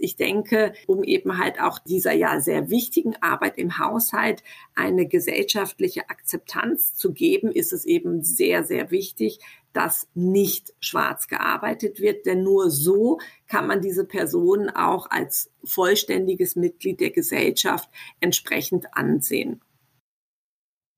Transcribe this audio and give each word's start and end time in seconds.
Ich 0.00 0.16
denke, 0.16 0.72
um 0.86 1.02
eben 1.04 1.38
halt 1.38 1.60
auch 1.60 1.78
dieser 1.78 2.12
ja 2.12 2.40
sehr 2.40 2.70
wichtigen 2.70 3.16
Arbeit 3.20 3.58
im 3.58 3.78
Haushalt 3.78 4.42
eine 4.74 5.06
gesellschaftliche 5.06 6.08
Akzeptanz 6.10 6.94
zu 6.94 7.12
geben, 7.12 7.50
ist 7.52 7.72
es 7.72 7.84
eben 7.84 8.22
sehr, 8.22 8.64
sehr 8.64 8.90
wichtig, 8.90 9.40
dass 9.72 10.08
nicht 10.14 10.74
schwarz 10.80 11.28
gearbeitet 11.28 12.00
wird, 12.00 12.26
denn 12.26 12.42
nur 12.42 12.70
so 12.70 13.18
kann 13.46 13.66
man 13.66 13.80
diese 13.80 14.04
Person 14.04 14.70
auch 14.70 15.10
als 15.10 15.50
vollständiges 15.62 16.56
Mitglied 16.56 17.00
der 17.00 17.10
Gesellschaft 17.10 17.88
entsprechend 18.20 18.94
ansehen. 18.96 19.60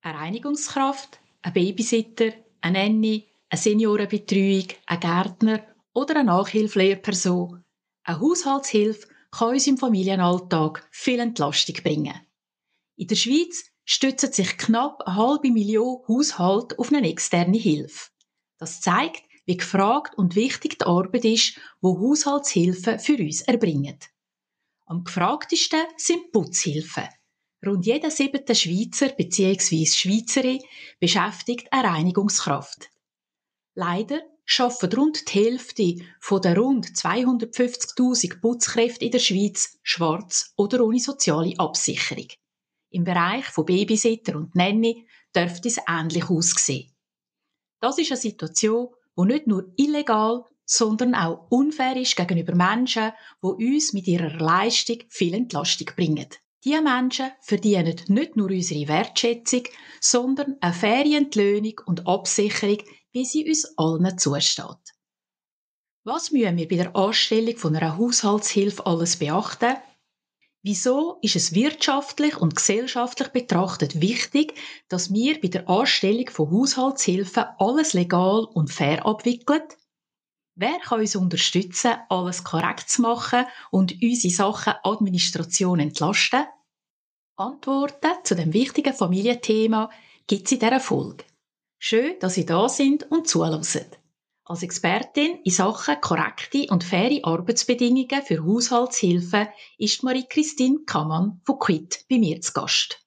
Eine 0.03 0.19
Reinigungskraft, 0.19 1.21
ein 1.43 1.53
Babysitter, 1.53 2.33
eine 2.61 2.79
Nanny, 2.79 3.29
eine 3.51 3.61
Seniorenbetreuung, 3.61 4.69
ein 4.87 5.01
Gärtner 5.01 5.61
oder 5.93 6.17
eine 6.17 6.25
Nachhilfelehrperson. 6.25 7.63
Eine 8.05 8.21
Haushaltshilfe 8.21 9.09
kann 9.31 9.51
uns 9.51 9.67
im 9.67 9.79
Familienalltag 9.79 10.89
viel 10.91 11.21
Entlastung 11.21 11.77
bringen. 11.83 12.15
In 12.97 13.07
der 13.07 13.17
Schweiz 13.17 13.65
stützen 13.85 14.33
sich 14.33 14.57
knapp 14.57 15.03
eine 15.03 15.17
halbe 15.17 15.51
Million 15.51 16.03
Haushalte 16.09 16.79
auf 16.79 16.93
eine 16.93 17.09
externe 17.09 17.57
Hilfe. 17.59 18.11
Das 18.59 18.81
zeigt, 18.81 19.23
wie 19.47 19.57
gefragt 19.57 20.17
und 20.17 20.37
wichtig 20.37 20.79
die 20.79 20.85
Arbeit 20.85 21.25
ist, 21.25 21.59
wo 21.81 21.99
Haushaltshilfen 21.99 22.99
für 22.99 23.17
uns 23.17 23.43
erbringen. 23.43 23.99
Am 24.87 25.05
gefragtesten 25.05 25.87
sind 25.97 26.33
Putzhilfen. 26.33 27.09
Rund 27.65 27.85
jeder 27.85 28.11
siebte 28.11 28.55
Schweizer 28.55 29.11
bzw. 29.11 29.87
Schweizerin 29.87 30.61
beschäftigt 30.99 31.73
eine 31.73 31.89
Reinigungskraft. 31.89 32.91
Leider 33.75 34.21
schaffen 34.53 34.93
rund 34.93 35.33
die 35.33 35.45
Hälfte 35.45 35.97
von 36.19 36.43
der 36.43 36.59
rund 36.59 36.87
250.000 36.89 38.41
Putzkräfte 38.41 39.05
in 39.05 39.13
der 39.13 39.21
Schweiz 39.21 39.79
schwarz 39.85 40.53
oder 40.57 40.85
ohne 40.85 40.99
soziale 40.99 41.57
Absicherung. 41.57 42.27
Im 42.91 43.05
Bereich 43.05 43.45
von 43.45 43.65
Babysitter 43.65 44.35
und 44.35 44.57
Nanny 44.57 45.07
dürfte 45.37 45.69
es 45.69 45.79
ähnlich 45.89 46.29
aussehen. 46.29 46.91
Das 47.81 47.99
ist 47.99 48.11
eine 48.11 48.21
Situation, 48.21 48.89
die 49.17 49.25
nicht 49.25 49.47
nur 49.47 49.73
illegal, 49.77 50.43
sondern 50.65 51.15
auch 51.15 51.47
unfair 51.51 51.95
ist 51.95 52.17
gegenüber 52.17 52.57
Menschen, 52.57 53.13
die 53.45 53.47
uns 53.47 53.93
mit 53.93 54.09
ihrer 54.09 54.37
Leistung 54.37 54.99
viel 55.11 55.35
Entlastung 55.35 55.91
bringen. 55.95 56.27
Diese 56.65 56.83
Menschen 56.83 57.31
verdienen 57.41 58.01
nicht 58.09 58.37
nur 58.37 58.51
unsere 58.51 58.89
Wertschätzung, 58.89 59.63
sondern 60.01 60.57
eine 60.61 60.75
faire 60.75 61.17
Entlöhnung 61.17 61.81
und 61.87 62.09
Absicherung, 62.09 62.79
wie 63.13 63.25
sie 63.25 63.49
uns 63.49 63.77
allen 63.77 64.19
zusteht. 64.19 64.95
Was 66.05 66.31
müssen 66.31 66.57
wir 66.57 66.69
bei 66.69 66.77
der 66.77 66.97
Anstellung 66.97 67.57
von 67.57 67.77
einer 67.77 67.99
Haushaltshilfe 67.99 68.87
alles 68.87 69.17
beachten? 69.19 69.77
Wieso 70.63 71.19
ist 71.23 71.37
es 71.37 71.55
wirtschaftlich 71.55 72.37
und 72.37 72.57
gesellschaftlich 72.57 73.29
betrachtet 73.29 74.01
wichtig, 74.01 74.55
dass 74.89 75.13
wir 75.13 75.41
bei 75.41 75.49
der 75.49 75.69
Anstellung 75.69 76.29
von 76.29 76.51
Haushaltshilfen 76.51 77.45
alles 77.59 77.93
legal 77.95 78.45
und 78.45 78.71
fair 78.71 79.05
abwickeln? 79.07 79.63
Wer 80.55 80.79
kann 80.81 81.01
uns 81.01 81.17
unterstützen, 81.17 81.97
alles 82.09 82.45
korrekt 82.45 82.91
zu 82.91 83.03
machen 83.03 83.47
und 83.71 83.95
unsere 84.03 84.35
Sachen 84.35 84.75
Administration 84.83 85.81
entlasten? 85.81 86.45
Antworten 87.37 88.13
zu 88.25 88.35
dem 88.35 88.53
wichtigen 88.53 88.93
Familienthema 88.93 89.91
gibt 90.27 90.47
es 90.47 90.53
in 90.53 90.59
dieser 90.61 90.81
Folge. 90.81 91.25
Schön, 91.83 92.19
dass 92.21 92.35
Sie 92.35 92.45
da 92.45 92.69
sind 92.69 93.11
und 93.11 93.27
zuhören. 93.27 93.65
Als 94.45 94.63
Expertin 94.63 95.41
in 95.45 95.51
Sachen 95.51 95.99
korrekte 96.03 96.67
und 96.69 96.85
faire 96.85 97.21
Arbeitsbedingungen 97.23 98.23
für 98.23 98.45
Haushaltshilfen 98.45 99.49
ist 99.79 100.03
Marie-Christine 100.03 100.81
Kammann 100.85 101.41
von 101.43 101.59
Quit 101.59 102.05
bei 102.11 102.19
mir 102.19 102.43
zu 102.43 102.53
Gast. 102.53 103.03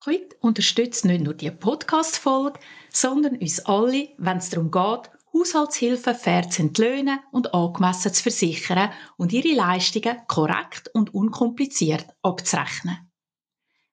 Quit 0.00 0.36
unterstützt 0.40 1.04
nicht 1.04 1.22
nur 1.22 1.34
die 1.34 1.50
Podcast-Folge, 1.50 2.58
sondern 2.90 3.36
uns 3.36 3.60
alle, 3.66 4.08
wenn 4.16 4.38
es 4.38 4.48
darum 4.48 4.70
geht, 4.70 5.10
Haushaltshilfen 5.34 6.14
fair 6.14 6.48
zu 6.48 6.62
entlöhnen 6.62 7.20
und 7.30 7.52
angemessen 7.52 8.14
zu 8.14 8.22
versichern 8.22 8.90
und 9.18 9.34
ihre 9.34 9.54
Leistungen 9.54 10.16
korrekt 10.28 10.88
und 10.94 11.12
unkompliziert 11.12 12.06
abzurechnen. 12.22 13.12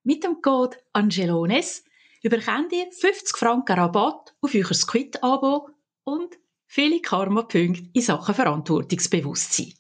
Mit 0.04 0.24
dem 0.24 0.42
Code 0.42 0.78
ANGELONES 0.94 1.84
überkommt 2.26 2.72
ihr 2.72 2.88
50 2.92 3.38
Franken 3.38 3.78
Rabatt 3.78 4.34
auf 4.42 4.56
euer 4.56 4.64
Quit-Abo 4.64 5.70
und 6.06 6.36
viele 6.66 7.00
Karma-Punkte 7.00 7.84
in 7.94 8.02
Sachen 8.02 8.34
Verantwortungsbewusstsein. 8.34 9.74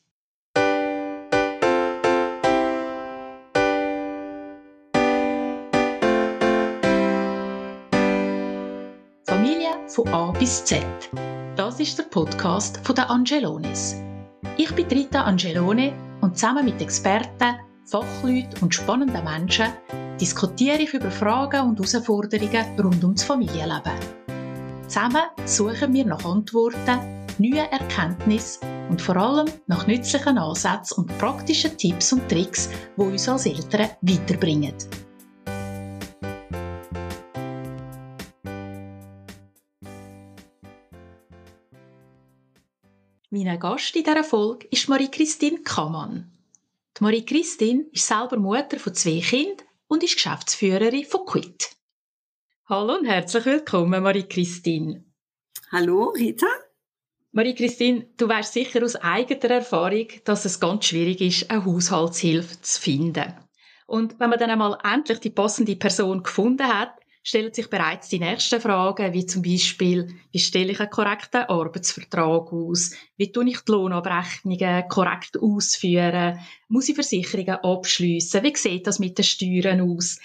Familie 9.24 9.72
von 9.88 10.08
A 10.10 10.32
bis 10.34 10.64
Z. 10.66 10.86
Das 11.56 11.80
ist 11.80 11.98
der 11.98 12.04
Podcast 12.04 12.80
von 12.86 12.94
der 12.94 13.10
Angelones. 13.10 13.96
Ich 14.58 14.72
bin 14.76 14.86
Rita 14.86 15.24
Angelone 15.24 15.94
und 16.22 16.38
zusammen 16.38 16.66
mit 16.66 16.80
Experten, 16.80 17.56
Fachleuten 17.86 18.62
und 18.62 18.76
spannenden 18.76 19.24
Menschen 19.24 19.74
diskutiere 20.20 20.82
ich 20.82 20.94
über 20.94 21.12
Fragen 21.12 21.70
und 21.70 21.78
Herausforderungen 21.78 22.80
rund 22.80 23.04
ums 23.04 23.24
Familienleben. 23.24 23.94
Zusammen 24.88 25.24
suchen 25.46 25.94
wir 25.94 26.06
nach 26.06 26.24
Antworten, 26.24 27.26
neuen 27.38 27.70
Erkenntnissen 27.72 28.68
und 28.90 29.02
vor 29.02 29.18
allem 29.18 29.48
nach 29.68 29.88
nützlichen 29.88 30.38
Ansätzen 30.38 31.04
und 31.04 31.18
praktischen 31.18 31.78
Tipps 31.78 32.14
und 32.14 32.30
Tricks, 32.30 32.70
die 32.96 33.02
uns 33.02 33.28
als 33.28 33.46
Eltern 33.46 33.90
weiterbringen. 34.02 34.74
Mein 43.32 43.60
Gast 43.60 43.94
in 43.98 44.04
dieser 44.04 44.24
Folge 44.24 44.68
ist 44.72 44.88
Marie-Christine 44.88 45.62
Kammann. 45.62 46.32
Marie-Christine 47.02 47.88
ist 47.92 48.08
selber 48.08 48.38
Mutter 48.38 48.80
von 48.80 48.94
zwei 48.94 49.20
Kindern 49.20 49.65
und 49.88 50.04
ist 50.04 50.16
Geschäftsführerin 50.16 51.06
von 51.06 51.26
Quit. 51.26 51.76
Hallo 52.68 52.96
und 52.96 53.06
herzlich 53.06 53.46
willkommen, 53.46 54.02
Marie-Christine. 54.02 55.04
Hallo, 55.72 56.06
Rita. 56.10 56.48
Marie-Christine, 57.32 58.08
du 58.18 58.28
weißt 58.28 58.54
sicher 58.54 58.84
aus 58.84 58.96
eigener 58.96 59.56
Erfahrung, 59.56 60.08
dass 60.24 60.46
es 60.46 60.60
ganz 60.60 60.86
schwierig 60.86 61.22
ist, 61.22 61.52
eine 61.52 61.66
Haushaltshilfe 61.66 62.62
zu 62.62 62.82
finden. 62.82 63.34
Und 63.86 64.20
wenn 64.20 64.30
man 64.30 64.40
dann 64.40 64.50
einmal 64.50 64.78
endlich 64.84 65.20
die 65.20 65.30
passende 65.30 65.76
Person 65.76 66.24
gefunden 66.24 66.68
hat, 66.68 66.96
stellen 67.26 67.52
sich 67.52 67.70
bereits 67.72 68.08
die 68.10 68.20
nächsten 68.20 68.62
Fragen, 68.62 69.12
wie 69.12 69.26
zum 69.26 69.42
Beispiel, 69.42 70.08
wie 70.32 70.40
stelle 70.40 70.72
ich 70.72 70.80
einen 70.80 70.92
korrekten 70.92 71.42
Arbeitsvertrag 71.42 72.54
aus? 72.54 72.92
Wie 73.18 73.32
tue 73.32 73.50
ich 73.50 73.62
die 73.62 73.72
Lohnabrechnungen 73.72 74.88
korrekt 74.88 75.36
ausführen? 75.42 76.40
Muss 76.68 76.88
ich 76.88 76.94
Versicherungen 76.94 77.56
abschliessen? 77.56 78.44
Wie 78.44 78.56
sieht 78.56 78.86
das 78.86 79.00
mit 79.00 79.18
den 79.18 79.26
Steuern 79.26 79.82
aus? 79.82 80.20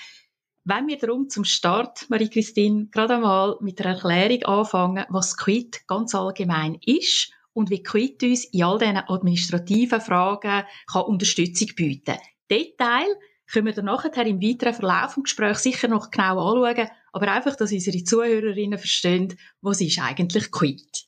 Wenn 0.64 0.88
wir 0.88 0.98
darum 0.98 1.30
zum 1.30 1.44
Start, 1.44 2.04
Marie-Christine, 2.10 2.88
gerade 2.90 3.14
einmal 3.14 3.56
mit 3.62 3.78
der 3.78 3.86
Erklärung 3.86 4.42
anfangen, 4.42 5.06
was 5.08 5.38
Quit 5.38 5.86
ganz 5.86 6.14
allgemein 6.14 6.78
ist 6.84 7.32
und 7.54 7.70
wie 7.70 7.82
Quit 7.82 8.22
uns 8.22 8.44
in 8.44 8.62
all 8.62 8.78
diesen 8.78 8.98
administrativen 8.98 10.02
Fragen 10.02 10.64
kann 10.86 11.02
Unterstützung 11.04 11.68
bieten 11.74 12.18
Detail 12.50 13.06
können 13.50 13.66
wir 13.66 13.72
dann 13.72 13.86
nachher 13.86 14.26
im 14.26 14.40
weiteren 14.40 14.74
Verlauf 14.74 15.14
des 15.14 15.24
Gesprächs 15.24 15.62
sicher 15.62 15.88
noch 15.88 16.10
genau 16.10 16.38
anschauen, 16.38 16.88
aber 17.12 17.32
einfach, 17.32 17.56
dass 17.56 17.72
unsere 17.72 18.02
Zuhörerinnen 18.04 18.78
verstehen, 18.78 19.36
was 19.60 19.80
ist 19.80 19.98
eigentlich 19.98 20.50
Quit. 20.50 21.06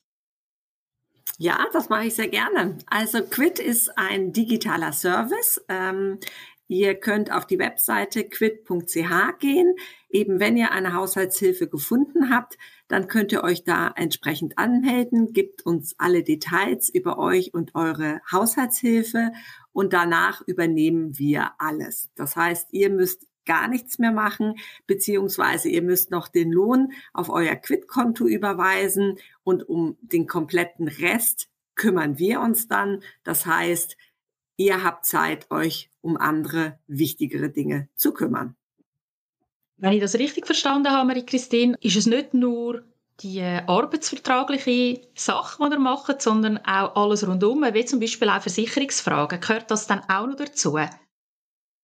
Ja, 1.39 1.65
das 1.73 1.89
mache 1.89 2.05
ich 2.05 2.15
sehr 2.15 2.27
gerne. 2.27 2.77
Also 2.85 3.23
Quit 3.23 3.59
ist 3.59 3.97
ein 3.97 4.33
digitaler 4.33 4.93
Service. 4.93 5.63
Ähm, 5.67 6.19
Ihr 6.67 6.95
könnt 6.95 7.31
auf 7.31 7.45
die 7.45 7.59
Webseite 7.59 8.23
quid.ch 8.23 9.39
gehen. 9.39 9.75
Eben 10.09 10.39
wenn 10.39 10.57
ihr 10.57 10.71
eine 10.71 10.93
Haushaltshilfe 10.93 11.67
gefunden 11.67 12.29
habt, 12.29 12.57
dann 12.87 13.07
könnt 13.07 13.31
ihr 13.31 13.43
euch 13.43 13.63
da 13.63 13.91
entsprechend 13.95 14.57
anmelden, 14.57 15.33
gibt 15.33 15.65
uns 15.65 15.95
alle 15.97 16.23
Details 16.23 16.89
über 16.89 17.17
euch 17.17 17.53
und 17.53 17.75
eure 17.75 18.21
Haushaltshilfe 18.31 19.31
und 19.71 19.93
danach 19.93 20.41
übernehmen 20.47 21.17
wir 21.17 21.51
alles. 21.57 22.09
Das 22.15 22.35
heißt, 22.35 22.69
ihr 22.71 22.89
müsst 22.89 23.27
gar 23.45 23.67
nichts 23.67 23.99
mehr 23.99 24.11
machen, 24.11 24.55
beziehungsweise 24.87 25.69
ihr 25.69 25.81
müsst 25.81 26.11
noch 26.11 26.27
den 26.27 26.51
Lohn 26.51 26.93
auf 27.13 27.29
euer 27.29 27.55
Quid-Konto 27.55 28.25
überweisen 28.25 29.17
und 29.43 29.67
um 29.67 29.97
den 30.01 30.27
kompletten 30.27 30.87
Rest 30.87 31.49
kümmern 31.75 32.19
wir 32.19 32.39
uns 32.39 32.67
dann. 32.67 33.01
Das 33.23 33.45
heißt, 33.45 33.97
ihr 34.57 34.83
habt 34.83 35.05
Zeit, 35.05 35.49
euch 35.51 35.89
um 36.01 36.17
andere 36.17 36.79
wichtigere 36.87 37.49
Dinge 37.49 37.89
zu 37.95 38.13
kümmern. 38.13 38.55
Wenn 39.77 39.93
ich 39.93 40.01
das 40.01 40.15
richtig 40.15 40.45
verstanden 40.45 40.91
habe, 40.91 41.07
Marie-Christine, 41.07 41.77
ist 41.81 41.95
es 41.95 42.05
nicht 42.05 42.33
nur 42.33 42.83
die 43.19 43.41
arbeitsvertragliche 43.41 45.01
Sache, 45.15 45.63
die 45.63 45.73
ihr 45.73 45.79
macht, 45.79 46.21
sondern 46.21 46.57
auch 46.59 46.95
alles 46.95 47.27
rundum, 47.27 47.63
wie 47.73 47.85
zum 47.85 47.99
Beispiel 47.99 48.29
auch 48.29 48.41
Versicherungsfragen. 48.41 49.39
Gehört 49.39 49.69
das 49.71 49.87
dann 49.87 50.01
auch 50.09 50.27
noch 50.27 50.35
dazu? 50.35 50.77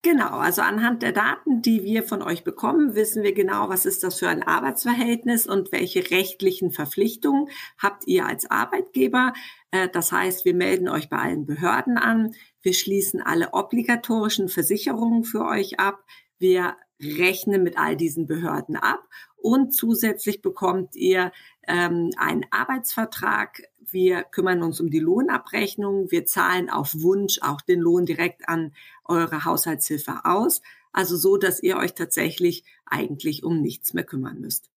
Genau, 0.01 0.38
also 0.38 0.62
anhand 0.62 1.04
der 1.04 1.12
Daten, 1.12 1.62
die 1.62 1.83
wir 1.83 2.04
von 2.04 2.21
euch 2.21 2.45
bekommen, 2.45 2.95
wissen 2.95 3.21
wir 3.21 3.33
genau, 3.33 3.68
was 3.68 3.86
ist 3.86 4.01
das 4.01 4.19
für 4.19 4.30
ein 4.30 4.44
Arbeitsverhältnis 4.44 5.45
und 5.45 5.74
welche 5.74 6.10
rechtlichen 6.10 6.71
Verpflichtungen 6.71 7.50
habt 7.77 8.07
ihr 8.07 8.25
als 8.25 8.50
Arbeitgeber. 8.50 9.33
Äh, 9.71 9.89
das 9.89 10.12
heißt, 10.12 10.45
wir 10.45 10.54
melden 10.54 10.89
euch 10.89 11.10
bei 11.10 11.18
allen 11.18 11.45
Behörden 11.45 11.98
an, 11.98 12.33
wir 12.62 12.74
schließen 12.74 13.21
alle 13.21 13.54
obligatorischen 13.54 14.50
Versicherungen 14.50 15.24
für 15.24 15.45
euch 15.45 15.80
ab, 15.80 16.04
wir 16.38 16.75
rechnen 17.01 17.63
mit 17.63 17.77
all 17.77 17.95
diesen 17.95 18.27
Behörden 18.27 18.75
ab 18.75 19.07
und 19.38 19.74
zusätzlich 19.74 20.42
bekommt 20.42 20.95
ihr 20.95 21.31
ähm, 21.68 22.12
einen 22.18 22.45
Arbeitsvertrag. 22.51 23.63
Wir 23.80 24.24
kümmern 24.24 24.63
uns 24.63 24.81
um 24.81 24.89
die 24.89 25.00
Lohnabrechnung. 25.00 26.12
Wir 26.12 26.25
zahlen 26.25 26.69
auf 26.69 26.94
Wunsch 27.00 27.39
auch 27.42 27.62
den 27.62 27.80
Lohn 27.80 28.06
direkt 28.06 28.50
an 28.50 28.74
eure 29.06 29.45
Haushaltshilfe 29.45 30.25
aus. 30.25 30.62
Also 30.92 31.16
so, 31.16 31.38
dass 31.38 31.62
ihr 31.63 31.77
euch 31.77 31.94
tatsächlich 31.94 32.66
eigentlich 32.86 33.44
um 33.44 33.62
nichts 33.62 33.94
mehr 33.94 34.04
kümmern 34.04 34.39
müsst. 34.42 34.69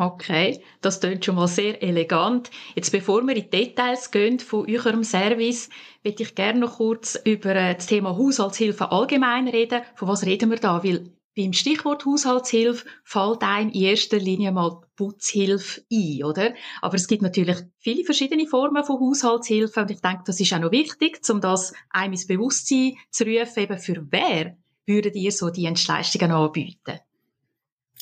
Okay, 0.00 0.62
das 0.80 1.00
klingt 1.00 1.24
schon 1.24 1.34
mal 1.34 1.48
sehr 1.48 1.82
elegant. 1.82 2.52
Jetzt, 2.76 2.92
bevor 2.92 3.26
wir 3.26 3.34
in 3.34 3.42
die 3.42 3.50
Details 3.50 4.12
gehen 4.12 4.38
von 4.38 4.64
eurem 4.70 5.02
Service, 5.02 5.70
würde 6.04 6.22
ich 6.22 6.36
gerne 6.36 6.60
noch 6.60 6.76
kurz 6.76 7.20
über 7.24 7.56
äh, 7.56 7.74
das 7.74 7.86
Thema 7.86 8.16
Haushaltshilfe 8.16 8.92
allgemein 8.92 9.48
reden. 9.48 9.82
Von 9.96 10.06
was 10.06 10.24
reden 10.24 10.50
wir 10.50 10.58
da? 10.58 10.84
Weil 10.84 11.10
beim 11.36 11.52
Stichwort 11.52 12.06
Haushaltshilfe 12.06 12.86
fällt 13.02 13.42
einem 13.42 13.70
in 13.70 13.82
erster 13.82 14.18
Linie 14.18 14.52
mal 14.52 14.80
Putzhilfe 14.94 15.82
ein, 15.92 16.22
oder? 16.22 16.54
Aber 16.80 16.94
es 16.94 17.08
gibt 17.08 17.22
natürlich 17.22 17.56
viele 17.78 18.04
verschiedene 18.04 18.46
Formen 18.46 18.84
von 18.84 19.00
Haushaltshilfe 19.00 19.80
und 19.80 19.90
ich 19.90 20.00
denke, 20.00 20.22
das 20.26 20.38
ist 20.38 20.52
auch 20.52 20.60
noch 20.60 20.70
wichtig, 20.70 21.20
um 21.28 21.40
das 21.40 21.72
einem 21.90 22.12
ins 22.12 22.28
Bewusstsein 22.28 22.94
zu 23.10 23.24
rufen, 23.24 23.62
eben 23.64 23.78
für 23.80 24.06
wer 24.10 24.56
würdet 24.86 25.16
ihr 25.16 25.32
so 25.32 25.50
Dienstleistungen 25.50 26.30
anbieten? 26.30 27.00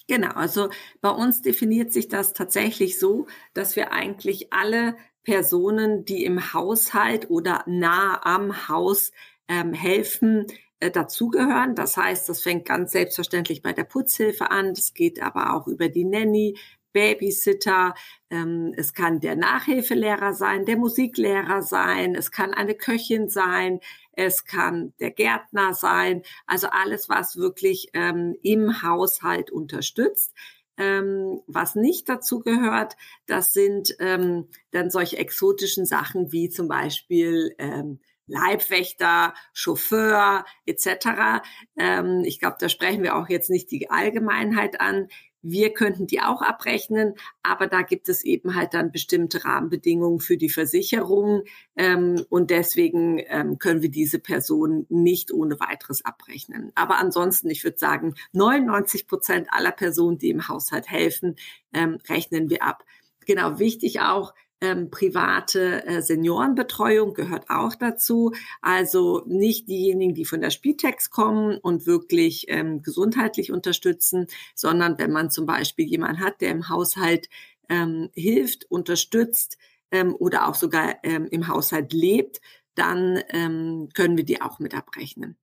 Genau, 0.08 0.30
also 0.34 0.68
bei 1.00 1.10
uns 1.10 1.42
definiert 1.42 1.92
sich 1.92 2.06
das 2.08 2.32
tatsächlich 2.32 2.98
so, 2.98 3.26
dass 3.54 3.74
wir 3.74 3.92
eigentlich 3.92 4.52
alle 4.52 4.96
Personen, 5.24 6.04
die 6.04 6.24
im 6.24 6.52
Haushalt 6.54 7.28
oder 7.28 7.64
nah 7.66 8.20
am 8.24 8.68
Haus 8.68 9.10
ähm, 9.48 9.72
helfen, 9.72 10.46
äh, 10.78 10.92
dazugehören. 10.92 11.74
Das 11.74 11.96
heißt, 11.96 12.28
das 12.28 12.42
fängt 12.42 12.66
ganz 12.66 12.92
selbstverständlich 12.92 13.62
bei 13.62 13.72
der 13.72 13.82
Putzhilfe 13.84 14.50
an. 14.52 14.74
Das 14.74 14.94
geht 14.94 15.20
aber 15.20 15.54
auch 15.54 15.66
über 15.66 15.88
die 15.88 16.04
Nanny, 16.04 16.56
Babysitter. 16.92 17.94
Ähm, 18.30 18.72
es 18.76 18.94
kann 18.94 19.18
der 19.20 19.34
Nachhilfelehrer 19.36 20.34
sein, 20.34 20.64
der 20.66 20.76
Musiklehrer 20.76 21.62
sein. 21.62 22.14
Es 22.14 22.30
kann 22.30 22.54
eine 22.54 22.74
Köchin 22.74 23.28
sein. 23.28 23.80
Es 24.16 24.44
kann 24.44 24.94
der 24.98 25.12
Gärtner 25.12 25.74
sein. 25.74 26.22
Also 26.46 26.68
alles, 26.68 27.08
was 27.08 27.36
wirklich 27.36 27.90
ähm, 27.92 28.34
im 28.42 28.82
Haushalt 28.82 29.52
unterstützt. 29.52 30.34
Ähm, 30.78 31.40
was 31.46 31.74
nicht 31.74 32.08
dazu 32.08 32.40
gehört, 32.40 32.96
das 33.26 33.52
sind 33.52 33.94
ähm, 33.98 34.48
dann 34.72 34.90
solche 34.90 35.16
exotischen 35.16 35.86
Sachen 35.86 36.32
wie 36.32 36.50
zum 36.50 36.68
Beispiel 36.68 37.54
ähm, 37.58 38.00
Leibwächter, 38.26 39.34
Chauffeur 39.52 40.44
etc. 40.66 41.42
Ähm, 41.78 42.22
ich 42.26 42.40
glaube, 42.40 42.56
da 42.58 42.68
sprechen 42.68 43.02
wir 43.02 43.16
auch 43.16 43.28
jetzt 43.28 43.50
nicht 43.50 43.70
die 43.70 43.90
Allgemeinheit 43.90 44.80
an. 44.80 45.08
Wir 45.48 45.72
könnten 45.72 46.08
die 46.08 46.20
auch 46.20 46.42
abrechnen, 46.42 47.14
aber 47.42 47.68
da 47.68 47.82
gibt 47.82 48.08
es 48.08 48.24
eben 48.24 48.56
halt 48.56 48.74
dann 48.74 48.90
bestimmte 48.90 49.44
Rahmenbedingungen 49.44 50.18
für 50.18 50.36
die 50.36 50.48
Versicherung 50.48 51.44
ähm, 51.76 52.24
und 52.28 52.50
deswegen 52.50 53.20
ähm, 53.28 53.58
können 53.58 53.80
wir 53.80 53.90
diese 53.90 54.18
Personen 54.18 54.86
nicht 54.88 55.32
ohne 55.32 55.60
weiteres 55.60 56.04
abrechnen. 56.04 56.72
Aber 56.74 56.98
ansonsten, 56.98 57.48
ich 57.48 57.62
würde 57.62 57.78
sagen, 57.78 58.14
99 58.32 59.06
Prozent 59.06 59.48
aller 59.52 59.70
Personen, 59.70 60.18
die 60.18 60.30
im 60.30 60.48
Haushalt 60.48 60.90
helfen, 60.90 61.36
ähm, 61.72 61.98
rechnen 62.08 62.50
wir 62.50 62.64
ab. 62.64 62.84
Genau, 63.24 63.60
wichtig 63.60 64.00
auch, 64.00 64.34
ähm, 64.60 64.90
private 64.90 65.84
äh, 65.86 66.02
Seniorenbetreuung 66.02 67.14
gehört 67.14 67.50
auch 67.50 67.74
dazu. 67.74 68.32
Also 68.62 69.22
nicht 69.26 69.68
diejenigen, 69.68 70.14
die 70.14 70.24
von 70.24 70.40
der 70.40 70.50
Spitex 70.50 71.10
kommen 71.10 71.58
und 71.58 71.86
wirklich 71.86 72.46
ähm, 72.48 72.82
gesundheitlich 72.82 73.52
unterstützen, 73.52 74.26
sondern 74.54 74.98
wenn 74.98 75.12
man 75.12 75.30
zum 75.30 75.46
Beispiel 75.46 75.86
jemanden 75.86 76.20
hat, 76.20 76.40
der 76.40 76.50
im 76.50 76.68
Haushalt 76.68 77.28
ähm, 77.68 78.10
hilft, 78.14 78.70
unterstützt 78.70 79.58
ähm, 79.90 80.14
oder 80.14 80.48
auch 80.48 80.54
sogar 80.54 80.96
ähm, 81.02 81.26
im 81.30 81.48
Haushalt 81.48 81.92
lebt, 81.92 82.40
dann 82.74 83.22
ähm, 83.30 83.88
können 83.94 84.16
wir 84.16 84.24
die 84.24 84.40
auch 84.40 84.58
mit 84.58 84.74
abrechnen. 84.74 85.36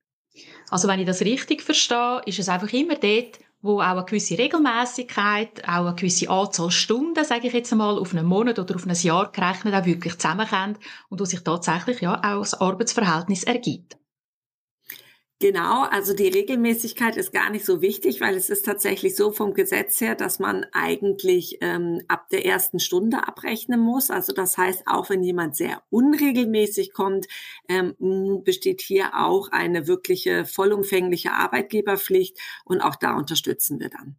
Also 0.70 0.88
wenn 0.88 1.00
ich 1.00 1.06
das 1.06 1.20
richtig 1.20 1.62
verstehe, 1.62 2.22
ist 2.26 2.38
es 2.38 2.48
einfach 2.48 2.72
immer 2.72 2.96
dort, 2.96 3.38
wo 3.64 3.80
auch 3.80 3.96
eine 3.96 4.04
gewisse 4.04 4.36
Regelmäßigkeit, 4.36 5.66
auch 5.66 5.86
eine 5.86 5.94
gewisse 5.94 6.28
Anzahl 6.28 6.70
Stunden, 6.70 7.24
sage 7.24 7.46
ich 7.46 7.54
jetzt 7.54 7.72
einmal, 7.72 7.98
auf 7.98 8.12
einen 8.12 8.26
Monat 8.26 8.58
oder 8.58 8.74
auf 8.76 8.86
ein 8.86 8.94
Jahr 8.94 9.32
gerechnet 9.32 9.74
auch 9.74 9.86
wirklich 9.86 10.18
zusammenkommt 10.18 10.78
und 11.08 11.18
wo 11.18 11.24
sich 11.24 11.42
tatsächlich 11.42 12.02
ja 12.02 12.16
auch 12.18 12.40
das 12.40 12.60
Arbeitsverhältnis 12.60 13.42
ergibt. 13.44 13.96
Genau, 15.44 15.82
also 15.82 16.14
die 16.14 16.28
Regelmäßigkeit 16.28 17.18
ist 17.18 17.30
gar 17.30 17.50
nicht 17.50 17.66
so 17.66 17.82
wichtig, 17.82 18.22
weil 18.22 18.34
es 18.34 18.48
ist 18.48 18.64
tatsächlich 18.64 19.14
so 19.14 19.30
vom 19.30 19.52
Gesetz 19.52 20.00
her, 20.00 20.14
dass 20.14 20.38
man 20.38 20.64
eigentlich 20.72 21.58
ähm, 21.60 22.00
ab 22.08 22.30
der 22.30 22.46
ersten 22.46 22.80
Stunde 22.80 23.28
abrechnen 23.28 23.78
muss. 23.78 24.10
Also 24.10 24.32
das 24.32 24.56
heißt, 24.56 24.84
auch 24.86 25.10
wenn 25.10 25.22
jemand 25.22 25.54
sehr 25.54 25.82
unregelmäßig 25.90 26.94
kommt, 26.94 27.26
ähm, 27.68 27.94
besteht 28.42 28.80
hier 28.80 29.10
auch 29.18 29.50
eine 29.52 29.86
wirkliche 29.86 30.46
vollumfängliche 30.46 31.32
Arbeitgeberpflicht 31.32 32.38
und 32.64 32.80
auch 32.80 32.96
da 32.96 33.14
unterstützen 33.14 33.80
wir 33.80 33.90
dann. 33.90 34.16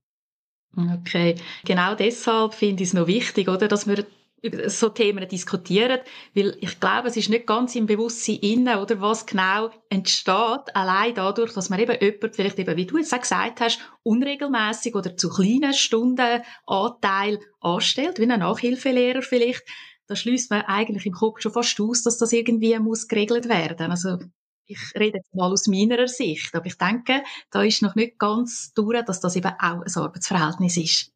Okay, 1.02 1.38
genau 1.66 1.96
deshalb 1.96 2.54
finde 2.54 2.84
ich 2.84 2.90
es 2.90 2.94
noch 2.94 3.08
wichtig, 3.08 3.50
oder, 3.50 3.68
dass 3.68 3.88
wir 3.88 4.06
über 4.46 4.70
so 4.70 4.90
Themen 4.90 5.28
diskutieren, 5.28 6.00
weil 6.34 6.58
ich 6.62 6.80
glaube, 6.80 7.08
es 7.08 7.18
ist 7.18 7.30
nicht 7.30 7.48
ganz 7.48 7.76
im 7.76 7.86
Bewusstsein 7.86 8.38
inne, 8.38 8.82
oder 8.82 9.02
was 9.02 9.26
genau 9.26 9.70
entsteht, 9.90 10.74
allein 10.74 11.16
dadurch, 11.16 11.54
dass 11.54 11.70
man 11.70 11.80
eben 11.80 11.98
jemand, 12.00 12.36
vielleicht 12.36 12.60
eben, 12.60 12.78
wie 12.78 12.86
du 12.86 12.98
jetzt 12.98 13.14
auch 13.14 13.22
gesagt 13.22 13.62
hast, 13.62 13.80
unregelmäßig 14.04 14.96
oder 14.96 15.18
zu 15.18 15.30
kleinen 15.30 15.74
Stundenanteil 15.74 17.40
anstellt, 17.60 18.20
wie 18.20 18.32
ein 18.32 18.40
Nachhilfelehrer 18.40 19.22
vielleicht, 19.22 19.64
da 20.08 20.16
schließt 20.16 20.52
man 20.52 20.62
eigentlich 20.62 21.06
im 21.06 21.14
Kopf 21.14 21.42
schon 21.42 21.52
fast 21.52 21.80
aus, 21.82 22.04
dass 22.04 22.18
das 22.18 22.32
irgendwie 22.32 22.78
muss 22.80 23.08
geregelt 23.08 23.50
werden. 23.50 23.90
Also 23.90 24.20
ich 24.68 24.80
rede 24.96 25.18
jetzt 25.18 25.34
mal 25.34 25.52
aus 25.52 25.68
meiner 25.68 26.08
Sicht, 26.08 26.54
aber 26.56 26.66
ich 26.66 26.78
denke, 26.78 27.24
da 27.52 27.64
ist 27.64 27.82
noch 27.82 27.96
nicht 27.96 28.18
ganz 28.20 28.72
durch, 28.74 29.04
dass 29.06 29.20
das 29.20 29.36
eben 29.36 29.52
auch 29.60 29.82
ein 29.82 29.96
Arbeitsverhältnis 29.96 30.78
ist. 30.78 31.15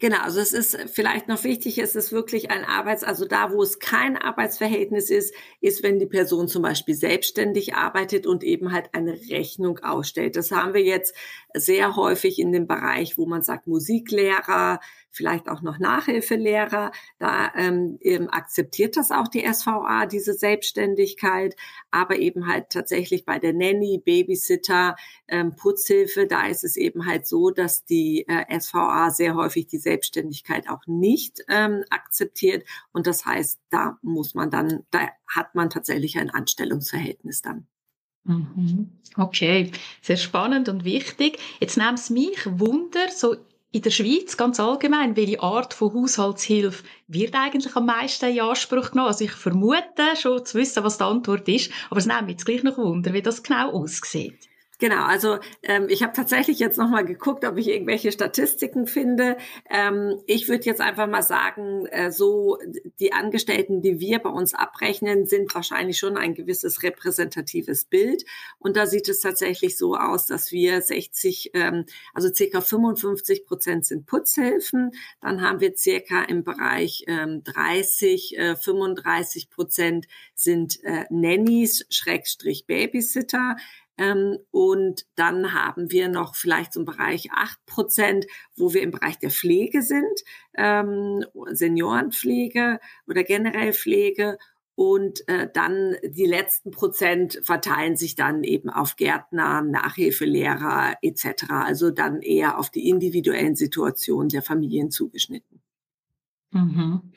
Genau, 0.00 0.18
also 0.20 0.38
es 0.38 0.52
ist 0.52 0.78
vielleicht 0.92 1.26
noch 1.26 1.42
wichtig, 1.42 1.78
es 1.78 1.96
ist 1.96 2.12
wirklich 2.12 2.52
ein 2.52 2.64
Arbeits, 2.64 3.02
also 3.02 3.24
da, 3.24 3.50
wo 3.50 3.60
es 3.64 3.80
kein 3.80 4.16
Arbeitsverhältnis 4.16 5.10
ist, 5.10 5.34
ist, 5.60 5.82
wenn 5.82 5.98
die 5.98 6.06
Person 6.06 6.46
zum 6.46 6.62
Beispiel 6.62 6.94
selbstständig 6.94 7.74
arbeitet 7.74 8.24
und 8.24 8.44
eben 8.44 8.70
halt 8.72 8.90
eine 8.94 9.14
Rechnung 9.28 9.80
ausstellt. 9.80 10.36
Das 10.36 10.52
haben 10.52 10.72
wir 10.72 10.84
jetzt 10.84 11.16
sehr 11.52 11.96
häufig 11.96 12.38
in 12.38 12.52
dem 12.52 12.68
Bereich, 12.68 13.18
wo 13.18 13.26
man 13.26 13.42
sagt 13.42 13.66
Musiklehrer, 13.66 14.78
vielleicht 15.10 15.48
auch 15.48 15.62
noch 15.62 15.78
Nachhilfelehrer. 15.78 16.92
Da 17.18 17.52
ähm, 17.56 17.98
akzeptiert 18.30 18.96
das 18.96 19.10
auch 19.10 19.28
die 19.28 19.46
SVA, 19.46 20.06
diese 20.06 20.34
Selbstständigkeit, 20.34 21.56
aber 21.90 22.18
eben 22.18 22.46
halt 22.46 22.70
tatsächlich 22.70 23.24
bei 23.24 23.38
der 23.38 23.52
Nanny, 23.52 24.00
Babysitter, 24.04 24.96
ähm, 25.28 25.56
Putzhilfe, 25.56 26.26
da 26.26 26.46
ist 26.46 26.64
es 26.64 26.76
eben 26.76 27.06
halt 27.06 27.26
so, 27.26 27.50
dass 27.50 27.84
die 27.84 28.26
äh, 28.28 28.60
SVA 28.60 29.10
sehr 29.10 29.34
häufig 29.34 29.66
die 29.66 29.78
Selbstständigkeit 29.78 30.68
auch 30.68 30.86
nicht 30.86 31.42
ähm, 31.48 31.84
akzeptiert. 31.90 32.64
Und 32.92 33.06
das 33.06 33.24
heißt, 33.24 33.60
da 33.70 33.98
muss 34.02 34.34
man 34.34 34.50
dann, 34.50 34.84
da 34.90 35.08
hat 35.26 35.54
man 35.54 35.70
tatsächlich 35.70 36.18
ein 36.18 36.30
Anstellungsverhältnis 36.30 37.42
dann. 37.42 37.66
Mhm. 38.24 38.90
Okay, 39.16 39.72
sehr 40.02 40.16
spannend 40.16 40.68
und 40.68 40.84
wichtig. 40.84 41.38
Jetzt 41.60 41.78
nimmt 41.78 41.98
es 41.98 42.10
mich 42.10 42.38
Wunder, 42.44 43.08
so 43.10 43.36
in 43.70 43.82
der 43.82 43.90
Schweiz 43.90 44.36
ganz 44.36 44.58
allgemein, 44.58 45.16
welche 45.16 45.42
Art 45.42 45.74
von 45.74 45.92
Haushaltshilfe 45.92 46.84
wird 47.06 47.34
eigentlich 47.34 47.76
am 47.76 47.86
meisten 47.86 48.30
in 48.30 48.40
Anspruch 48.40 48.92
genommen? 48.92 49.08
Also 49.08 49.24
ich 49.24 49.32
vermute 49.32 50.16
schon 50.16 50.44
zu 50.44 50.56
wissen, 50.58 50.84
was 50.84 50.98
die 50.98 51.04
Antwort 51.04 51.48
ist, 51.48 51.70
aber 51.90 51.98
es 51.98 52.06
nimmt 52.06 52.22
mich 52.22 52.30
jetzt 52.32 52.46
gleich 52.46 52.62
noch 52.62 52.78
Wunder, 52.78 53.12
wie 53.12 53.22
das 53.22 53.42
genau 53.42 53.70
aussieht. 53.72 54.48
Genau, 54.80 55.04
also 55.04 55.38
ähm, 55.64 55.88
ich 55.88 56.04
habe 56.04 56.12
tatsächlich 56.12 56.60
jetzt 56.60 56.78
nochmal 56.78 57.04
geguckt, 57.04 57.44
ob 57.44 57.58
ich 57.58 57.66
irgendwelche 57.66 58.12
Statistiken 58.12 58.86
finde. 58.86 59.36
Ähm, 59.68 60.22
ich 60.26 60.48
würde 60.48 60.66
jetzt 60.66 60.80
einfach 60.80 61.08
mal 61.08 61.22
sagen, 61.22 61.86
äh, 61.86 62.12
so 62.12 62.58
die 63.00 63.12
Angestellten, 63.12 63.82
die 63.82 63.98
wir 63.98 64.20
bei 64.20 64.30
uns 64.30 64.54
abrechnen, 64.54 65.26
sind 65.26 65.52
wahrscheinlich 65.52 65.98
schon 65.98 66.16
ein 66.16 66.34
gewisses 66.34 66.84
repräsentatives 66.84 67.86
Bild. 67.86 68.24
Und 68.60 68.76
da 68.76 68.86
sieht 68.86 69.08
es 69.08 69.18
tatsächlich 69.18 69.76
so 69.76 69.96
aus, 69.96 70.26
dass 70.26 70.52
wir 70.52 70.80
60, 70.80 71.50
ähm, 71.54 71.84
also 72.14 72.32
circa 72.32 72.60
55 72.60 73.46
Prozent 73.46 73.84
sind 73.84 74.06
Putzhilfen. 74.06 74.92
Dann 75.20 75.42
haben 75.42 75.58
wir 75.58 75.76
circa 75.76 76.22
im 76.22 76.44
Bereich 76.44 77.02
ähm, 77.08 77.42
30, 77.42 78.38
äh, 78.38 78.54
35 78.54 79.50
Prozent 79.50 80.06
sind 80.34 80.78
äh, 80.84 81.04
Nannies, 81.10 81.84
Schrägstrich 81.90 82.66
Babysitter. 82.66 83.56
Ähm, 83.98 84.38
und 84.50 85.04
dann 85.16 85.52
haben 85.52 85.90
wir 85.90 86.08
noch 86.08 86.36
vielleicht 86.36 86.72
so 86.72 86.80
einen 86.80 86.86
Bereich 86.86 87.30
acht 87.32 87.58
Prozent, 87.66 88.26
wo 88.56 88.72
wir 88.72 88.82
im 88.82 88.92
Bereich 88.92 89.18
der 89.18 89.30
Pflege 89.30 89.82
sind, 89.82 90.22
ähm, 90.56 91.24
Seniorenpflege 91.50 92.78
oder 93.06 93.24
generell 93.24 93.72
Pflege. 93.72 94.38
Und 94.76 95.26
äh, 95.28 95.48
dann 95.52 95.96
die 96.04 96.24
letzten 96.24 96.70
Prozent 96.70 97.40
verteilen 97.42 97.96
sich 97.96 98.14
dann 98.14 98.44
eben 98.44 98.70
auf 98.70 98.94
Gärtner, 98.94 99.60
Nachhilfelehrer 99.60 100.94
etc. 101.02 101.46
Also 101.48 101.90
dann 101.90 102.22
eher 102.22 102.60
auf 102.60 102.70
die 102.70 102.88
individuellen 102.88 103.56
Situationen 103.56 104.28
der 104.28 104.42
Familien 104.42 104.92
zugeschnitten. 104.92 105.60
Mhm. 106.52 107.12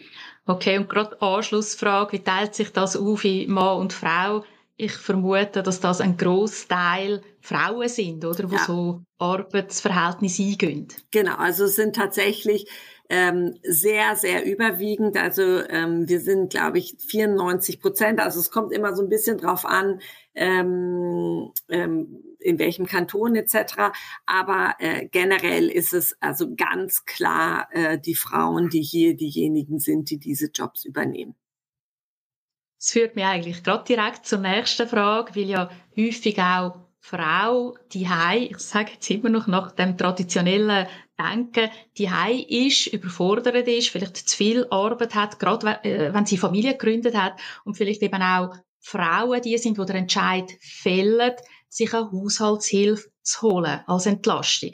Okay, 0.47 0.79
und 0.79 0.89
gerade 0.89 1.21
Anschlussfrage, 1.21 2.13
wie 2.13 2.23
teilt 2.23 2.55
sich 2.55 2.73
das 2.73 2.97
auf 2.97 3.23
in 3.23 3.51
Mann 3.51 3.79
und 3.79 3.93
Frau? 3.93 4.43
Ich 4.81 4.93
vermute, 4.93 5.61
dass 5.61 5.79
das 5.79 6.01
ein 6.01 6.17
Großteil 6.17 7.21
Frauen 7.39 7.87
sind, 7.87 8.25
oder, 8.25 8.49
wo 8.49 8.55
ja. 8.55 8.65
so 8.65 9.03
Arbeitsverhältnisse 9.19 10.43
eingehen. 10.43 10.87
Genau, 11.11 11.35
also 11.35 11.65
es 11.65 11.75
sind 11.75 11.95
tatsächlich 11.95 12.67
ähm, 13.07 13.59
sehr, 13.61 14.15
sehr 14.15 14.45
überwiegend. 14.45 15.17
Also 15.17 15.41
ähm, 15.69 16.09
wir 16.09 16.19
sind, 16.19 16.49
glaube 16.49 16.79
ich, 16.79 16.95
94 17.09 17.79
Prozent. 17.79 18.19
Also 18.19 18.39
es 18.39 18.49
kommt 18.49 18.71
immer 18.71 18.95
so 18.95 19.03
ein 19.03 19.09
bisschen 19.09 19.37
drauf 19.37 19.65
an, 19.65 19.99
ähm, 20.33 21.51
ähm, 21.69 22.23
in 22.39 22.57
welchem 22.57 22.87
Kanton 22.87 23.35
etc. 23.35 23.91
Aber 24.25 24.75
äh, 24.79 25.07
generell 25.11 25.67
ist 25.67 25.93
es 25.93 26.15
also 26.21 26.55
ganz 26.55 27.05
klar 27.05 27.67
äh, 27.71 27.99
die 27.99 28.15
Frauen, 28.15 28.69
die 28.69 28.81
hier 28.81 29.15
diejenigen 29.15 29.77
sind, 29.77 30.09
die 30.09 30.17
diese 30.17 30.47
Jobs 30.47 30.85
übernehmen. 30.85 31.35
Das 32.81 32.93
führt 32.93 33.15
mich 33.15 33.25
eigentlich 33.25 33.63
gerade 33.63 33.83
direkt 33.83 34.25
zur 34.25 34.39
nächsten 34.39 34.87
Frage, 34.87 35.35
weil 35.35 35.43
ja 35.43 35.69
häufig 35.95 36.39
auch 36.39 36.79
Frau, 36.99 37.77
die 37.93 38.09
Hai, 38.09 38.49
ich 38.49 38.57
sage 38.57 38.93
jetzt 38.93 39.07
immer 39.11 39.29
noch 39.29 39.45
nach 39.45 39.71
dem 39.73 39.95
traditionellen 39.99 40.87
Denken, 41.15 41.69
die 41.99 42.09
Hai 42.09 42.33
ist, 42.49 42.87
überfordert 42.87 43.67
ist, 43.67 43.89
vielleicht 43.89 44.17
zu 44.17 44.35
viel 44.35 44.65
Arbeit 44.71 45.13
hat, 45.13 45.37
gerade 45.37 45.83
äh, 45.83 46.11
wenn 46.11 46.25
sie 46.25 46.37
Familie 46.37 46.71
gegründet 46.71 47.15
hat 47.15 47.39
und 47.65 47.75
vielleicht 47.75 48.01
eben 48.01 48.23
auch 48.23 48.55
Frauen 48.79 49.43
die 49.43 49.59
sind, 49.59 49.77
die 49.77 49.85
den 49.85 49.97
Entscheid 49.97 50.51
fällen, 50.59 51.33
sich 51.69 51.93
eine 51.93 52.11
Haushaltshilfe 52.11 53.11
zu 53.21 53.41
holen 53.43 53.81
als 53.85 54.07
Entlastung 54.07 54.71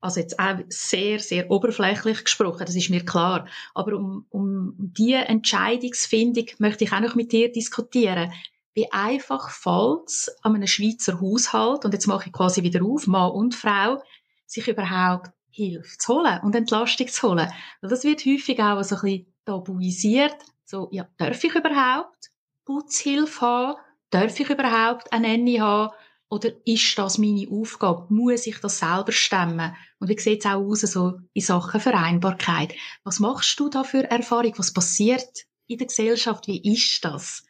also 0.00 0.20
jetzt 0.20 0.38
auch 0.38 0.58
sehr, 0.68 1.18
sehr 1.18 1.50
oberflächlich 1.50 2.24
gesprochen, 2.24 2.64
das 2.66 2.76
ist 2.76 2.90
mir 2.90 3.04
klar. 3.04 3.46
Aber 3.74 3.96
um, 3.96 4.26
um 4.30 4.74
die 4.78 5.14
Entscheidungsfindung 5.14 6.46
möchte 6.58 6.84
ich 6.84 6.92
auch 6.92 7.00
noch 7.00 7.14
mit 7.14 7.32
dir 7.32 7.50
diskutieren. 7.50 8.32
Wie 8.74 8.90
einfach 8.92 9.50
fällt 9.50 10.06
es 10.06 10.36
an 10.42 10.54
einem 10.54 10.68
Schweizer 10.68 11.20
Haushalt, 11.20 11.84
und 11.84 11.94
jetzt 11.94 12.06
mache 12.06 12.26
ich 12.26 12.32
quasi 12.32 12.62
wieder 12.62 12.84
auf, 12.84 13.08
Mann 13.08 13.32
und 13.32 13.54
Frau, 13.54 14.00
sich 14.46 14.68
überhaupt 14.68 15.30
Hilfe 15.50 15.98
zu 15.98 16.14
holen 16.14 16.40
und 16.42 16.54
Entlastung 16.54 17.08
zu 17.08 17.30
holen. 17.30 17.50
Weil 17.80 17.90
das 17.90 18.04
wird 18.04 18.24
häufig 18.24 18.60
auch 18.60 18.82
so 18.84 18.94
ein 18.94 19.02
bisschen 19.02 19.34
tabuisiert. 19.44 20.36
So, 20.64 20.88
ja, 20.92 21.08
darf 21.16 21.42
ich 21.42 21.54
überhaupt 21.54 22.30
Putzhilfe 22.64 23.40
haben? 23.40 23.78
Darf 24.10 24.38
ich 24.38 24.48
überhaupt 24.48 25.12
eine 25.12 25.28
Nanny 25.28 25.56
haben? 25.56 25.92
Oder 26.30 26.50
ist 26.66 26.98
das 26.98 27.16
meine 27.16 27.48
Aufgabe? 27.50 28.06
Muss 28.10 28.46
ich 28.46 28.58
das 28.60 28.80
selber 28.80 29.12
stemmen? 29.12 29.74
Und 29.98 30.08
wie 30.08 30.18
sieht 30.18 30.44
es 30.44 30.50
auch 30.50 30.62
aus 30.62 30.80
so 30.80 31.20
in 31.32 31.42
Sachen 31.42 31.80
Vereinbarkeit? 31.80 32.74
Was 33.02 33.18
machst 33.18 33.58
du 33.58 33.68
da 33.70 33.82
für 33.82 34.04
Erfahrung? 34.04 34.52
Was 34.58 34.72
passiert 34.72 35.46
in 35.66 35.78
der 35.78 35.86
Gesellschaft? 35.86 36.46
Wie 36.46 36.72
ist 36.72 37.02
das? 37.04 37.44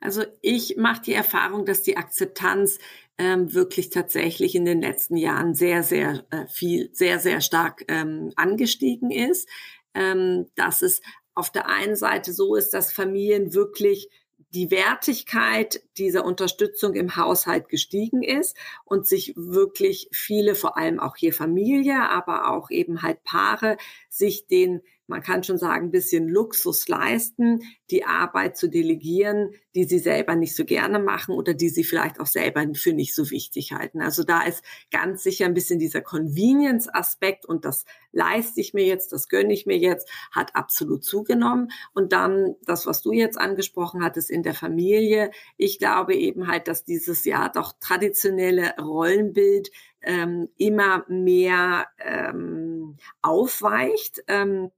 Also 0.00 0.24
ich 0.40 0.76
mache 0.78 1.02
die 1.02 1.12
Erfahrung, 1.12 1.64
dass 1.64 1.82
die 1.82 1.96
Akzeptanz 1.96 2.78
ähm, 3.18 3.52
wirklich 3.52 3.90
tatsächlich 3.90 4.54
in 4.54 4.64
den 4.64 4.80
letzten 4.80 5.16
Jahren 5.16 5.54
sehr, 5.54 5.82
sehr 5.82 6.24
äh, 6.30 6.46
viel, 6.48 6.90
sehr, 6.92 7.18
sehr 7.20 7.40
stark 7.40 7.84
ähm, 7.88 8.32
angestiegen 8.36 9.10
ist. 9.10 9.48
Ähm, 9.94 10.46
dass 10.54 10.80
es 10.80 11.02
auf 11.34 11.50
der 11.50 11.68
einen 11.68 11.96
Seite 11.96 12.32
so 12.32 12.56
ist, 12.56 12.70
dass 12.70 12.92
Familien 12.92 13.52
wirklich 13.54 14.08
die 14.54 14.70
Wertigkeit 14.70 15.82
dieser 15.96 16.24
Unterstützung 16.24 16.94
im 16.94 17.16
Haushalt 17.16 17.68
gestiegen 17.68 18.22
ist 18.22 18.56
und 18.84 19.06
sich 19.06 19.32
wirklich 19.36 20.08
viele, 20.12 20.54
vor 20.54 20.76
allem 20.76 21.00
auch 21.00 21.16
hier 21.16 21.32
Familie, 21.32 22.08
aber 22.10 22.50
auch 22.50 22.70
eben 22.70 23.02
halt 23.02 23.24
Paare, 23.24 23.78
sich 24.08 24.46
den 24.46 24.82
man 25.06 25.22
kann 25.22 25.42
schon 25.42 25.58
sagen, 25.58 25.86
ein 25.86 25.90
bisschen 25.90 26.28
Luxus 26.28 26.88
leisten, 26.88 27.60
die 27.90 28.04
Arbeit 28.04 28.56
zu 28.56 28.68
delegieren, 28.68 29.50
die 29.74 29.84
sie 29.84 29.98
selber 29.98 30.36
nicht 30.36 30.56
so 30.56 30.64
gerne 30.64 30.98
machen 30.98 31.34
oder 31.34 31.54
die 31.54 31.68
sie 31.68 31.84
vielleicht 31.84 32.20
auch 32.20 32.26
selber 32.26 32.64
für 32.74 32.92
nicht 32.92 33.14
so 33.14 33.30
wichtig 33.30 33.72
halten. 33.72 34.00
Also 34.00 34.22
da 34.22 34.42
ist 34.42 34.62
ganz 34.90 35.22
sicher 35.22 35.44
ein 35.44 35.54
bisschen 35.54 35.78
dieser 35.78 36.00
Convenience-Aspekt 36.00 37.44
und 37.44 37.64
das 37.64 37.84
leiste 38.12 38.60
ich 38.60 38.74
mir 38.74 38.84
jetzt, 38.84 39.12
das 39.12 39.28
gönne 39.28 39.52
ich 39.52 39.66
mir 39.66 39.78
jetzt, 39.78 40.08
hat 40.30 40.54
absolut 40.54 41.04
zugenommen. 41.04 41.70
Und 41.92 42.12
dann 42.12 42.54
das, 42.64 42.86
was 42.86 43.02
du 43.02 43.12
jetzt 43.12 43.38
angesprochen 43.38 44.02
hattest 44.02 44.30
in 44.30 44.42
der 44.42 44.54
Familie. 44.54 45.30
Ich 45.56 45.78
glaube 45.78 46.14
eben 46.14 46.46
halt, 46.46 46.68
dass 46.68 46.84
dieses 46.84 47.24
Jahr 47.24 47.50
doch 47.50 47.72
traditionelle 47.80 48.74
Rollenbild 48.78 49.70
ähm, 50.02 50.48
immer 50.56 51.04
mehr 51.08 51.86
ähm, 51.98 52.96
aufweicht. 53.22 54.22
Ähm, 54.28 54.70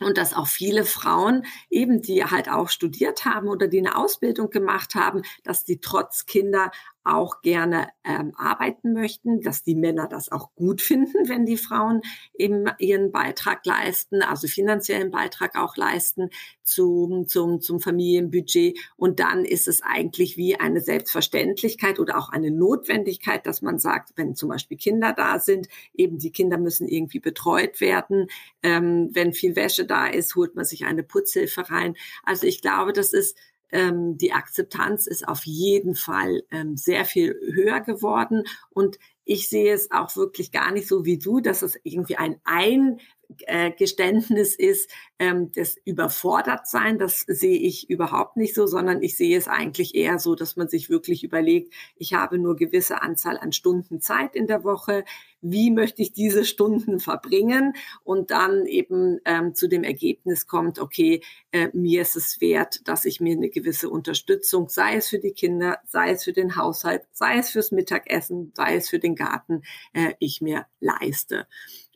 und 0.00 0.18
dass 0.18 0.34
auch 0.34 0.46
viele 0.46 0.84
Frauen 0.84 1.44
eben, 1.70 2.02
die 2.02 2.24
halt 2.24 2.48
auch 2.48 2.68
studiert 2.68 3.24
haben 3.24 3.48
oder 3.48 3.68
die 3.68 3.78
eine 3.78 3.96
Ausbildung 3.96 4.50
gemacht 4.50 4.94
haben, 4.94 5.22
dass 5.42 5.64
die 5.64 5.80
trotz 5.80 6.26
Kinder 6.26 6.70
auch 7.04 7.42
gerne 7.42 7.88
ähm, 8.02 8.32
arbeiten 8.36 8.92
möchten, 8.92 9.40
dass 9.40 9.62
die 9.62 9.74
Männer 9.74 10.08
das 10.08 10.32
auch 10.32 10.54
gut 10.54 10.82
finden, 10.82 11.28
wenn 11.28 11.46
die 11.46 11.56
Frauen 11.56 12.00
eben 12.36 12.66
ihren 12.78 13.12
Beitrag 13.12 13.64
leisten, 13.66 14.22
also 14.22 14.48
finanziellen 14.48 15.10
Beitrag 15.10 15.56
auch 15.56 15.76
leisten 15.76 16.30
zum, 16.62 17.28
zum, 17.28 17.60
zum 17.60 17.80
Familienbudget. 17.80 18.78
Und 18.96 19.20
dann 19.20 19.44
ist 19.44 19.68
es 19.68 19.82
eigentlich 19.82 20.36
wie 20.36 20.56
eine 20.56 20.80
Selbstverständlichkeit 20.80 21.98
oder 21.98 22.18
auch 22.18 22.30
eine 22.30 22.50
Notwendigkeit, 22.50 23.46
dass 23.46 23.62
man 23.62 23.78
sagt, 23.78 24.12
wenn 24.16 24.34
zum 24.34 24.48
Beispiel 24.48 24.78
Kinder 24.78 25.12
da 25.14 25.38
sind, 25.38 25.68
eben 25.92 26.18
die 26.18 26.32
Kinder 26.32 26.58
müssen 26.58 26.88
irgendwie 26.88 27.20
betreut 27.20 27.80
werden. 27.80 28.28
Ähm, 28.62 29.10
wenn 29.12 29.32
viel 29.32 29.56
Wäsche 29.56 29.84
da 29.84 30.06
ist, 30.06 30.34
holt 30.36 30.54
man 30.54 30.64
sich 30.64 30.84
eine 30.86 31.02
Putzhilfe 31.02 31.70
rein. 31.70 31.96
Also 32.22 32.46
ich 32.46 32.62
glaube, 32.62 32.92
das 32.92 33.12
ist 33.12 33.36
ähm, 33.72 34.18
die 34.18 34.32
Akzeptanz 34.32 35.06
ist 35.06 35.26
auf 35.26 35.44
jeden 35.44 35.94
Fall 35.94 36.42
ähm, 36.50 36.76
sehr 36.76 37.04
viel 37.04 37.34
höher 37.52 37.80
geworden. 37.80 38.44
Und 38.70 38.98
ich 39.24 39.48
sehe 39.48 39.72
es 39.72 39.90
auch 39.90 40.14
wirklich 40.16 40.52
gar 40.52 40.70
nicht 40.70 40.86
so 40.86 41.04
wie 41.04 41.18
du, 41.18 41.40
dass 41.40 41.62
es 41.62 41.78
irgendwie 41.82 42.16
ein 42.16 42.40
Eingeständnis 42.44 44.54
ist, 44.54 44.90
ähm, 45.18 45.50
das 45.52 45.76
überfordert 45.84 46.68
sein. 46.68 46.98
Das 46.98 47.20
sehe 47.20 47.58
ich 47.58 47.88
überhaupt 47.88 48.36
nicht 48.36 48.54
so, 48.54 48.66
sondern 48.66 49.02
ich 49.02 49.16
sehe 49.16 49.36
es 49.36 49.48
eigentlich 49.48 49.94
eher 49.94 50.18
so, 50.18 50.34
dass 50.34 50.56
man 50.56 50.68
sich 50.68 50.90
wirklich 50.90 51.24
überlegt, 51.24 51.72
ich 51.96 52.12
habe 52.12 52.38
nur 52.38 52.56
gewisse 52.56 53.02
Anzahl 53.02 53.38
an 53.38 53.52
Stunden 53.52 54.00
Zeit 54.00 54.36
in 54.36 54.46
der 54.46 54.62
Woche 54.62 55.04
wie 55.44 55.70
möchte 55.70 56.00
ich 56.00 56.12
diese 56.12 56.44
Stunden 56.44 56.98
verbringen 57.00 57.74
und 58.02 58.30
dann 58.30 58.64
eben 58.64 59.20
ähm, 59.26 59.54
zu 59.54 59.68
dem 59.68 59.84
Ergebnis 59.84 60.46
kommt, 60.46 60.78
okay, 60.78 61.22
äh, 61.52 61.68
mir 61.74 62.00
ist 62.00 62.16
es 62.16 62.40
wert, 62.40 62.80
dass 62.88 63.04
ich 63.04 63.20
mir 63.20 63.36
eine 63.36 63.50
gewisse 63.50 63.90
Unterstützung, 63.90 64.70
sei 64.70 64.96
es 64.96 65.08
für 65.08 65.18
die 65.18 65.32
Kinder, 65.32 65.78
sei 65.86 66.12
es 66.12 66.24
für 66.24 66.32
den 66.32 66.56
Haushalt, 66.56 67.02
sei 67.12 67.36
es 67.38 67.50
fürs 67.50 67.72
Mittagessen, 67.72 68.52
sei 68.56 68.76
es 68.76 68.88
für 68.88 68.98
den 68.98 69.14
Garten, 69.14 69.62
äh, 69.92 70.14
ich 70.18 70.40
mir 70.40 70.64
leiste. 70.80 71.46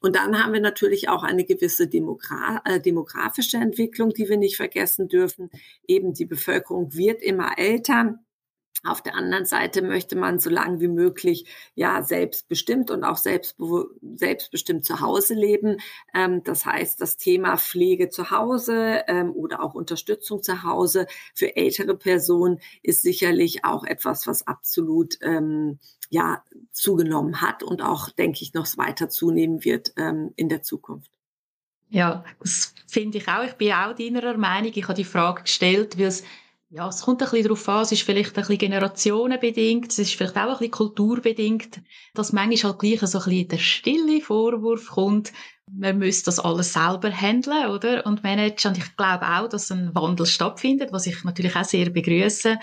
Und 0.00 0.14
dann 0.14 0.42
haben 0.42 0.52
wir 0.52 0.60
natürlich 0.60 1.08
auch 1.08 1.22
eine 1.22 1.44
gewisse 1.44 1.88
Demogra 1.88 2.60
äh, 2.66 2.80
demografische 2.80 3.56
Entwicklung, 3.56 4.10
die 4.10 4.28
wir 4.28 4.36
nicht 4.36 4.56
vergessen 4.56 5.08
dürfen. 5.08 5.50
Eben 5.86 6.12
die 6.12 6.26
Bevölkerung 6.26 6.94
wird 6.94 7.22
immer 7.22 7.58
älter. 7.58 8.20
Auf 8.84 9.02
der 9.02 9.16
anderen 9.16 9.44
Seite 9.44 9.82
möchte 9.82 10.14
man 10.14 10.38
so 10.38 10.50
lange 10.50 10.80
wie 10.80 10.88
möglich 10.88 11.46
ja 11.74 12.02
selbstbestimmt 12.02 12.92
und 12.92 13.02
auch 13.02 13.16
selbstbestimmt 13.16 14.84
zu 14.84 15.00
Hause 15.00 15.34
leben. 15.34 15.78
Ähm, 16.14 16.44
das 16.44 16.64
heißt, 16.64 17.00
das 17.00 17.16
Thema 17.16 17.56
Pflege 17.56 18.08
zu 18.08 18.30
Hause 18.30 19.02
ähm, 19.08 19.32
oder 19.32 19.64
auch 19.64 19.74
Unterstützung 19.74 20.44
zu 20.44 20.62
Hause 20.62 21.06
für 21.34 21.56
ältere 21.56 21.96
Personen 21.96 22.60
ist 22.82 23.02
sicherlich 23.02 23.64
auch 23.64 23.84
etwas, 23.84 24.28
was 24.28 24.46
absolut 24.46 25.18
ähm, 25.22 25.80
ja 26.08 26.44
zugenommen 26.70 27.40
hat 27.40 27.64
und 27.64 27.82
auch, 27.82 28.10
denke 28.10 28.42
ich, 28.42 28.54
noch 28.54 28.66
weiter 28.76 29.08
zunehmen 29.08 29.64
wird 29.64 29.92
ähm, 29.96 30.32
in 30.36 30.48
der 30.48 30.62
Zukunft. 30.62 31.10
Ja, 31.90 32.24
das 32.38 32.74
finde 32.86 33.18
ich 33.18 33.28
auch. 33.28 33.44
Ich 33.44 33.54
bin 33.54 33.72
auch 33.72 33.94
deiner 33.94 34.36
Meinung. 34.36 34.70
Ich 34.72 34.84
habe 34.84 34.94
die 34.94 35.04
Frage 35.04 35.42
gestellt, 35.42 35.98
weil 35.98 36.06
es 36.06 36.22
ja, 36.70 36.88
es 36.88 37.02
kommt 37.02 37.22
ein 37.22 37.30
bisschen 37.30 37.44
darauf 37.44 37.68
an, 37.68 37.82
es 37.82 37.92
ist 37.92 38.02
vielleicht 38.02 38.30
ein 38.30 38.42
bisschen 38.42 38.58
generationenbedingt, 38.58 39.90
es 39.90 39.98
ist 39.98 40.14
vielleicht 40.14 40.36
auch 40.36 40.42
ein 40.42 40.50
bisschen 40.50 40.70
kulturbedingt, 40.70 41.80
dass 42.14 42.32
manchmal 42.32 42.72
halt 42.72 42.80
gleich 42.80 43.00
so 43.00 43.18
ein 43.18 43.24
bisschen 43.24 43.48
der 43.48 43.58
stille 43.58 44.20
Vorwurf 44.20 44.88
kommt, 44.88 45.32
man 45.70 45.98
müsste 45.98 46.26
das 46.26 46.40
alles 46.40 46.72
selber 46.72 47.10
handeln, 47.10 47.70
oder? 47.70 48.06
Und 48.06 48.22
managen. 48.22 48.70
Und 48.70 48.78
ich 48.78 48.96
glaube 48.96 49.26
auch, 49.26 49.48
dass 49.48 49.70
ein 49.70 49.94
Wandel 49.94 50.26
stattfindet, 50.26 50.92
was 50.92 51.06
ich 51.06 51.24
natürlich 51.24 51.56
auch 51.56 51.64
sehr 51.64 51.90
begrüße. 51.90 52.58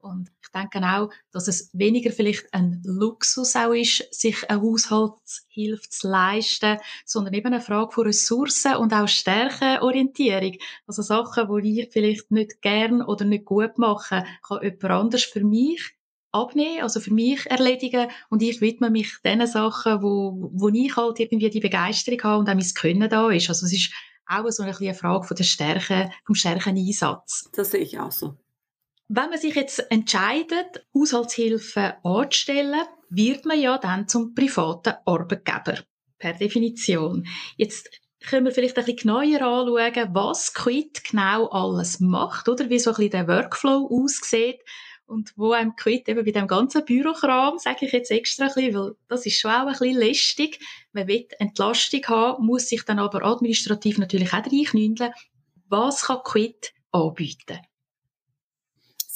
Und 0.00 0.30
ich 0.48 0.60
denke 0.60 0.86
auch, 0.86 1.10
dass 1.32 1.48
es 1.48 1.70
weniger 1.72 2.10
vielleicht 2.10 2.52
ein 2.52 2.82
Luxus 2.84 3.54
auch 3.56 3.72
ist, 3.72 4.12
sich 4.14 4.48
eine 4.48 4.62
Haushaltshilfe 4.62 5.88
zu 5.88 6.08
leisten, 6.08 6.78
sondern 7.04 7.34
eben 7.34 7.48
eine 7.48 7.60
Frage 7.60 7.92
von 7.92 8.06
Ressourcen 8.06 8.76
und 8.76 8.92
auch 8.92 9.08
Stärkenorientierung. 9.08 10.56
Also 10.86 11.02
Sachen, 11.02 11.62
die 11.62 11.80
ich 11.80 11.92
vielleicht 11.92 12.30
nicht 12.30 12.62
gern 12.62 13.02
oder 13.02 13.24
nicht 13.24 13.44
gut 13.44 13.78
mache, 13.78 14.24
kann 14.46 14.62
jemand 14.62 14.84
anders 14.84 15.24
für 15.24 15.44
mich 15.44 15.94
abnehmen, 16.32 16.82
also 16.82 17.00
für 17.00 17.12
mich 17.12 17.46
erledigen 17.46 18.10
und 18.28 18.42
ich 18.42 18.60
widme 18.60 18.90
mich 18.90 19.16
den 19.24 19.46
Sachen, 19.46 20.02
wo, 20.02 20.50
wo 20.52 20.68
ich 20.68 20.94
halt 20.96 21.20
irgendwie 21.20 21.50
die 21.50 21.60
Begeisterung 21.60 22.22
habe 22.22 22.38
und 22.40 22.48
auch 22.50 22.54
mein 22.54 22.74
Können 22.74 23.08
da 23.08 23.30
ist. 23.30 23.48
Also 23.48 23.66
es 23.66 23.72
ist 23.72 23.92
auch 24.26 24.48
so 24.50 24.62
eine 24.62 24.94
Frage 24.94 25.26
von 25.26 25.36
der 25.36 25.44
Stärke, 25.44 26.10
vom 26.24 26.34
Stärkeneinsatz. 26.34 27.50
Das 27.52 27.70
sehe 27.70 27.80
ich 27.80 27.98
auch 27.98 28.12
so. 28.12 28.36
Wenn 29.10 29.30
man 29.30 29.38
sich 29.38 29.54
jetzt 29.54 29.90
entscheidet, 29.90 30.86
Haushaltshilfe 30.94 31.96
anzustellen, 32.04 32.82
wird 33.08 33.46
man 33.46 33.58
ja 33.58 33.78
dann 33.78 34.06
zum 34.06 34.34
privaten 34.34 34.94
Arbeitgeber. 35.06 35.78
Per 36.18 36.34
Definition. 36.34 37.26
Jetzt 37.56 37.88
können 38.20 38.44
wir 38.44 38.52
vielleicht 38.52 38.76
ein 38.76 38.84
bisschen 38.84 38.98
genauer 38.98 39.22
anschauen, 39.22 40.14
was 40.14 40.52
Quit 40.52 41.04
genau 41.04 41.46
alles 41.46 42.00
macht, 42.00 42.50
oder 42.50 42.68
wie 42.68 42.78
so 42.78 42.90
ein 42.90 42.96
bisschen 42.96 43.12
der 43.12 43.28
Workflow 43.28 43.88
aussieht 43.90 44.60
und 45.06 45.32
wo 45.36 45.52
einem 45.52 45.74
Quit 45.74 46.06
eben 46.08 46.24
bei 46.24 46.32
dem 46.32 46.46
ganzen 46.46 46.84
Bürokram, 46.84 47.56
sage 47.56 47.86
ich 47.86 47.92
jetzt 47.92 48.10
extra 48.10 48.46
ein 48.46 48.52
bisschen, 48.52 48.74
weil 48.74 48.92
das 49.08 49.24
ist 49.24 49.40
schon 49.40 49.52
auch 49.52 49.66
ein 49.66 49.68
bisschen 49.68 49.96
lästig. 49.96 50.60
Man 50.92 51.08
will 51.08 51.26
Entlastung 51.38 52.04
haben, 52.08 52.44
muss 52.44 52.68
sich 52.68 52.82
dann 52.82 52.98
aber 52.98 53.24
administrativ 53.24 53.96
natürlich 53.96 54.34
auch 54.34 54.44
reinknündeln. 54.44 55.12
Was 55.68 56.02
kann 56.02 56.18
Quit 56.24 56.74
anbieten? 56.92 57.58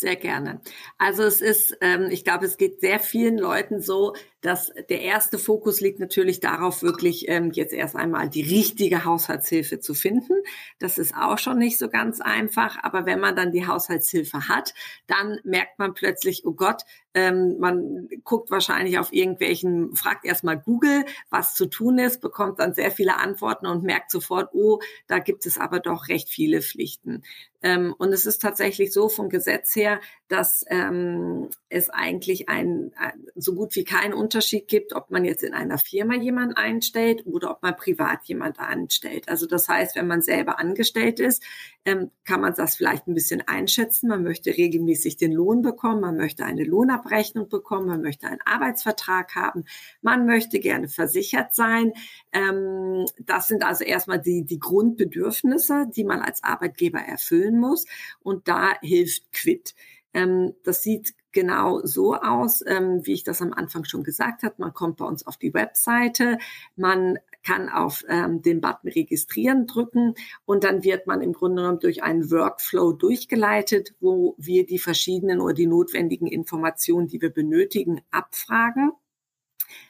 Sehr 0.03 0.17
gerne. 0.17 0.61
Also 0.99 1.23
es 1.23 1.41
ist, 1.41 1.77
ähm, 1.81 2.09
ich 2.11 2.25
glaube, 2.25 2.45
es 2.47 2.57
geht 2.57 2.81
sehr 2.81 2.99
vielen 2.99 3.39
Leuten 3.39 3.81
so, 3.81 4.15
dass 4.43 4.73
der 4.91 5.01
erste 5.01 5.39
Fokus 5.39 5.81
liegt 5.81 6.01
natürlich 6.01 6.41
darauf, 6.41 6.83
wirklich 6.83 7.29
ähm, 7.29 7.53
jetzt 7.53 7.73
erst 7.73 7.97
einmal 7.97 8.29
die 8.29 8.43
richtige 8.43 9.05
Haushaltshilfe 9.05 9.79
zu 9.79 9.95
finden. 9.95 10.35
Das 10.81 10.99
ist 10.99 11.15
auch 11.17 11.39
schon 11.39 11.59
nicht 11.59 11.79
so 11.79 11.89
ganz 11.89 12.21
einfach. 12.21 12.77
Aber 12.83 13.07
wenn 13.07 13.21
man 13.21 13.37
dann 13.37 13.53
die 13.53 13.67
Haushaltshilfe 13.67 14.49
hat, 14.49 14.75
dann 15.07 15.39
merkt 15.45 15.79
man 15.79 15.95
plötzlich, 15.95 16.45
oh 16.45 16.53
Gott, 16.53 16.83
ähm, 17.15 17.59
man 17.59 18.09
guckt 18.25 18.51
wahrscheinlich 18.51 18.99
auf 18.99 19.13
irgendwelchen, 19.13 19.95
fragt 19.95 20.25
erstmal 20.25 20.59
Google, 20.59 21.05
was 21.31 21.55
zu 21.55 21.67
tun 21.67 21.99
ist, 21.99 22.21
bekommt 22.21 22.59
dann 22.59 22.75
sehr 22.75 22.91
viele 22.91 23.19
Antworten 23.19 23.67
und 23.67 23.85
merkt 23.85 24.11
sofort, 24.11 24.51
oh, 24.55 24.81
da 25.07 25.19
gibt 25.19 25.47
es 25.47 25.59
aber 25.59 25.79
doch 25.79 26.09
recht 26.09 26.29
viele 26.29 26.63
Pflichten. 26.63 27.23
Ähm, 27.63 27.95
und 27.97 28.13
es 28.13 28.27
ist 28.27 28.43
tatsächlich 28.43 28.93
so 28.93 29.09
vom 29.09 29.29
Gesetz 29.29 29.77
her, 29.77 30.01
dass 30.29 30.65
ähm, 30.69 31.49
es 31.69 31.91
eigentlich 31.91 32.49
ein, 32.49 32.93
ein 32.97 33.27
so 33.37 33.55
gut 33.55 33.77
wie 33.77 33.85
keinen 33.85 34.15
Unterschied 34.33 34.67
gibt, 34.67 34.95
ob 34.95 35.11
man 35.11 35.27
jetzt 35.27 35.43
in 35.43 35.53
einer 35.53 35.77
Firma 35.77 36.15
jemanden 36.15 36.57
einstellt 36.57 37.27
oder 37.27 37.51
ob 37.51 37.63
man 37.63 37.77
privat 37.77 38.25
jemanden 38.25 38.61
anstellt. 38.61 39.29
Also 39.29 39.47
das 39.47 39.69
heißt, 39.69 39.95
wenn 39.95 40.07
man 40.07 40.23
selber 40.23 40.59
angestellt 40.59 41.21
ist, 41.21 41.43
ähm, 41.85 42.11
kann 42.25 42.41
man 42.41 42.55
das 42.55 42.77
vielleicht 42.77 43.07
ein 43.07 43.13
bisschen 43.13 43.43
einschätzen. 43.47 44.09
Man 44.09 44.23
möchte 44.23 44.57
regelmäßig 44.57 45.19
den 45.19 45.33
Lohn 45.33 45.61
bekommen, 45.61 46.01
man 46.01 46.17
möchte 46.17 46.47
eine 46.47 46.65
Lohnabrechnung 46.65 47.51
bekommen, 47.51 47.89
man 47.89 48.01
möchte 48.01 48.27
einen 48.27 48.41
Arbeitsvertrag 48.43 49.35
haben, 49.35 49.65
man 50.01 50.25
möchte 50.25 50.61
gerne 50.61 50.89
versichert 50.89 51.55
sein. 51.55 51.93
Ähm, 52.33 53.05
das 53.19 53.49
sind 53.49 53.65
also 53.65 53.85
erstmal 53.85 54.19
die, 54.19 54.47
die 54.47 54.61
Grundbedürfnisse, 54.61 55.89
die 55.95 56.05
man 56.05 56.21
als 56.21 56.43
Arbeitgeber 56.43 57.01
erfüllen 57.01 57.61
muss. 57.61 57.85
Und 58.21 58.49
da 58.49 58.81
hilft 58.81 59.31
Quit. 59.33 59.75
Ähm, 60.15 60.55
das 60.65 60.83
sieht 60.83 61.15
genau 61.33 61.81
so 61.85 62.15
aus, 62.15 62.63
ähm, 62.67 63.05
wie 63.05 63.13
ich 63.13 63.25
das 63.25 63.43
am 63.43 63.53
Anfang 63.53 63.85
schon 63.85 64.05
gesagt 64.05 64.43
habe. 64.43 64.55
Man 64.59 64.75
kommt 64.75 64.99
bei 64.99 65.05
uns 65.05 65.27
auf 65.27 65.37
die 65.37 65.55
Webseite, 65.55 66.39
man 66.77 67.19
kann 67.43 67.69
auf 67.69 68.05
ähm, 68.09 68.43
den 68.43 68.61
Button 68.61 68.89
registrieren 68.89 69.67
drücken 69.67 70.15
und 70.45 70.65
dann 70.65 70.85
wird 70.85 71.07
man 71.07 71.23
im 71.23 71.33
Grunde 71.33 71.63
genommen 71.63 71.81
durch 71.81 72.03
einen 72.03 72.31
Workflow 72.31 72.93
durchgeleitet, 72.93 73.95
wo 74.01 74.35
wir 74.39 74.65
die 74.65 74.79
verschiedenen 74.79 75.41
oder 75.41 75.55
die 75.55 75.67
notwendigen 75.67 76.27
Informationen, 76.27 77.09
die 77.09 77.21
wir 77.21 77.31
benötigen, 77.31 78.03
abfragen. 78.11 78.93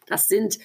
Das 0.06 0.28
sind 0.28 0.58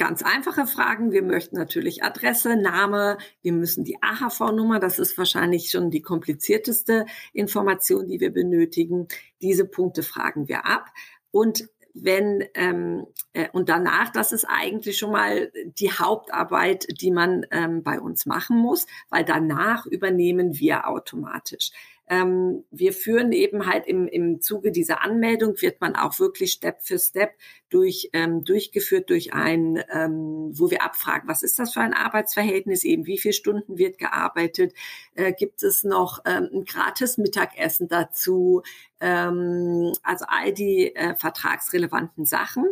ganz 0.00 0.22
einfache 0.22 0.66
Fragen. 0.66 1.12
Wir 1.12 1.22
möchten 1.22 1.56
natürlich 1.56 2.02
Adresse, 2.02 2.56
Name, 2.56 3.18
wir 3.42 3.52
müssen 3.52 3.84
die 3.84 3.98
AHV-Nummer, 4.00 4.80
das 4.80 4.98
ist 4.98 5.18
wahrscheinlich 5.18 5.70
schon 5.70 5.90
die 5.90 6.00
komplizierteste 6.00 7.04
Information, 7.34 8.08
die 8.08 8.18
wir 8.18 8.32
benötigen. 8.32 9.08
Diese 9.42 9.66
Punkte 9.66 10.02
fragen 10.02 10.48
wir 10.48 10.64
ab. 10.64 10.86
Und 11.30 11.68
wenn 11.92 12.42
ähm, 12.54 13.08
äh, 13.34 13.50
und 13.52 13.68
danach, 13.68 14.10
das 14.10 14.32
ist 14.32 14.46
eigentlich 14.46 14.96
schon 14.96 15.12
mal 15.12 15.52
die 15.54 15.92
Hauptarbeit, 15.92 16.86
die 17.02 17.10
man 17.10 17.44
ähm, 17.50 17.82
bei 17.82 18.00
uns 18.00 18.24
machen 18.24 18.56
muss, 18.56 18.86
weil 19.10 19.26
danach 19.26 19.84
übernehmen 19.84 20.58
wir 20.58 20.88
automatisch. 20.88 21.72
Ähm, 22.10 22.64
wir 22.72 22.92
führen 22.92 23.30
eben 23.30 23.66
halt 23.66 23.86
im, 23.86 24.08
im 24.08 24.40
Zuge 24.40 24.72
dieser 24.72 25.00
Anmeldung, 25.02 25.62
wird 25.62 25.80
man 25.80 25.94
auch 25.94 26.18
wirklich 26.18 26.50
Step 26.50 26.82
für 26.82 26.98
Step 26.98 27.30
durch, 27.68 28.10
ähm, 28.12 28.42
durchgeführt 28.42 29.10
durch 29.10 29.32
ein, 29.32 29.80
ähm, 29.92 30.50
wo 30.52 30.72
wir 30.72 30.82
abfragen, 30.82 31.28
was 31.28 31.44
ist 31.44 31.60
das 31.60 31.72
für 31.72 31.80
ein 31.80 31.94
Arbeitsverhältnis, 31.94 32.82
eben 32.82 33.06
wie 33.06 33.16
viele 33.16 33.32
Stunden 33.32 33.78
wird 33.78 33.98
gearbeitet, 33.98 34.74
äh, 35.14 35.32
gibt 35.32 35.62
es 35.62 35.84
noch 35.84 36.18
ähm, 36.26 36.48
ein 36.52 36.64
gratis 36.64 37.16
Mittagessen 37.16 37.86
dazu, 37.86 38.62
ähm, 39.00 39.92
also 40.02 40.24
all 40.26 40.52
die 40.52 40.94
äh, 40.96 41.14
vertragsrelevanten 41.14 42.26
Sachen. 42.26 42.64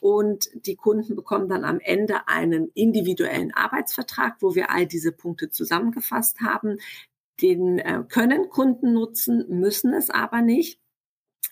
Und 0.00 0.48
die 0.54 0.76
Kunden 0.76 1.16
bekommen 1.16 1.50
dann 1.50 1.64
am 1.64 1.80
Ende 1.80 2.28
einen 2.28 2.70
individuellen 2.72 3.52
Arbeitsvertrag, 3.52 4.36
wo 4.40 4.54
wir 4.54 4.70
all 4.70 4.86
diese 4.86 5.12
Punkte 5.12 5.50
zusammengefasst 5.50 6.40
haben. 6.40 6.78
Den 7.42 7.78
äh, 7.78 8.02
können 8.08 8.48
Kunden 8.48 8.92
nutzen, 8.92 9.44
müssen 9.48 9.92
es 9.92 10.10
aber 10.10 10.42
nicht. 10.42 10.80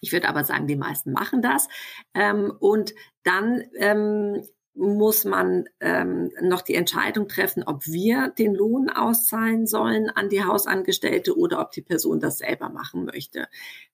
Ich 0.00 0.12
würde 0.12 0.28
aber 0.28 0.44
sagen, 0.44 0.66
die 0.66 0.76
meisten 0.76 1.12
machen 1.12 1.42
das. 1.42 1.68
Ähm, 2.14 2.52
und 2.58 2.94
dann 3.22 3.64
ähm, 3.76 4.42
muss 4.74 5.24
man 5.24 5.66
ähm, 5.80 6.32
noch 6.42 6.60
die 6.60 6.74
Entscheidung 6.74 7.28
treffen, 7.28 7.62
ob 7.64 7.86
wir 7.86 8.30
den 8.30 8.54
Lohn 8.54 8.90
auszahlen 8.90 9.66
sollen 9.66 10.10
an 10.10 10.28
die 10.28 10.42
Hausangestellte 10.42 11.38
oder 11.38 11.60
ob 11.60 11.70
die 11.70 11.82
Person 11.82 12.18
das 12.18 12.38
selber 12.38 12.70
machen 12.70 13.04
möchte. 13.04 13.46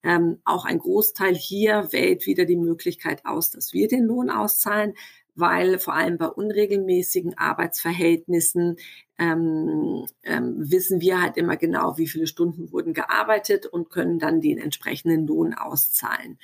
Ähm, 0.03 0.41
auch 0.45 0.65
ein 0.65 0.79
Großteil 0.79 1.35
hier 1.35 1.89
wählt 1.91 2.27
wieder 2.27 2.47
die 2.47 2.57
Möglichkeit 2.57 3.27
aus, 3.27 3.51
dass 3.51 3.75
wir 3.75 3.89
den 3.89 4.05
Lohn 4.05 4.31
auszahlen 4.31 4.95
weil 5.35 5.79
vor 5.79 5.95
allem 5.95 6.19
bei 6.19 6.27
unregelmäßigen 6.27 7.37
Arbeitsverhältnissen 7.39 8.77
ähm, 9.19 10.07
ähm, 10.23 10.55
wissen 10.71 11.01
wir 11.01 11.21
halt 11.21 11.37
immer 11.37 11.57
genau, 11.57 11.99
wie 11.99 12.09
viele 12.09 12.27
Stunden 12.27 12.73
wurden 12.73 12.95
gearbeitet 12.95 13.67
und 13.67 13.91
können 13.91 14.19
dann 14.19 14.41
den 14.41 14.59
entsprechenden 14.59 15.27
Lohn 15.27 15.55
auszahlen. 15.55 16.39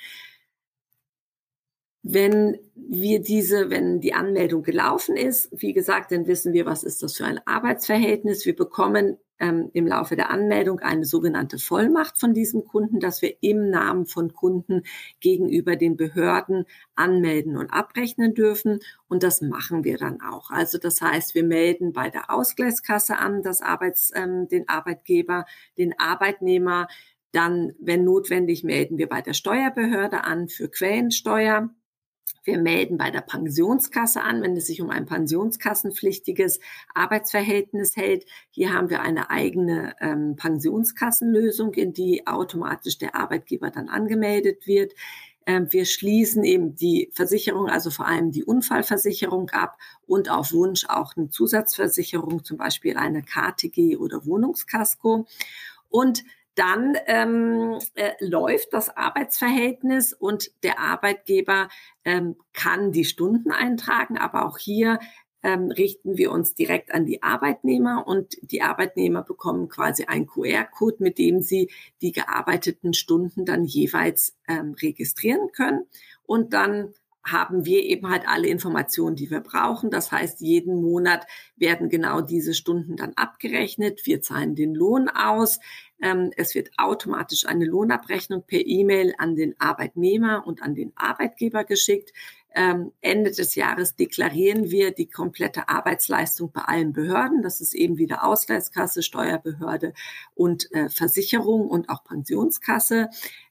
Wenn 2.03 2.57
wir 2.75 3.19
diese, 3.21 3.69
wenn 3.69 3.99
die 3.99 4.13
Anmeldung 4.13 4.63
gelaufen 4.63 5.17
ist, 5.17 5.49
wie 5.51 5.73
gesagt, 5.73 6.11
dann 6.11 6.27
wissen 6.27 6.53
wir, 6.53 6.65
was 6.65 6.83
ist 6.83 7.03
das 7.03 7.17
für 7.17 7.25
ein 7.25 7.41
Arbeitsverhältnis. 7.45 8.45
Wir 8.45 8.55
bekommen 8.55 9.17
ähm, 9.39 9.69
im 9.73 9.87
Laufe 9.87 10.15
der 10.15 10.29
Anmeldung 10.29 10.79
eine 10.79 11.05
sogenannte 11.05 11.57
Vollmacht 11.59 12.19
von 12.19 12.33
diesem 12.33 12.65
Kunden, 12.65 12.99
dass 12.99 13.21
wir 13.21 13.35
im 13.41 13.69
Namen 13.69 14.05
von 14.05 14.33
Kunden 14.33 14.83
gegenüber 15.19 15.75
den 15.75 15.97
Behörden 15.97 16.65
anmelden 16.95 17.57
und 17.57 17.69
abrechnen 17.71 18.33
dürfen. 18.33 18.79
Und 19.07 19.23
das 19.23 19.41
machen 19.41 19.83
wir 19.83 19.97
dann 19.97 20.21
auch. 20.21 20.49
Also 20.51 20.77
das 20.77 21.01
heißt, 21.01 21.35
wir 21.35 21.43
melden 21.43 21.93
bei 21.93 22.09
der 22.09 22.29
Ausgleichskasse 22.31 23.17
an, 23.17 23.41
das 23.41 23.61
Arbeits, 23.61 24.11
ähm, 24.15 24.47
den 24.47 24.67
Arbeitgeber, 24.69 25.45
den 25.77 25.97
Arbeitnehmer, 25.99 26.87
Dann, 27.33 27.73
wenn 27.79 28.03
notwendig, 28.05 28.63
melden 28.63 28.97
wir 28.97 29.07
bei 29.09 29.21
der 29.21 29.33
Steuerbehörde 29.33 30.23
an 30.23 30.47
für 30.49 30.69
Quellensteuer. 30.69 31.69
Wir 32.43 32.59
melden 32.59 32.97
bei 32.97 33.11
der 33.11 33.21
Pensionskasse 33.21 34.21
an, 34.21 34.41
wenn 34.41 34.55
es 34.55 34.67
sich 34.67 34.81
um 34.81 34.89
ein 34.89 35.05
pensionskassenpflichtiges 35.05 36.59
Arbeitsverhältnis 36.93 37.95
hält. 37.95 38.25
Hier 38.49 38.73
haben 38.73 38.89
wir 38.89 39.01
eine 39.01 39.29
eigene 39.29 39.95
ähm, 39.99 40.35
Pensionskassenlösung, 40.37 41.73
in 41.73 41.93
die 41.93 42.25
automatisch 42.25 42.97
der 42.97 43.15
Arbeitgeber 43.15 43.69
dann 43.69 43.89
angemeldet 43.89 44.65
wird. 44.65 44.93
Ähm, 45.45 45.67
wir 45.71 45.85
schließen 45.85 46.43
eben 46.43 46.75
die 46.75 47.09
Versicherung, 47.13 47.67
also 47.67 47.89
vor 47.89 48.05
allem 48.05 48.31
die 48.31 48.43
Unfallversicherung 48.43 49.49
ab 49.51 49.77
und 50.05 50.29
auf 50.29 50.51
Wunsch 50.51 50.85
auch 50.87 51.15
eine 51.15 51.29
Zusatzversicherung, 51.29 52.43
zum 52.43 52.57
Beispiel 52.57 52.97
eine 52.97 53.23
KTG 53.23 53.95
oder 53.97 54.25
Wohnungskasko. 54.25 55.25
Und 55.89 56.23
dann 56.57 56.97
ähm, 57.05 57.77
äh, 57.93 58.13
läuft 58.19 58.73
das 58.73 58.95
Arbeitsverhältnis 58.95 60.11
und 60.11 60.51
der 60.63 60.79
Arbeitgeber 60.79 61.69
ähm, 62.03 62.35
kann 62.53 62.91
die 62.91 63.05
Stunden 63.05 63.51
eintragen, 63.51 64.17
aber 64.17 64.45
auch 64.45 64.57
hier 64.57 64.99
ähm, 65.43 65.69
richten 65.69 66.17
wir 66.17 66.31
uns 66.31 66.55
direkt 66.55 66.91
an 66.93 67.05
die 67.05 67.21
Arbeitnehmer 67.21 68.07
und 68.07 68.37
die 68.41 68.63
Arbeitnehmer 68.63 69.21
bekommen 69.21 69.69
quasi 69.69 70.05
einen 70.05 70.25
QR-Code, 70.25 70.97
mit 70.99 71.19
dem 71.19 71.41
sie 71.41 71.69
die 72.01 72.11
gearbeiteten 72.11 72.93
Stunden 72.93 73.45
dann 73.45 73.63
jeweils 73.63 74.35
ähm, 74.47 74.75
registrieren 74.81 75.51
können. 75.51 75.85
Und 76.25 76.53
dann 76.53 76.93
haben 77.27 77.65
wir 77.65 77.83
eben 77.83 78.09
halt 78.09 78.27
alle 78.27 78.47
Informationen, 78.47 79.15
die 79.15 79.29
wir 79.29 79.41
brauchen. 79.41 79.91
Das 79.91 80.11
heißt, 80.11 80.41
jeden 80.41 80.81
Monat 80.81 81.27
werden 81.55 81.89
genau 81.89 82.21
diese 82.21 82.53
Stunden 82.53 82.95
dann 82.95 83.13
abgerechnet. 83.15 84.05
Wir 84.05 84.21
zahlen 84.21 84.55
den 84.55 84.73
Lohn 84.73 85.09
aus. 85.09 85.59
Ähm, 86.01 86.31
es 86.37 86.55
wird 86.55 86.71
automatisch 86.77 87.45
eine 87.45 87.65
Lohnabrechnung 87.65 88.43
per 88.45 88.65
E-Mail 88.65 89.13
an 89.17 89.35
den 89.35 89.59
Arbeitnehmer 89.59 90.45
und 90.45 90.61
an 90.61 90.75
den 90.75 90.93
Arbeitgeber 90.95 91.63
geschickt. 91.63 92.13
Ähm, 92.55 92.91
Ende 93.01 93.31
des 93.31 93.55
Jahres 93.55 93.95
deklarieren 93.95 94.71
wir 94.71 94.91
die 94.91 95.09
komplette 95.09 95.69
Arbeitsleistung 95.69 96.51
bei 96.51 96.61
allen 96.61 96.93
Behörden. 96.93 97.41
Das 97.41 97.61
ist 97.61 97.75
eben 97.75 97.97
wieder 97.97 98.23
Ausgleichskasse, 98.23 99.03
Steuerbehörde 99.03 99.93
und 100.33 100.71
äh, 100.71 100.89
Versicherung 100.89 101.67
und 101.67 101.89
auch 101.89 102.03
Pensionskasse. 102.03 103.09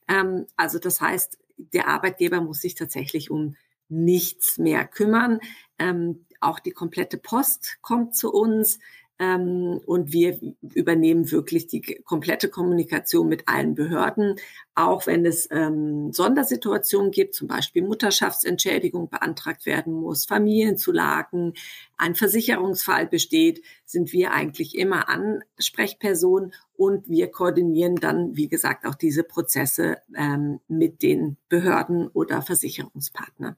Ähm, 0.09 0.47
also 0.57 0.79
das 0.79 1.01
heißt, 1.01 1.39
der 1.57 1.89
Arbeitgeber 1.89 2.41
muss 2.41 2.61
sich 2.61 2.75
tatsächlich 2.75 3.31
um 3.31 3.57
nichts 3.88 4.59
mehr 4.59 4.87
kümmern. 4.87 5.40
Ähm, 5.79 6.27
auch 6.40 6.59
die 6.59 6.72
komplette 6.72 7.18
Post 7.18 7.79
kommt 7.83 8.14
zu 8.14 8.33
uns. 8.33 8.79
Ähm, 9.18 9.81
und 9.87 10.12
wir 10.12 10.38
übernehmen 10.75 11.31
wirklich 11.31 11.66
die 11.66 11.81
komplette 12.05 12.51
Kommunikation 12.51 13.29
mit 13.29 13.49
allen 13.49 13.75
Behörden, 13.75 14.37
auch 14.75 15.07
wenn 15.07 15.25
es 15.25 15.49
ähm, 15.51 16.12
Sondersituationen 16.12 17.12
gibt, 17.12 17.35
zum 17.35 17.49
Beispiel 17.49 17.83
Mutterschaftsentschädigung 17.83 19.09
beantragt 19.09 19.64
werden 19.64 19.94
muss, 19.94 20.27
Familienzulagen, 20.27 21.55
ein 21.96 22.14
Versicherungsfall 22.14 23.07
besteht, 23.07 23.62
sind 23.87 24.12
wir 24.12 24.33
eigentlich 24.33 24.77
immer 24.77 25.09
Ansprechpersonen 25.09 26.53
und 26.75 27.09
wir 27.09 27.31
koordinieren 27.31 27.96
dann, 27.96 28.37
wie 28.37 28.49
gesagt, 28.49 28.85
auch 28.85 28.96
diese 28.96 29.25
Prozesse 29.25 29.96
ähm, 30.14 30.61
mit 30.68 31.03
den 31.03 31.38
Behörden 31.49 32.09
oder 32.09 32.42
Versicherungspartnern. 32.42 33.57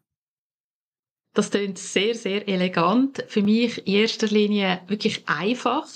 Das 1.35 1.51
klingt 1.51 1.79
sehr, 1.79 2.15
sehr 2.15 2.49
elegant. 2.49 3.25
Für 3.29 3.43
mich 3.43 3.87
in 3.87 3.95
erster 3.95 4.27
Linie 4.27 4.83
wirklich 4.87 5.29
einfach, 5.29 5.87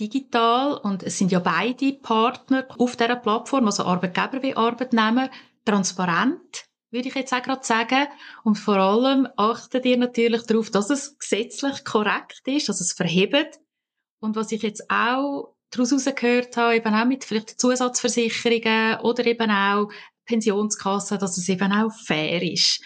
digital 0.00 0.78
und 0.78 1.02
es 1.02 1.18
sind 1.18 1.30
ja 1.30 1.38
beide 1.38 1.92
Partner 1.92 2.66
auf 2.78 2.96
dieser 2.96 3.16
Plattform, 3.16 3.66
also 3.66 3.84
Arbeitgeber 3.84 4.42
wie 4.42 4.56
Arbeitnehmer, 4.56 5.30
transparent, 5.64 6.64
würde 6.90 7.08
ich 7.08 7.14
jetzt 7.14 7.32
auch 7.32 7.42
gerade 7.42 7.64
sagen. 7.64 8.08
Und 8.42 8.56
vor 8.56 8.76
allem 8.76 9.28
achtet 9.36 9.84
ihr 9.84 9.98
natürlich 9.98 10.42
darauf, 10.42 10.70
dass 10.70 10.90
es 10.90 11.18
gesetzlich 11.18 11.84
korrekt 11.84 12.42
ist, 12.46 12.68
dass 12.68 12.80
es 12.80 12.92
verhebt. 12.92 13.60
Und 14.20 14.36
was 14.36 14.52
ich 14.52 14.62
jetzt 14.62 14.90
auch 14.90 15.54
daraus 15.70 16.04
gehört 16.04 16.56
habe, 16.56 16.76
eben 16.76 16.94
auch 16.94 17.04
mit 17.04 17.24
vielleicht 17.24 17.60
Zusatzversicherungen 17.60 19.00
oder 19.00 19.24
eben 19.24 19.50
auch 19.50 19.88
Pensionskassen, 20.24 21.18
dass 21.18 21.38
es 21.38 21.48
eben 21.48 21.72
auch 21.72 21.92
fair 21.92 22.42
ist. 22.42 22.82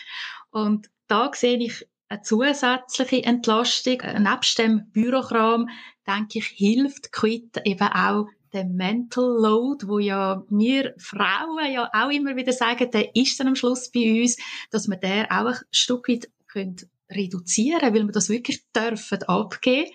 Und 0.50 0.90
da 1.08 1.30
sehe 1.34 1.58
ich 1.58 1.86
eine 2.08 2.22
zusätzliche 2.22 3.24
Entlastung. 3.24 3.98
Nebst 4.18 4.58
dem 4.58 4.90
Bürokram, 4.92 5.68
denke 6.06 6.38
ich, 6.38 6.46
hilft 6.46 7.12
Quit 7.12 7.60
eben 7.64 7.88
auch 7.88 8.26
der 8.52 8.64
Mental 8.64 9.24
Load, 9.24 9.88
wo 9.88 9.98
ja 9.98 10.44
wir 10.48 10.94
Frauen 10.96 11.72
ja 11.72 11.90
auch 11.92 12.10
immer 12.10 12.36
wieder 12.36 12.52
sagen, 12.52 12.90
der 12.90 13.16
ist 13.16 13.38
dann 13.40 13.48
am 13.48 13.56
Schluss 13.56 13.90
bei 13.90 14.22
uns, 14.22 14.36
dass 14.70 14.88
wir 14.88 14.96
der 14.96 15.26
auch 15.30 15.60
ein 15.60 15.66
Stück 15.72 16.08
weit 16.08 16.30
können 16.46 16.76
reduzieren 17.10 17.94
weil 17.94 18.04
wir 18.04 18.12
das 18.12 18.28
wirklich 18.28 18.64
dürfen 18.72 19.22
abgeben. 19.24 19.90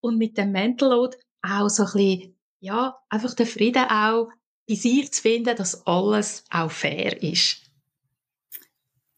Und 0.00 0.18
mit 0.18 0.36
dem 0.36 0.52
Mental 0.52 0.90
Load 0.90 1.16
auch 1.42 1.68
so 1.68 1.84
ein 1.84 1.92
bisschen, 1.92 2.36
ja, 2.60 2.96
einfach 3.08 3.34
den 3.34 3.46
Frieden 3.46 3.84
auch 3.84 4.28
bei 4.68 4.74
sich 4.74 5.12
zu 5.12 5.22
finden, 5.22 5.56
dass 5.56 5.86
alles 5.86 6.44
auch 6.50 6.70
fair 6.70 7.22
ist. 7.22 7.61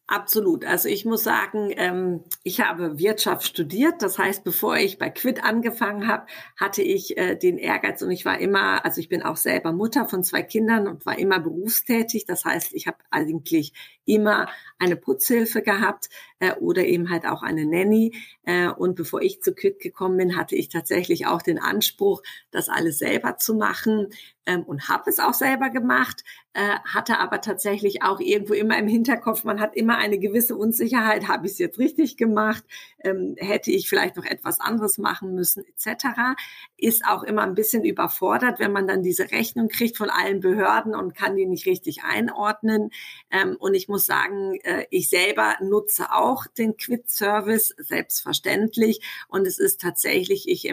Absolut. 0.07 0.67
Also 0.67 0.90
ich 0.90 1.07
muss 1.07 1.25
sagen, 1.25 1.73
ähm, 1.77 2.25
ich 2.43 2.61
habe 2.61 2.99
Wirtschaft 2.99 3.47
studiert. 3.47 4.03
Das 4.03 4.19
heißt, 4.19 4.45
bevor 4.45 4.77
ich 4.77 4.99
bei 4.99 5.09
Quid 5.09 5.43
angefangen 5.43 6.09
habe, 6.09 6.27
hatte 6.59 6.83
ich 6.83 7.17
äh, 7.17 7.37
den 7.37 7.57
Ehrgeiz 7.57 8.03
und 8.03 8.11
ich 8.11 8.27
war 8.27 8.38
immer, 8.38 8.85
also 8.85 9.01
ich 9.01 9.09
bin 9.09 9.23
auch 9.23 9.37
selber 9.37 9.73
Mutter 9.73 10.07
von 10.07 10.23
zwei 10.23 10.43
Kindern 10.43 10.88
und 10.88 11.07
war 11.07 11.19
immer 11.19 11.40
berufstätig. 11.40 12.27
Das 12.27 12.45
heißt, 12.45 12.75
ich 12.75 12.87
habe 12.87 12.99
eigentlich 13.11 13.73
immer 14.07 14.49
eine 14.79 14.97
Putzhilfe 14.97 15.62
gehabt 15.62 16.09
äh, 16.38 16.53
oder 16.55 16.85
eben 16.85 17.11
halt 17.11 17.27
auch 17.27 17.43
eine 17.43 17.64
Nanny. 17.64 18.14
Äh, 18.45 18.69
und 18.69 18.97
bevor 18.97 19.23
ich 19.23 19.43
zu 19.43 19.55
Quid 19.55 19.81
gekommen 19.81 20.17
bin, 20.17 20.37
hatte 20.37 20.57
ich 20.57 20.69
tatsächlich 20.69 21.27
auch 21.27 21.43
den 21.43 21.59
Anspruch, 21.59 22.23
das 22.51 22.69
alles 22.69 22.99
selber 22.99 23.37
zu 23.38 23.55
machen 23.55 24.09
ähm, 24.47 24.62
und 24.64 24.88
habe 24.88 25.09
es 25.09 25.19
auch 25.19 25.35
selber 25.35 25.71
gemacht, 25.71 26.23
äh, 26.53 26.77
hatte 26.85 27.19
aber 27.19 27.40
tatsächlich 27.40 28.03
auch 28.03 28.21
irgendwo 28.21 28.53
immer 28.53 28.79
im 28.79 28.87
Hinterkopf, 28.87 29.45
man 29.45 29.61
hat 29.61 29.75
immer 29.75 29.97
eine 29.97 30.19
gewisse 30.19 30.57
Unsicherheit, 30.57 31.29
habe 31.29 31.47
ich 31.47 31.53
es 31.53 31.59
jetzt 31.59 31.79
richtig 31.79 32.17
gemacht, 32.17 32.64
ähm, 33.01 33.35
hätte 33.38 33.71
ich 33.71 33.88
vielleicht 33.88 34.17
noch 34.17 34.25
etwas 34.25 34.61
anderes 34.61 34.99
machen 34.99 35.35
müssen, 35.35 35.64
etc. 35.64 36.37
Ist 36.77 37.05
auch 37.07 37.23
immer 37.23 37.43
ein 37.43 37.55
bisschen 37.55 37.85
überfordert, 37.85 38.59
wenn 38.59 38.73
man 38.73 38.87
dann 38.87 39.03
diese 39.03 39.31
Rechnung 39.31 39.69
kriegt 39.69 39.97
von 39.97 40.11
allen 40.11 40.40
Behörden 40.40 40.95
und 40.95 41.14
kann 41.14 41.37
die 41.37 41.47
nicht 41.47 41.67
richtig 41.67 42.05
einordnen. 42.05 42.90
Ähm, 43.31 43.57
und 43.59 43.75
ich 43.75 43.88
muss 43.88 43.93
sagen, 43.98 44.54
äh, 44.62 44.87
ich 44.90 45.09
selber 45.09 45.57
nutze 45.61 46.12
auch 46.12 46.46
den 46.46 46.76
Quit-Service, 46.76 47.74
selbstverständlich. 47.78 49.00
Und 49.28 49.46
es 49.46 49.59
ist 49.59 49.80
tatsächlich, 49.80 50.48
ich 50.48 50.72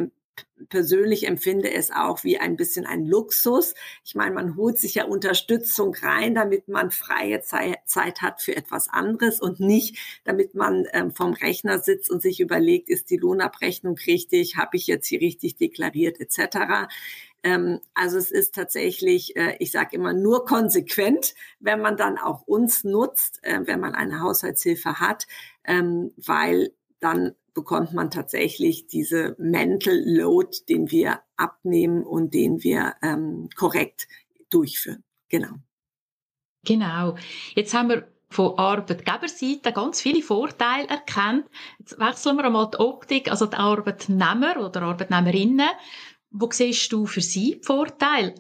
persönlich 0.70 1.28
empfinde 1.28 1.74
es 1.74 1.92
auch 1.92 2.24
wie 2.24 2.38
ein 2.38 2.56
bisschen 2.56 2.86
ein 2.86 3.06
Luxus. 3.06 3.74
Ich 4.04 4.16
meine, 4.16 4.36
man 4.36 4.56
holt 4.56 4.78
sich 4.78 4.96
ja 4.96 5.06
Unterstützung 5.06 5.96
rein, 5.96 6.36
damit 6.36 6.68
man 6.68 6.92
freie 6.92 7.42
Zeit 7.42 8.22
hat 8.22 8.42
für 8.42 8.56
etwas 8.56 8.90
anderes 8.90 9.40
und 9.40 9.60
nicht, 9.60 9.98
damit 10.24 10.54
man 10.54 10.86
ähm, 10.94 11.12
vom 11.12 11.34
Rechner 11.34 11.80
sitzt 11.80 12.10
und 12.10 12.22
sich 12.22 12.40
überlegt, 12.40 12.90
ist 12.90 13.10
die 13.10 13.18
Lohnabrechnung 13.18 13.98
richtig, 14.06 14.58
habe 14.58 14.78
ich 14.78 14.88
jetzt 14.88 15.08
hier 15.08 15.22
richtig 15.22 15.58
deklariert 15.58 16.20
etc. 16.20 16.88
Ähm, 17.44 17.80
also 17.94 18.18
es 18.18 18.32
ist 18.32 18.56
tatsächlich, 18.56 19.36
äh, 19.36 19.56
ich 19.60 19.72
sage 19.72 19.96
immer, 19.96 20.14
nur 20.14 20.46
konsequent, 20.46 21.34
wenn 21.60 21.82
man 21.82 21.98
dann 21.98 22.18
auch 22.18 22.44
uns 22.44 22.84
nutzt, 22.84 23.40
äh, 23.44 23.62
wenn 23.66 23.80
man 23.80 23.96
eine 23.96 24.22
Haushaltshilfe 24.22 25.00
hat, 25.00 25.28
ähm, 25.64 26.12
weil 26.18 26.74
dann 27.00 27.34
bekommt 27.54 27.94
man 27.94 28.12
tatsächlich 28.12 28.88
diese 28.88 29.36
Mental 29.38 30.00
Load, 30.06 30.58
den 30.70 30.92
wir 30.92 31.22
abnehmen 31.36 32.04
und 32.04 32.34
den 32.34 32.64
wir 32.64 32.94
ähm, 33.02 33.50
korrekt 33.56 34.08
durchführen. 34.50 35.04
Genau. 35.30 35.56
Genau. 36.64 37.16
Jetzt 37.56 37.74
haben 37.74 37.90
wir 37.90 38.08
von 38.30 38.58
Arbeitgeberseite 38.58 39.74
ganz 39.74 40.02
viele 40.02 40.22
Vorteile 40.22 40.88
erkannt. 40.88 41.46
Jetzt 41.80 42.00
wechseln 42.00 42.38
wir 42.38 42.46
einmal 42.46 42.70
die 42.72 42.78
Optik, 42.78 43.30
also 43.30 43.46
die 43.46 43.58
Arbeitnehmer 43.58 44.58
oder 44.58 44.84
Arbeitnehmerinnen. 44.84 45.70
Wo 46.32 46.50
siehst 46.52 46.92
du 46.92 47.06
für 47.06 47.22
sie 47.22 47.60
die 47.60 47.64
Vorteile? 47.64 48.34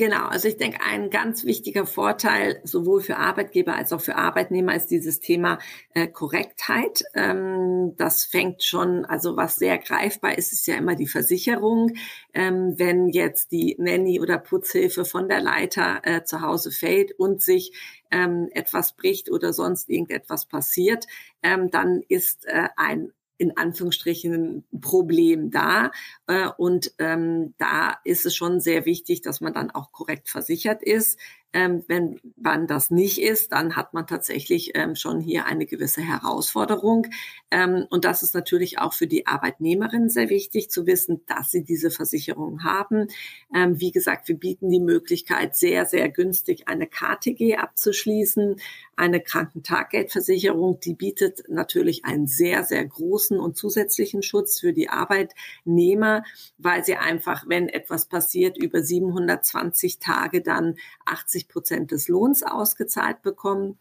Genau, 0.00 0.28
also 0.28 0.48
ich 0.48 0.56
denke, 0.56 0.78
ein 0.82 1.10
ganz 1.10 1.44
wichtiger 1.44 1.84
Vorteil 1.84 2.62
sowohl 2.64 3.02
für 3.02 3.18
Arbeitgeber 3.18 3.74
als 3.74 3.92
auch 3.92 4.00
für 4.00 4.16
Arbeitnehmer 4.16 4.74
ist 4.74 4.86
dieses 4.86 5.20
Thema 5.20 5.58
äh, 5.92 6.06
Korrektheit. 6.08 7.02
Ähm, 7.12 7.92
das 7.98 8.24
fängt 8.24 8.62
schon, 8.64 9.04
also 9.04 9.36
was 9.36 9.56
sehr 9.56 9.76
greifbar 9.76 10.38
ist, 10.38 10.54
ist 10.54 10.66
ja 10.66 10.76
immer 10.76 10.96
die 10.96 11.06
Versicherung. 11.06 11.92
Ähm, 12.32 12.78
wenn 12.78 13.10
jetzt 13.10 13.52
die 13.52 13.76
Nanny 13.78 14.22
oder 14.22 14.38
Putzhilfe 14.38 15.04
von 15.04 15.28
der 15.28 15.42
Leiter 15.42 16.00
äh, 16.04 16.24
zu 16.24 16.40
Hause 16.40 16.70
fällt 16.70 17.12
und 17.12 17.42
sich 17.42 17.72
ähm, 18.10 18.48
etwas 18.52 18.96
bricht 18.96 19.30
oder 19.30 19.52
sonst 19.52 19.90
irgendetwas 19.90 20.46
passiert, 20.46 21.06
ähm, 21.42 21.70
dann 21.70 22.02
ist 22.08 22.46
äh, 22.46 22.68
ein 22.76 23.12
in 23.40 23.56
Anführungsstrichen 23.56 24.64
Problem 24.82 25.50
da. 25.50 25.92
Äh, 26.26 26.48
und 26.58 26.92
ähm, 26.98 27.54
da 27.56 27.96
ist 28.04 28.26
es 28.26 28.36
schon 28.36 28.60
sehr 28.60 28.84
wichtig, 28.84 29.22
dass 29.22 29.40
man 29.40 29.54
dann 29.54 29.70
auch 29.70 29.92
korrekt 29.92 30.28
versichert 30.28 30.82
ist. 30.82 31.18
Ähm, 31.52 31.84
wenn 31.88 32.20
man 32.36 32.68
das 32.68 32.90
nicht 32.90 33.20
ist, 33.20 33.52
dann 33.52 33.74
hat 33.74 33.92
man 33.92 34.06
tatsächlich 34.06 34.72
ähm, 34.74 34.94
schon 34.94 35.20
hier 35.20 35.46
eine 35.46 35.66
gewisse 35.66 36.00
Herausforderung. 36.00 37.08
Ähm, 37.50 37.86
und 37.90 38.04
das 38.04 38.22
ist 38.22 38.34
natürlich 38.34 38.78
auch 38.78 38.92
für 38.92 39.08
die 39.08 39.26
Arbeitnehmerin 39.26 40.08
sehr 40.08 40.28
wichtig 40.30 40.70
zu 40.70 40.86
wissen, 40.86 41.22
dass 41.26 41.50
sie 41.50 41.64
diese 41.64 41.90
Versicherung 41.90 42.62
haben. 42.62 43.08
Ähm, 43.52 43.80
wie 43.80 43.90
gesagt, 43.90 44.28
wir 44.28 44.36
bieten 44.36 44.70
die 44.70 44.80
Möglichkeit, 44.80 45.56
sehr, 45.56 45.86
sehr 45.86 46.08
günstig 46.08 46.68
eine 46.68 46.86
KTG 46.86 47.56
abzuschließen. 47.56 48.56
Eine 48.94 49.20
Krankentaggeldversicherung, 49.20 50.78
die 50.78 50.94
bietet 50.94 51.44
natürlich 51.48 52.04
einen 52.04 52.26
sehr, 52.26 52.64
sehr 52.64 52.84
großen 52.84 53.40
und 53.40 53.56
zusätzlichen 53.56 54.22
Schutz 54.22 54.60
für 54.60 54.74
die 54.74 54.90
Arbeitnehmer, 54.90 56.22
weil 56.58 56.84
sie 56.84 56.96
einfach, 56.96 57.44
wenn 57.48 57.68
etwas 57.70 58.06
passiert, 58.06 58.58
über 58.58 58.82
720 58.82 60.00
Tage 60.00 60.42
dann 60.42 60.76
80 61.06 61.39
80 61.40 61.48
Prozent 61.48 61.90
des 61.90 62.08
Lohns 62.08 62.42
ausgezahlt 62.42 63.22
bekommen. 63.22 63.78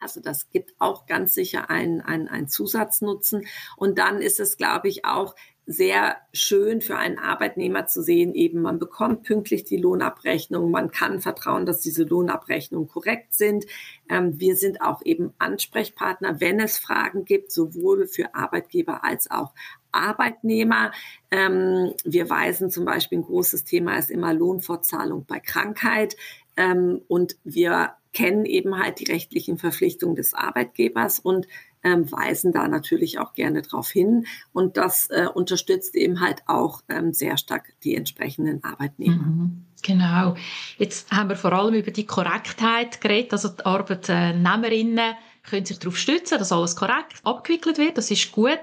Also 0.00 0.20
das 0.20 0.50
gibt 0.50 0.74
auch 0.78 1.06
ganz 1.06 1.32
sicher 1.32 1.70
einen, 1.70 2.00
einen, 2.00 2.28
einen 2.28 2.48
Zusatznutzen. 2.48 3.46
Und 3.76 3.98
dann 3.98 4.20
ist 4.20 4.40
es, 4.40 4.56
glaube 4.56 4.88
ich, 4.88 5.04
auch 5.04 5.34
sehr 5.64 6.16
schön 6.32 6.80
für 6.80 6.96
einen 6.96 7.20
Arbeitnehmer 7.20 7.86
zu 7.86 8.02
sehen, 8.02 8.34
eben 8.34 8.62
man 8.62 8.80
bekommt 8.80 9.22
pünktlich 9.22 9.62
die 9.62 9.76
Lohnabrechnung, 9.76 10.72
man 10.72 10.90
kann 10.90 11.20
vertrauen, 11.20 11.66
dass 11.66 11.80
diese 11.80 12.02
Lohnabrechnungen 12.02 12.88
korrekt 12.88 13.32
sind. 13.32 13.66
Ähm, 14.08 14.40
wir 14.40 14.56
sind 14.56 14.82
auch 14.82 15.02
eben 15.04 15.32
Ansprechpartner, 15.38 16.40
wenn 16.40 16.58
es 16.58 16.78
Fragen 16.78 17.24
gibt, 17.24 17.52
sowohl 17.52 18.08
für 18.08 18.34
Arbeitgeber 18.34 19.04
als 19.04 19.30
auch 19.30 19.52
Arbeitnehmer. 19.92 20.92
Ähm, 21.30 21.92
wir 22.04 22.28
weisen 22.28 22.70
zum 22.70 22.84
Beispiel 22.84 23.18
ein 23.18 23.24
großes 23.24 23.64
Thema 23.64 23.96
ist 23.96 24.10
immer 24.10 24.34
Lohnfortzahlung 24.34 25.24
bei 25.26 25.40
Krankheit. 25.40 26.16
Ähm, 26.56 27.00
und 27.08 27.36
wir 27.44 27.94
kennen 28.12 28.44
eben 28.44 28.78
halt 28.78 29.00
die 29.00 29.10
rechtlichen 29.10 29.58
Verpflichtungen 29.58 30.16
des 30.16 30.34
Arbeitgebers 30.34 31.18
und 31.18 31.46
ähm, 31.82 32.10
weisen 32.12 32.52
da 32.52 32.68
natürlich 32.68 33.18
auch 33.18 33.32
gerne 33.32 33.62
darauf 33.62 33.90
hin. 33.90 34.26
Und 34.52 34.76
das 34.76 35.08
äh, 35.10 35.26
unterstützt 35.32 35.94
eben 35.96 36.20
halt 36.20 36.42
auch 36.46 36.82
ähm, 36.88 37.12
sehr 37.12 37.36
stark 37.36 37.72
die 37.82 37.96
entsprechenden 37.96 38.62
Arbeitnehmer. 38.62 39.16
Mhm, 39.16 39.64
genau. 39.82 40.36
Jetzt 40.78 41.10
haben 41.10 41.28
wir 41.28 41.36
vor 41.36 41.52
allem 41.52 41.74
über 41.74 41.90
die 41.90 42.06
Korrektheit 42.06 43.00
geredet. 43.00 43.32
Also 43.32 43.48
die 43.48 43.64
Arbeitnehmerinnen 43.64 45.14
können 45.42 45.66
sich 45.66 45.78
darauf 45.78 45.96
stützen, 45.96 46.38
dass 46.38 46.52
alles 46.52 46.76
korrekt 46.76 47.20
abgewickelt 47.24 47.78
wird. 47.78 47.98
Das 47.98 48.10
ist 48.10 48.30
gut. 48.30 48.60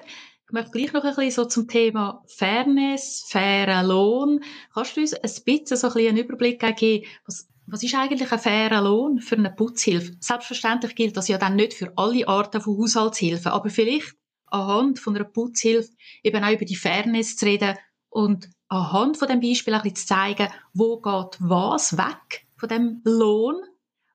Ich 0.49 0.53
möchte 0.53 0.71
gleich 0.71 0.93
noch 0.93 1.03
ein 1.03 1.13
bisschen 1.13 1.43
so 1.43 1.45
zum 1.45 1.67
Thema 1.67 2.23
Fairness, 2.25 3.23
fairer 3.29 3.83
Lohn. 3.83 4.43
Kannst 4.73 4.97
du 4.97 5.01
uns 5.01 5.13
ein 5.13 5.21
bisschen 5.21 5.77
so 5.77 5.87
ein 5.87 5.93
bisschen 5.93 6.09
einen 6.09 6.17
Überblick 6.17 6.59
geben, 6.75 7.05
was, 7.27 7.47
was 7.67 7.83
ist 7.83 7.93
eigentlich 7.93 8.31
ein 8.31 8.39
fairer 8.39 8.81
Lohn 8.81 9.19
für 9.19 9.35
eine 9.35 9.51
Putzhilfe? 9.51 10.13
Selbstverständlich 10.19 10.95
gilt 10.95 11.15
das 11.15 11.27
ja 11.27 11.37
dann 11.37 11.55
nicht 11.55 11.75
für 11.75 11.93
alle 11.97 12.27
Arten 12.27 12.61
von 12.61 12.79
Haushaltshilfen, 12.79 13.51
aber 13.51 13.69
vielleicht 13.69 14.15
anhand 14.47 14.97
von 14.97 15.15
einer 15.15 15.25
Putzhilfe 15.25 15.91
eben 16.23 16.43
auch 16.43 16.51
über 16.51 16.65
die 16.65 16.75
Fairness 16.75 17.35
zu 17.35 17.45
reden 17.45 17.77
und 18.09 18.49
anhand 18.69 19.17
von 19.17 19.27
dem 19.27 19.41
Beispiel 19.41 19.75
ein 19.75 19.83
bisschen 19.83 19.97
zu 19.97 20.07
zeigen, 20.07 20.47
wo 20.73 20.99
geht 20.99 21.37
was 21.37 21.95
weg 21.95 22.47
von 22.55 22.69
dem 22.69 23.01
Lohn 23.03 23.57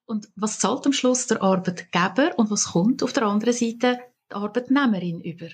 und 0.04 0.26
was 0.34 0.58
zahlt 0.58 0.84
am 0.84 0.92
Schluss 0.92 1.28
der 1.28 1.44
Arbeitgeber 1.44 2.32
und 2.36 2.50
was 2.50 2.72
kommt 2.72 3.04
auf 3.04 3.12
der 3.12 3.22
anderen 3.22 3.54
Seite 3.54 4.00
die 4.32 4.34
Arbeitnehmerin 4.34 5.20
über. 5.20 5.46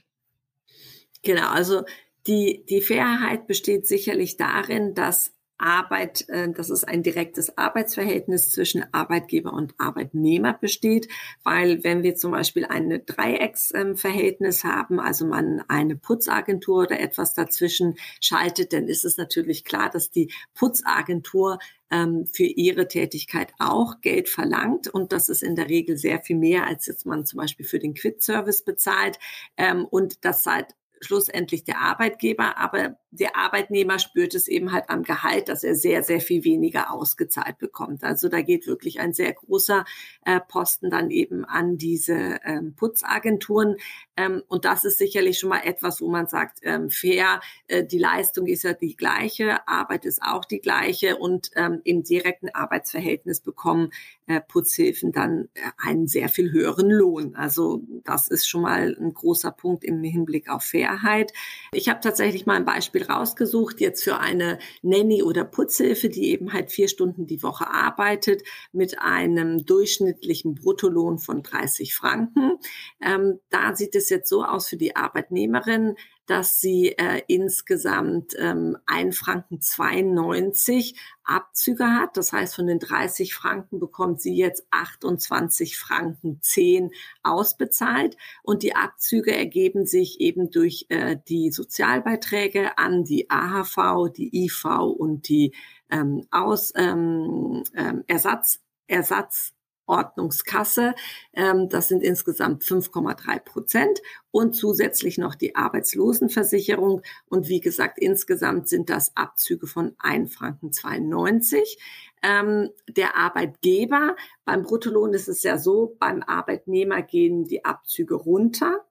Genau, 1.23 1.49
also 1.51 1.83
die, 2.27 2.65
die 2.69 2.81
Fairheit 2.81 3.47
besteht 3.47 3.87
sicherlich 3.87 4.37
darin, 4.37 4.95
dass 4.95 5.33
Arbeit, 5.61 6.29
äh, 6.29 6.51
dass 6.51 6.71
es 6.71 6.85
ein 6.85 7.03
direktes 7.03 7.57
Arbeitsverhältnis 7.59 8.51
zwischen 8.51 8.85
Arbeitgeber 8.93 9.53
und 9.53 9.75
Arbeitnehmer 9.79 10.55
besteht, 10.55 11.09
weil 11.45 11.85
wenn 11.85 12.03
wir 12.03 12.15
zum 12.17 12.33
Beispiel 12.33 12.65
ein 12.65 13.03
Dreiecksverhältnis 13.05 14.65
haben, 14.65 15.01
also 15.01 15.27
man 15.27 15.63
eine 15.69 15.97
Putzagentur 15.97 16.85
oder 16.85 17.01
etwas 17.01 17.35
dazwischen 17.35 17.97
schaltet, 18.21 18.73
dann 18.73 18.89
ist 18.89 19.05
es 19.05 19.17
natürlich 19.17 19.65
klar, 19.65 19.91
dass 19.91 20.11
die 20.11 20.33
Putzagentur 20.55 21.59
ähm, 21.91 22.27
für 22.27 22.45
ihre 22.45 22.89
Tätigkeit 22.89 23.53
auch 23.59 24.01
Geld 24.01 24.29
verlangt. 24.29 24.89
Und 24.89 25.13
das 25.13 25.29
ist 25.29 25.43
in 25.43 25.57
der 25.57 25.69
Regel 25.69 25.97
sehr 25.97 26.21
viel 26.21 26.37
mehr, 26.37 26.67
als 26.67 26.87
jetzt 26.87 27.05
man 27.05 27.27
zum 27.27 27.39
Beispiel 27.39 27.67
für 27.67 27.79
den 27.79 27.95
Quit-Service 27.95 28.63
bezahlt. 28.63 29.19
Ähm, 29.57 29.85
und 29.85 30.25
das 30.25 30.43
zahlt 30.43 30.69
schlussendlich 31.01 31.65
der 31.65 31.79
Arbeitgeber, 31.81 32.59
aber 32.59 32.97
der 33.11 33.37
Arbeitnehmer 33.37 33.99
spürt 33.99 34.35
es 34.35 34.47
eben 34.47 34.73
halt 34.73 34.85
am 34.89 35.03
Gehalt, 35.03 35.49
dass 35.49 35.65
er 35.65 35.75
sehr, 35.75 36.03
sehr 36.03 36.21
viel 36.21 36.45
weniger 36.45 36.93
ausgezahlt 36.93 37.59
bekommt. 37.59 38.05
Also 38.05 38.29
da 38.29 38.41
geht 38.41 38.67
wirklich 38.67 39.01
ein 39.01 39.13
sehr 39.13 39.33
großer 39.33 39.85
äh, 40.25 40.41
Posten 40.41 40.91
dann 40.91 41.11
eben 41.11 41.45
an 41.45 41.77
diese 41.77 42.39
ähm, 42.45 42.75
Putzagenturen. 42.77 43.77
Ähm, 44.17 44.43
und 44.49 44.65
das 44.65 44.85
ist 44.85 44.99
sicherlich 44.99 45.39
schon 45.39 45.51
mal 45.51 45.63
etwas, 45.65 46.01
wo 46.01 46.09
man 46.09 46.29
sagt, 46.29 46.59
ähm, 46.63 46.91
fair, 46.91 47.41
äh, 47.67 47.85
die 47.85 47.99
Leistung 47.99 48.47
ist 48.47 48.63
ja 48.63 48.75
die 48.75 48.97
gleiche, 48.97 49.67
Arbeit 49.67 50.05
ist 50.05 50.23
auch 50.23 50.45
die 50.45 50.61
gleiche 50.61 51.17
und 51.17 51.51
ähm, 51.57 51.81
im 51.85 52.05
direkten 52.05 52.49
Arbeitsverhältnis 52.51 53.41
bekommen 53.41 53.91
äh, 54.31 54.41
Putzhilfen 54.41 55.11
dann 55.11 55.49
äh, 55.55 55.61
einen 55.77 56.07
sehr 56.07 56.29
viel 56.29 56.53
höheren 56.53 56.89
Lohn. 56.89 57.35
Also 57.35 57.83
das 58.05 58.29
ist 58.29 58.47
schon 58.47 58.63
mal 58.63 58.97
ein 58.99 59.13
großer 59.13 59.51
Punkt 59.51 59.83
im 59.85 60.03
Hinblick 60.05 60.49
auf 60.49 60.63
Fairheit. 60.63 61.33
Ich 61.73 61.89
habe 61.89 62.01
tatsächlich 62.01 62.47
mal 62.47 62.57
ein 62.57 62.65
Beispiel 62.65 63.00
rausgesucht, 63.09 63.81
jetzt 63.81 64.03
für 64.03 64.19
eine 64.19 64.59
Nanny 64.83 65.23
oder 65.23 65.45
Putzhilfe, 65.45 66.09
die 66.09 66.31
eben 66.31 66.53
halt 66.53 66.71
vier 66.71 66.89
Stunden 66.89 67.27
die 67.27 67.43
Woche 67.43 67.69
arbeitet 67.69 68.43
mit 68.73 68.99
einem 69.01 69.65
durchschnittlichen 69.65 70.55
Bruttolohn 70.55 71.19
von 71.19 71.43
30 71.43 71.95
Franken. 71.95 72.59
Ähm, 73.01 73.39
da 73.51 73.75
sieht 73.75 73.95
es 73.95 74.11
jetzt 74.11 74.29
so 74.29 74.45
aus 74.45 74.69
für 74.69 74.77
die 74.77 74.97
Arbeitnehmerin, 74.97 75.97
dass 76.31 76.61
sie 76.61 76.97
äh, 76.97 77.23
insgesamt 77.27 78.37
ähm, 78.39 78.79
1 78.87 79.19
Franken 79.19 79.61
92 79.61 80.95
Abzüge 81.25 81.87
hat. 81.87 82.17
Das 82.17 82.33
heißt, 82.33 82.55
von 82.55 82.69
den 82.69 82.79
30 82.79 83.35
Franken 83.35 83.81
bekommt 83.81 84.21
sie 84.21 84.37
jetzt 84.37 84.65
28 84.71 85.77
Franken 85.77 86.39
10 86.41 86.93
ausbezahlt. 87.25 88.17
Und 88.45 88.63
die 88.63 88.77
Abzüge 88.77 89.35
ergeben 89.35 89.87
sich 89.87 90.21
eben 90.21 90.53
durch 90.53 90.87
äh, 90.89 91.17
die 91.29 91.51
Sozialbeiträge 91.51 92.79
an 92.79 93.03
die 93.03 93.29
AHV, 93.29 94.13
die 94.17 94.45
IV 94.45 94.67
und 94.97 95.29
die 95.29 95.53
ähm, 95.91 96.29
Aus, 96.31 96.73
ähm, 96.77 97.65
ähm, 97.75 98.05
Ersatz, 98.07 98.61
Ersatz 98.87 99.53
Ordnungskasse. 99.91 100.95
Ähm, 101.35 101.69
das 101.69 101.89
sind 101.89 102.03
insgesamt 102.03 102.63
5,3 102.63 103.41
Prozent 103.41 104.01
und 104.31 104.55
zusätzlich 104.55 105.19
noch 105.19 105.35
die 105.35 105.57
Arbeitslosenversicherung. 105.57 107.03
Und 107.27 107.49
wie 107.49 107.61
gesagt, 107.61 107.99
insgesamt 107.99 108.69
sind 108.69 108.89
das 108.89 109.17
Abzüge 109.17 109.67
von 109.67 109.97
1 109.99 110.33
Franken 110.35 110.73
92. 110.73 111.79
Ähm, 112.23 112.71
der 112.89 113.17
Arbeitgeber, 113.17 114.15
beim 114.45 114.63
Bruttolohn 114.63 115.13
ist 115.13 115.29
es 115.29 115.43
ja 115.43 115.59
so, 115.59 115.97
beim 115.99 116.23
Arbeitnehmer 116.23 117.03
gehen 117.03 117.45
die 117.45 117.65
Abzüge 117.65 118.15
runter. 118.15 118.85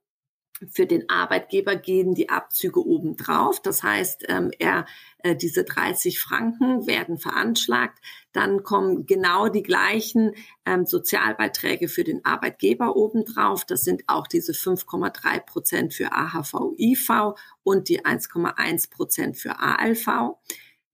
Für 0.68 0.86
den 0.86 1.10
Arbeitgeber 1.10 1.76
gehen 1.76 2.14
die 2.14 2.30
Abzüge 2.30 2.86
obendrauf. 2.86 3.62
Das 3.62 3.82
heißt, 3.84 4.26
ähm, 4.28 4.52
er, 4.60 4.86
äh, 5.20 5.36
diese 5.36 5.64
30 5.64 6.20
Franken 6.20 6.86
werden 6.86 7.18
veranschlagt. 7.18 8.00
Dann 8.34 8.64
kommen 8.64 9.06
genau 9.06 9.48
die 9.48 9.64
gleichen 9.64 10.34
ähm, 10.66 10.86
Sozialbeiträge 10.86 11.88
für 11.88 12.04
den 12.04 12.26
Arbeitgeber 12.26 12.96
obendrauf. 12.96 13.66
Das 13.66 13.82
sind 13.82 14.04
auch 14.08 14.28
diese 14.28 14.54
5,3 14.54 15.40
Prozent 15.40 15.94
für 15.94 16.12
AHV, 16.12 16.76
IV 16.78 17.36
und 17.64 17.88
die 17.90 18.06
1,1 18.06 18.90
Prozent 18.90 19.38
für 19.38 19.60
ALV. 19.60 20.36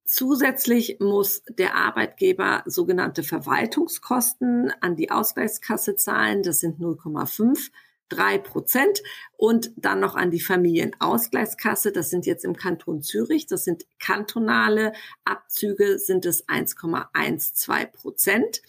Zusätzlich 0.07 0.97
muss 0.99 1.41
der 1.49 1.75
Arbeitgeber 1.75 2.61
sogenannte 2.67 3.23
Verwaltungskosten 3.23 4.71
an 4.79 4.95
die 4.95 5.09
Ausgleichskasse 5.09 5.95
zahlen. 5.95 6.43
Das 6.43 6.59
sind 6.59 6.79
0,5 6.79 7.71
drei 8.09 8.37
Prozent 8.37 9.01
und 9.37 9.71
dann 9.75 9.99
noch 9.99 10.15
an 10.15 10.31
die 10.31 10.39
Familienausgleichskasse. 10.39 11.91
Das 11.91 12.09
sind 12.09 12.25
jetzt 12.25 12.45
im 12.45 12.55
Kanton 12.55 13.01
Zürich. 13.01 13.47
Das 13.47 13.63
sind 13.63 13.85
kantonale 13.99 14.93
Abzüge, 15.23 15.99
sind 15.99 16.25
es 16.25 16.47
1,12 16.47 17.85
Prozent. 17.87 18.61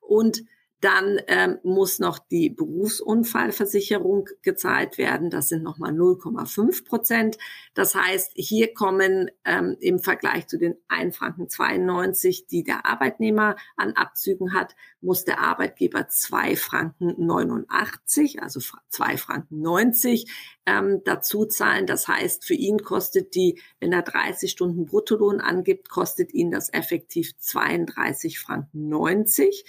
Und 0.00 0.44
Dann 0.82 1.20
ähm, 1.28 1.58
muss 1.62 2.00
noch 2.00 2.18
die 2.18 2.50
Berufsunfallversicherung 2.50 4.28
gezahlt 4.42 4.98
werden. 4.98 5.30
Das 5.30 5.48
sind 5.48 5.62
nochmal 5.62 5.92
0,5 5.92 6.84
Prozent. 6.84 7.38
Das 7.74 7.94
heißt, 7.94 8.32
hier 8.34 8.74
kommen 8.74 9.30
ähm, 9.44 9.76
im 9.78 10.00
Vergleich 10.00 10.48
zu 10.48 10.58
den 10.58 10.74
1 10.88 11.16
Franken 11.16 11.48
92, 11.48 12.48
die 12.48 12.64
der 12.64 12.84
Arbeitnehmer 12.84 13.54
an 13.76 13.92
Abzügen 13.92 14.54
hat, 14.54 14.74
muss 15.00 15.24
der 15.24 15.38
Arbeitgeber 15.38 16.08
2 16.08 16.56
Franken 16.56 17.14
89, 17.16 18.42
also 18.42 18.58
2 18.88 19.16
Franken 19.18 19.60
90 19.60 20.26
ähm, 20.66 21.02
dazu 21.04 21.44
zahlen. 21.44 21.86
Das 21.86 22.08
heißt, 22.08 22.44
für 22.44 22.54
ihn 22.54 22.82
kostet 22.82 23.36
die, 23.36 23.60
wenn 23.78 23.92
er 23.92 24.02
30 24.02 24.50
Stunden 24.50 24.86
Bruttolohn 24.86 25.40
angibt, 25.40 25.88
kostet 25.88 26.34
ihn 26.34 26.50
das 26.50 26.72
effektiv 26.72 27.36
32 27.38 28.40
Franken 28.40 28.88
90. 28.88 29.64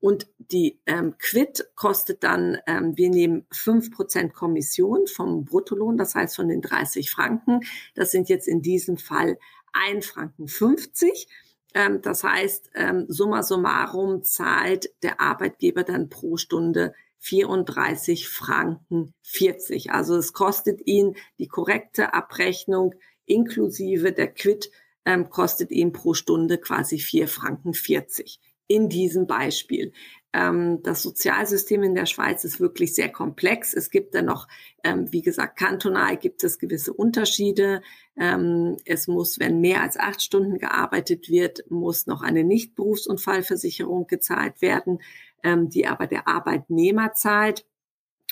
Und 0.00 0.28
die 0.38 0.80
ähm, 0.86 1.16
Quit 1.18 1.70
kostet 1.74 2.22
dann, 2.22 2.58
ähm, 2.66 2.96
wir 2.96 3.10
nehmen 3.10 3.46
fünf 3.50 3.90
Prozent 3.90 4.32
Kommission 4.32 5.06
vom 5.08 5.44
Bruttolohn, 5.44 5.96
das 5.96 6.14
heißt 6.14 6.36
von 6.36 6.48
den 6.48 6.60
30 6.60 7.10
Franken. 7.10 7.60
Das 7.94 8.12
sind 8.12 8.28
jetzt 8.28 8.46
in 8.46 8.62
diesem 8.62 8.96
Fall 8.96 9.38
ein 9.72 10.02
Franken 10.02 10.46
50. 10.46 11.28
Ähm, 11.74 12.00
das 12.00 12.22
heißt, 12.22 12.70
ähm, 12.76 13.06
summa 13.08 13.42
summarum 13.42 14.22
zahlt 14.22 14.90
der 15.02 15.20
Arbeitgeber 15.20 15.82
dann 15.82 16.08
pro 16.08 16.36
Stunde 16.36 16.94
34 17.18 18.28
Franken 18.28 19.14
40. 19.22 19.90
Also 19.90 20.16
es 20.16 20.32
kostet 20.32 20.86
ihn 20.86 21.16
die 21.40 21.48
korrekte 21.48 22.14
Abrechnung 22.14 22.94
inklusive 23.26 24.12
der 24.12 24.32
Quit 24.32 24.70
ähm, 25.04 25.28
kostet 25.28 25.70
ihn 25.70 25.92
pro 25.92 26.14
Stunde 26.14 26.58
quasi 26.58 26.98
4 26.98 27.28
Franken 27.28 27.74
40 27.74 28.40
in 28.68 28.88
diesem 28.88 29.26
Beispiel. 29.26 29.92
Ähm, 30.32 30.82
das 30.82 31.02
Sozialsystem 31.02 31.82
in 31.82 31.94
der 31.94 32.06
Schweiz 32.06 32.44
ist 32.44 32.60
wirklich 32.60 32.94
sehr 32.94 33.08
komplex. 33.08 33.72
Es 33.72 33.90
gibt 33.90 34.14
da 34.14 34.22
noch, 34.22 34.46
ähm, 34.84 35.10
wie 35.10 35.22
gesagt, 35.22 35.58
kantonal 35.58 36.16
gibt 36.18 36.44
es 36.44 36.58
gewisse 36.58 36.92
Unterschiede. 36.92 37.82
Ähm, 38.16 38.76
es 38.84 39.08
muss, 39.08 39.40
wenn 39.40 39.60
mehr 39.60 39.82
als 39.82 39.98
acht 39.98 40.22
Stunden 40.22 40.58
gearbeitet 40.58 41.30
wird, 41.30 41.64
muss 41.70 42.06
noch 42.06 42.22
eine 42.22 42.44
Nichtberufsunfallversicherung 42.44 44.06
gezahlt 44.06 44.60
werden, 44.60 44.98
ähm, 45.42 45.70
die 45.70 45.86
aber 45.86 46.06
der 46.06 46.28
Arbeitnehmer 46.28 47.14
zahlt. 47.14 47.64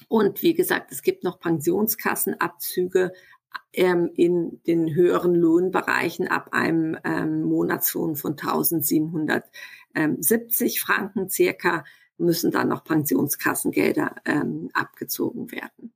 Und 0.09 0.43
wie 0.43 0.53
gesagt, 0.53 0.93
es 0.93 1.01
gibt 1.03 1.25
noch 1.25 1.41
Pensionskassenabzüge 1.41 3.13
ähm, 3.73 4.11
in 4.15 4.61
den 4.67 4.95
höheren 4.95 5.35
Lohnbereichen 5.35 6.29
ab 6.29 6.51
einem 6.53 6.99
ähm, 7.05 7.43
Monatslohn 7.45 8.17
von 8.17 8.37
1770 9.97 10.81
Franken 10.81 11.31
circa 11.31 11.85
müssen 12.19 12.51
dann 12.51 12.69
noch 12.69 12.85
Pensionskassengelder 12.85 14.17
ähm, 14.25 14.71
abgezogen 14.73 15.51
werden. 15.53 15.93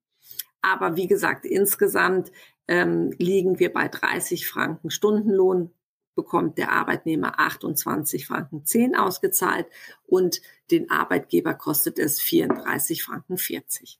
Aber 0.62 0.96
wie 0.96 1.06
gesagt, 1.06 1.46
insgesamt 1.46 2.30
ähm, 2.68 3.12
liegen 3.18 3.58
wir 3.58 3.72
bei 3.72 3.88
30 3.88 4.46
Franken 4.46 4.90
Stundenlohn, 4.90 5.70
bekommt 6.14 6.58
der 6.58 6.72
Arbeitnehmer 6.72 7.38
28 7.40 8.26
Franken 8.26 8.64
10 8.64 8.94
ausgezahlt 8.94 9.66
und 10.06 10.42
den 10.70 10.90
Arbeitgeber 10.90 11.54
kostet 11.54 11.98
es 11.98 12.20
34 12.20 13.02
Franken 13.02 13.38
40. 13.38 13.98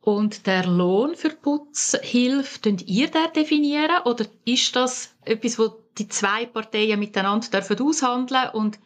Und 0.00 0.46
der 0.46 0.66
Lohn 0.66 1.16
für 1.16 1.30
Putzhilfe, 1.30 2.60
könnt 2.60 2.86
ihr 2.86 3.10
den 3.10 3.32
definieren? 3.34 4.02
Oder 4.04 4.26
ist 4.44 4.76
das 4.76 5.16
etwas, 5.24 5.58
wo 5.58 5.68
die 5.98 6.06
zwei 6.06 6.46
Parteien 6.46 7.00
miteinander 7.00 7.48
dürfen 7.48 7.80
aushandeln 7.80 8.50
und 8.52 8.78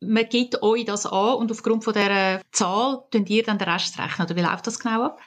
man 0.00 0.28
gibt 0.28 0.62
euch 0.62 0.84
das 0.84 1.06
an 1.06 1.34
und 1.34 1.50
aufgrund 1.50 1.84
von 1.84 1.92
dieser 1.92 2.40
Zahl 2.52 3.04
könnt 3.10 3.30
ihr 3.30 3.42
dann 3.42 3.58
den 3.58 3.68
Rest 3.68 3.98
rechnen? 3.98 4.26
Oder 4.26 4.36
wie 4.36 4.42
läuft 4.42 4.66
das 4.66 4.78
genau 4.78 5.02
ab? 5.04 5.20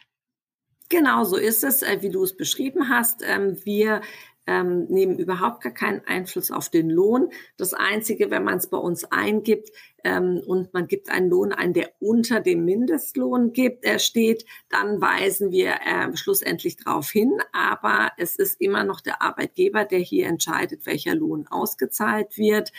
Genau, 0.89 1.23
so 1.23 1.37
ist 1.37 1.63
es, 1.63 1.81
äh, 1.81 2.01
wie 2.01 2.09
du 2.09 2.23
es 2.23 2.35
beschrieben 2.35 2.89
hast. 2.89 3.21
Ähm, 3.25 3.57
wir 3.63 4.01
ähm, 4.45 4.85
nehmen 4.85 5.17
überhaupt 5.17 5.61
gar 5.61 5.71
keinen 5.71 6.01
Einfluss 6.05 6.51
auf 6.51 6.69
den 6.69 6.89
Lohn. 6.89 7.29
Das 7.57 7.73
Einzige, 7.73 8.29
wenn 8.29 8.43
man 8.43 8.57
es 8.57 8.67
bei 8.67 8.77
uns 8.77 9.05
eingibt 9.05 9.71
ähm, 10.03 10.41
und 10.45 10.73
man 10.73 10.87
gibt 10.87 11.09
einen 11.09 11.29
Lohn 11.29 11.53
ein, 11.53 11.73
der 11.73 11.93
unter 11.99 12.41
dem 12.41 12.65
Mindestlohn 12.65 13.53
gibt, 13.53 13.85
er 13.85 13.99
steht, 13.99 14.45
dann 14.69 14.99
weisen 14.99 15.51
wir 15.51 15.75
äh, 15.85 16.15
schlussendlich 16.15 16.77
darauf 16.77 17.09
hin. 17.09 17.31
Aber 17.53 18.11
es 18.17 18.35
ist 18.35 18.59
immer 18.59 18.83
noch 18.83 18.99
der 19.01 19.21
Arbeitgeber, 19.21 19.85
der 19.85 19.99
hier 19.99 20.27
entscheidet, 20.27 20.85
welcher 20.85 21.15
Lohn 21.15 21.47
ausgezahlt 21.47 22.37
wird. 22.37 22.71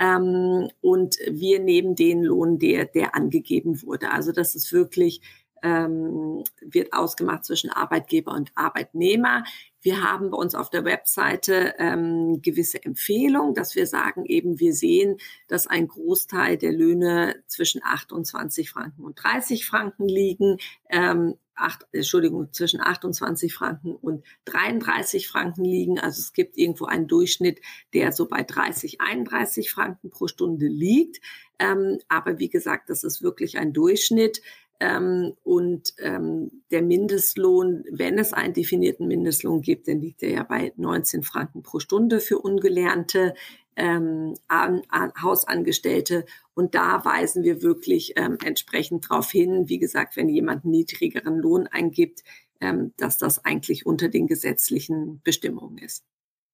Ähm, 0.00 0.68
und 0.80 1.18
wir 1.30 1.60
nehmen 1.60 1.94
den 1.94 2.24
Lohn, 2.24 2.58
der, 2.58 2.86
der 2.86 3.14
angegeben 3.14 3.82
wurde. 3.82 4.10
Also 4.10 4.32
das 4.32 4.54
ist 4.54 4.72
wirklich 4.72 5.20
ähm, 5.62 6.44
wird 6.60 6.92
ausgemacht 6.92 7.44
zwischen 7.44 7.70
Arbeitgeber 7.70 8.32
und 8.32 8.50
Arbeitnehmer. 8.54 9.44
Wir 9.82 10.02
haben 10.02 10.30
bei 10.30 10.36
uns 10.36 10.54
auf 10.54 10.70
der 10.70 10.84
Webseite 10.84 11.74
ähm, 11.78 12.40
gewisse 12.42 12.82
Empfehlungen, 12.82 13.54
dass 13.54 13.74
wir 13.74 13.86
sagen 13.86 14.24
eben, 14.26 14.58
wir 14.60 14.74
sehen, 14.74 15.16
dass 15.48 15.66
ein 15.66 15.88
Großteil 15.88 16.56
der 16.56 16.72
Löhne 16.72 17.36
zwischen 17.46 17.82
28 17.82 18.70
Franken 18.70 19.04
und 19.04 19.22
30 19.22 19.66
Franken 19.66 20.08
liegen. 20.08 20.58
Ähm, 20.88 21.34
acht, 21.60 21.86
Entschuldigung, 21.92 22.52
zwischen 22.52 22.80
28 22.80 23.52
Franken 23.52 23.94
und 23.94 24.24
33 24.46 25.28
Franken 25.28 25.64
liegen. 25.64 25.98
Also 25.98 26.20
es 26.20 26.32
gibt 26.32 26.56
irgendwo 26.56 26.86
einen 26.86 27.06
Durchschnitt, 27.06 27.60
der 27.94 28.12
so 28.12 28.26
bei 28.28 28.42
30, 28.42 29.00
31 29.00 29.70
Franken 29.70 30.10
pro 30.10 30.26
Stunde 30.26 30.66
liegt. 30.66 31.20
Ähm, 31.58 31.98
aber 32.08 32.38
wie 32.38 32.48
gesagt, 32.48 32.90
das 32.90 33.04
ist 33.04 33.22
wirklich 33.22 33.58
ein 33.58 33.72
Durchschnitt. 33.72 34.40
Ähm, 34.82 35.34
und 35.44 35.92
ähm, 35.98 36.62
der 36.70 36.80
Mindestlohn, 36.80 37.84
wenn 37.90 38.18
es 38.18 38.32
einen 38.32 38.54
definierten 38.54 39.06
Mindestlohn 39.06 39.60
gibt, 39.60 39.88
dann 39.88 40.00
liegt 40.00 40.22
er 40.22 40.30
ja 40.30 40.42
bei 40.42 40.72
19 40.76 41.22
Franken 41.22 41.62
pro 41.62 41.80
Stunde 41.80 42.18
für 42.18 42.38
ungelernte 42.38 43.34
ähm, 43.80 44.34
an, 44.46 44.82
an 44.90 45.12
Hausangestellte. 45.20 46.26
Und 46.54 46.74
da 46.74 47.02
weisen 47.04 47.42
wir 47.42 47.62
wirklich 47.62 48.12
ähm, 48.16 48.36
entsprechend 48.44 49.10
darauf 49.10 49.30
hin, 49.30 49.68
wie 49.68 49.78
gesagt, 49.78 50.16
wenn 50.16 50.28
jemand 50.28 50.64
einen 50.64 50.72
niedrigeren 50.72 51.38
Lohn 51.38 51.66
eingibt, 51.66 52.22
ähm, 52.60 52.92
dass 52.98 53.16
das 53.16 53.42
eigentlich 53.44 53.86
unter 53.86 54.08
den 54.08 54.26
gesetzlichen 54.26 55.22
Bestimmungen 55.24 55.78
ist. 55.78 56.04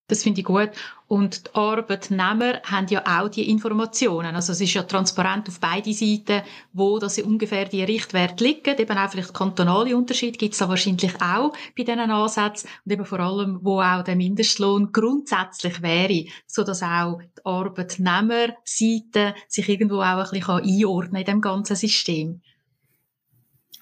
Das 0.09 0.23
finde 0.23 0.39
ich 0.39 0.45
gut. 0.45 0.69
Und 1.09 1.47
die 1.47 1.55
Arbeitnehmer 1.55 2.61
haben 2.63 2.87
ja 2.87 3.03
auch 3.05 3.27
die 3.27 3.49
Informationen. 3.49 4.35
Also 4.35 4.53
es 4.53 4.61
ist 4.61 4.73
ja 4.73 4.83
transparent 4.83 5.49
auf 5.49 5.59
beide 5.59 5.91
Seiten, 5.91 6.43
wo 6.71 6.97
das 6.97 7.19
ungefähr 7.19 7.65
die 7.65 7.83
Richtwerte 7.83 8.41
liegen. 8.41 8.77
Eben 8.77 8.97
auch 8.97 9.09
vielleicht 9.09 9.33
kantonale 9.33 9.97
Unterschiede 9.97 10.37
gibt 10.37 10.53
es 10.53 10.59
da 10.59 10.69
wahrscheinlich 10.69 11.21
auch 11.21 11.51
bei 11.77 11.83
diesen 11.83 11.99
Ansätzen. 11.99 12.69
Und 12.85 12.91
eben 12.93 13.05
vor 13.05 13.19
allem, 13.19 13.59
wo 13.63 13.81
auch 13.81 14.03
der 14.03 14.15
Mindestlohn 14.15 14.93
grundsätzlich 14.93 15.81
wäre, 15.81 16.25
so 16.45 16.63
dass 16.63 16.83
auch 16.83 17.19
die 17.19 17.45
Arbeitnehmerseite 17.45 19.35
sich 19.49 19.67
irgendwo 19.67 19.97
auch 19.97 20.31
ein 20.31 20.39
bisschen 20.39 20.49
einordnen 20.49 21.11
kann 21.11 21.19
in 21.19 21.25
dem 21.25 21.41
ganzen 21.41 21.75
System. 21.75 22.41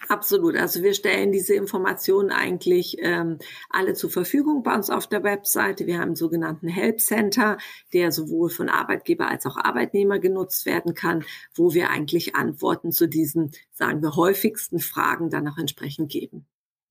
Absolut. 0.07 0.55
Also 0.55 0.83
wir 0.83 0.93
stellen 0.93 1.31
diese 1.31 1.55
Informationen 1.55 2.31
eigentlich 2.31 2.97
ähm, 2.99 3.39
alle 3.69 3.93
zur 3.93 4.09
Verfügung 4.09 4.61
bei 4.63 4.75
uns 4.75 4.89
auf 4.89 5.07
der 5.07 5.23
Webseite. 5.23 5.87
Wir 5.87 5.95
haben 5.95 6.09
einen 6.09 6.15
sogenannten 6.15 6.67
Help 6.67 6.99
Center, 6.99 7.57
der 7.93 8.11
sowohl 8.11 8.49
von 8.49 8.69
Arbeitgeber 8.69 9.27
als 9.27 9.45
auch 9.45 9.57
Arbeitnehmer 9.57 10.19
genutzt 10.19 10.65
werden 10.65 10.93
kann, 10.93 11.23
wo 11.55 11.73
wir 11.73 11.89
eigentlich 11.89 12.35
Antworten 12.35 12.91
zu 12.91 13.07
diesen, 13.07 13.51
sagen 13.71 14.01
wir, 14.01 14.15
häufigsten 14.15 14.79
Fragen 14.79 15.29
dann 15.29 15.47
auch 15.47 15.57
entsprechend 15.57 16.11
geben. 16.11 16.45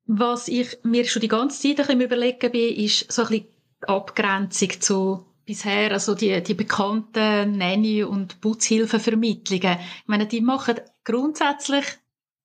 Was 0.07 0.49
ich 0.49 0.79
mir 0.83 1.05
schon 1.05 1.23
die 1.23 1.29
ganze 1.29 1.61
Zeit 1.63 1.81
ein 1.81 1.87
bisschen 1.87 2.01
überlegen 2.01 2.53
bin, 2.53 2.77
ist 2.77 3.11
so 3.11 3.23
ein 3.23 3.29
bisschen 3.29 3.49
Abgrenzung 3.87 4.81
zu 4.81 5.27
bisher, 5.47 5.93
also 5.93 6.15
die, 6.15 6.43
die 6.43 6.55
bekannten 6.55 7.59
Nanny- 7.59 8.03
und 8.03 8.41
Putzhilfevermittlungen. 8.41 9.79
Ich 9.79 10.09
meine, 10.09 10.27
die 10.27 10.41
machen 10.41 10.81
grundsätzlich 11.05 11.85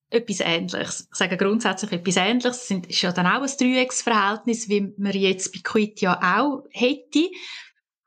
etwas 0.09 0.39
Ähnliches. 0.39 1.07
Ich 1.11 1.17
sage 1.17 1.37
grundsätzlich 1.37 1.91
etwas 1.91 2.17
Ähnliches. 2.17 2.67
Das 2.67 2.71
ist 2.71 3.01
ja 3.01 3.11
dann 3.11 3.27
auch 3.27 3.41
ein 3.41 3.57
Dreiecksverhältnis, 3.57 4.69
wie 4.69 4.93
man 4.97 5.11
jetzt 5.13 5.53
bei 5.53 5.59
Quit 5.63 6.01
ja 6.01 6.19
auch 6.37 6.63
hätte. 6.71 7.29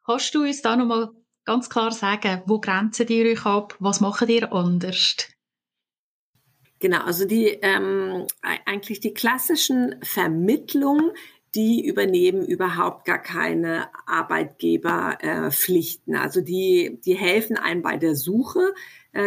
Kannst 0.05 0.35
du 0.35 0.43
uns 0.43 0.61
da 0.63 0.75
nochmal 0.77 1.11
ganz 1.45 1.71
klar 1.71 1.93
sagen, 1.93 2.43
wo 2.47 2.59
grenzen 2.61 3.07
die 3.07 3.25
euch 3.25 3.47
ab? 3.47 3.77
Was 3.79 4.01
machen 4.01 4.29
ihr 4.29 4.53
anders? 4.53 5.29
Genau, 6.81 7.05
also 7.05 7.25
die 7.27 7.47
ähm, 7.63 8.27
eigentlich 8.43 8.99
die 8.99 9.15
klassischen 9.15 9.95
Vermittlungen, 10.03 11.13
die 11.55 11.87
übernehmen 11.87 12.45
überhaupt 12.45 13.05
gar 13.05 13.23
keine 13.23 13.89
Arbeitgeberpflichten. 14.07 16.15
Äh, 16.15 16.19
also 16.19 16.41
die, 16.41 16.99
die 17.05 17.15
helfen 17.15 17.57
einem 17.57 17.83
bei 17.83 17.99
der 17.99 18.17
Suche 18.17 18.75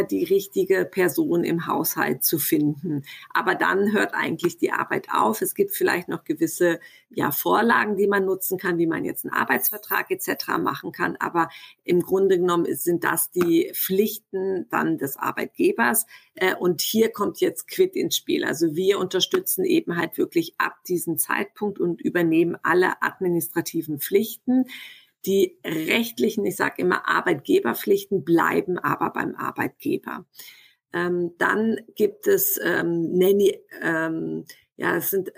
die 0.09 0.23
richtige 0.23 0.85
Person 0.85 1.43
im 1.43 1.67
Haushalt 1.67 2.23
zu 2.23 2.39
finden. 2.39 3.03
Aber 3.33 3.53
dann 3.55 3.93
hört 3.93 4.15
eigentlich 4.15 4.57
die 4.57 4.71
Arbeit 4.71 5.07
auf. 5.13 5.41
Es 5.41 5.53
gibt 5.53 5.71
vielleicht 5.75 6.09
noch 6.09 6.23
gewisse 6.23 6.79
ja, 7.09 7.31
Vorlagen, 7.31 7.95
die 7.95 8.07
man 8.07 8.25
nutzen 8.25 8.57
kann, 8.57 8.77
wie 8.77 8.87
man 8.87 9.05
jetzt 9.05 9.25
einen 9.25 9.33
Arbeitsvertrag 9.33 10.09
etc. 10.09 10.57
machen 10.59 10.91
kann. 10.91 11.15
Aber 11.17 11.49
im 11.83 12.01
Grunde 12.01 12.39
genommen 12.39 12.65
sind 12.75 13.03
das 13.03 13.29
die 13.29 13.71
Pflichten 13.73 14.67
dann 14.69 14.97
des 14.97 15.17
Arbeitgebers. 15.17 16.05
Äh, 16.33 16.55
und 16.55 16.81
hier 16.81 17.11
kommt 17.11 17.39
jetzt 17.39 17.67
Quit 17.67 17.95
ins 17.95 18.17
Spiel. 18.17 18.43
Also 18.43 18.75
wir 18.75 18.99
unterstützen 18.99 19.65
eben 19.65 19.97
halt 19.97 20.17
wirklich 20.17 20.55
ab 20.57 20.83
diesem 20.87 21.17
Zeitpunkt 21.17 21.79
und 21.79 22.01
übernehmen 22.01 22.57
alle 22.63 23.01
administrativen 23.01 23.99
Pflichten. 23.99 24.65
Die 25.25 25.57
rechtlichen, 25.65 26.45
ich 26.45 26.55
sage 26.55 26.81
immer 26.81 27.07
Arbeitgeberpflichten, 27.07 28.23
bleiben 28.23 28.77
aber 28.77 29.11
beim 29.11 29.35
Arbeitgeber. 29.35 30.25
Ähm, 30.93 31.33
dann 31.37 31.77
gibt 31.95 32.27
es 32.27 32.59
ähm, 32.63 33.11
Nanny, 33.17 33.59
ähm, 33.81 34.45
ja, 34.77 34.95
es 34.97 35.09
sind 35.09 35.31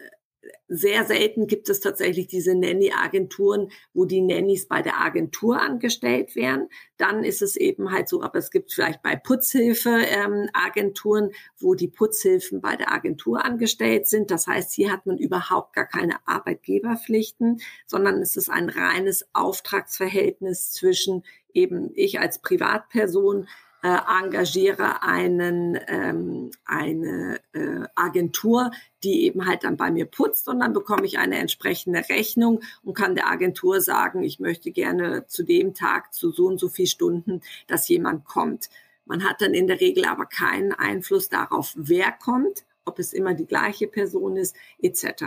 sehr 0.68 1.06
selten 1.06 1.48
gibt 1.48 1.70
es 1.70 1.80
tatsächlich 1.80 2.28
diese 2.28 2.54
Nanny-Agenturen, 2.56 3.72
wo 3.94 4.04
die 4.06 4.22
Nannies 4.22 4.68
bei 4.68 4.82
der 4.82 5.00
Agentur 5.02 5.62
angestellt 5.62 6.36
werden. 6.36 6.68
Dann 6.98 7.24
ist 7.24 7.42
es 7.42 7.56
eben 7.56 7.92
halt 7.92 8.10
so, 8.10 8.22
aber 8.22 8.38
es 8.40 8.52
gibt 8.52 8.74
vielleicht 8.74 9.02
bei 9.02 9.16
Putzhilfe-Agenturen, 9.16 11.26
ähm, 11.26 11.32
wo 11.60 11.76
die 11.76 11.88
Putzhilfen 11.88 12.60
bei 12.62 12.76
der 12.76 12.92
Agentur 12.92 13.46
angestellt 13.46 14.08
sind. 14.08 14.32
Das 14.32 14.48
heißt, 14.48 14.74
hier 14.74 14.92
hat 14.92 15.06
man 15.06 15.18
überhaupt 15.18 15.74
gar 15.74 15.86
keine 15.86 16.28
Arbeitgeberpflichten, 16.28 17.62
sondern 17.86 18.22
es 18.22 18.36
ist 18.36 18.50
ein 18.50 18.68
reines 18.70 19.30
Auftragsverhältnis 19.34 20.72
zwischen 20.72 21.24
eben 21.54 21.92
ich 21.96 22.20
als 22.20 22.40
Privatperson 22.40 23.48
äh, 23.84 23.98
engagiere 24.22 25.04
einen, 25.04 25.80
ähm, 25.88 26.52
eine 26.66 27.40
äh, 27.54 27.86
Agentur, 27.96 28.72
die 29.04 29.24
eben 29.26 29.46
halt 29.46 29.64
dann 29.64 29.78
bei 29.78 29.92
mir 29.92 30.06
putzt 30.06 30.48
und 30.48 30.60
dann 30.60 30.74
bekomme 30.74 31.06
ich 31.06 31.20
eine 31.20 31.38
entsprechende 31.38 32.00
Rechnung 32.10 32.62
und 32.84 32.96
kann 32.96 33.16
der 33.16 33.30
Agentur 33.30 33.82
sagen, 33.82 34.24
ich 34.24 34.40
möchte 34.40 34.72
gerne 34.72 35.28
zu 35.28 35.44
dem 35.44 35.74
Tag 35.74 36.14
zu 36.14 36.32
so 36.32 36.48
und 36.48 36.60
so 36.60 36.70
viel 36.70 36.88
Stunden, 36.88 37.42
dass 37.68 37.88
jemand 37.88 38.26
kommt. 38.26 38.70
Man 39.06 39.24
hat 39.24 39.42
dann 39.42 39.54
in 39.54 39.68
der 39.68 39.80
Regel 39.80 40.06
aber 40.06 40.26
keinen 40.26 40.74
Einfluss 40.74 41.30
darauf, 41.30 41.74
wer 41.76 42.12
kommt, 42.12 42.66
ob 42.84 43.00
es 43.00 43.14
immer 43.14 43.34
die 43.34 43.46
gleiche 43.46 43.88
Person 43.88 44.38
ist, 44.38 44.56
etc. 44.80 45.26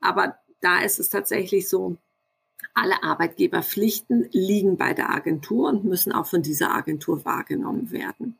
Aber 0.00 0.38
da 0.60 0.80
ist 0.82 1.00
es 1.00 1.08
tatsächlich 1.08 1.68
so, 1.68 1.96
alle 2.74 3.02
Arbeitgeberpflichten 3.02 4.28
liegen 4.32 4.76
bei 4.76 4.94
der 4.94 5.10
Agentur 5.10 5.68
und 5.68 5.84
müssen 5.84 6.12
auch 6.12 6.26
von 6.26 6.42
dieser 6.42 6.74
Agentur 6.74 7.24
wahrgenommen 7.24 7.90
werden. 7.90 8.38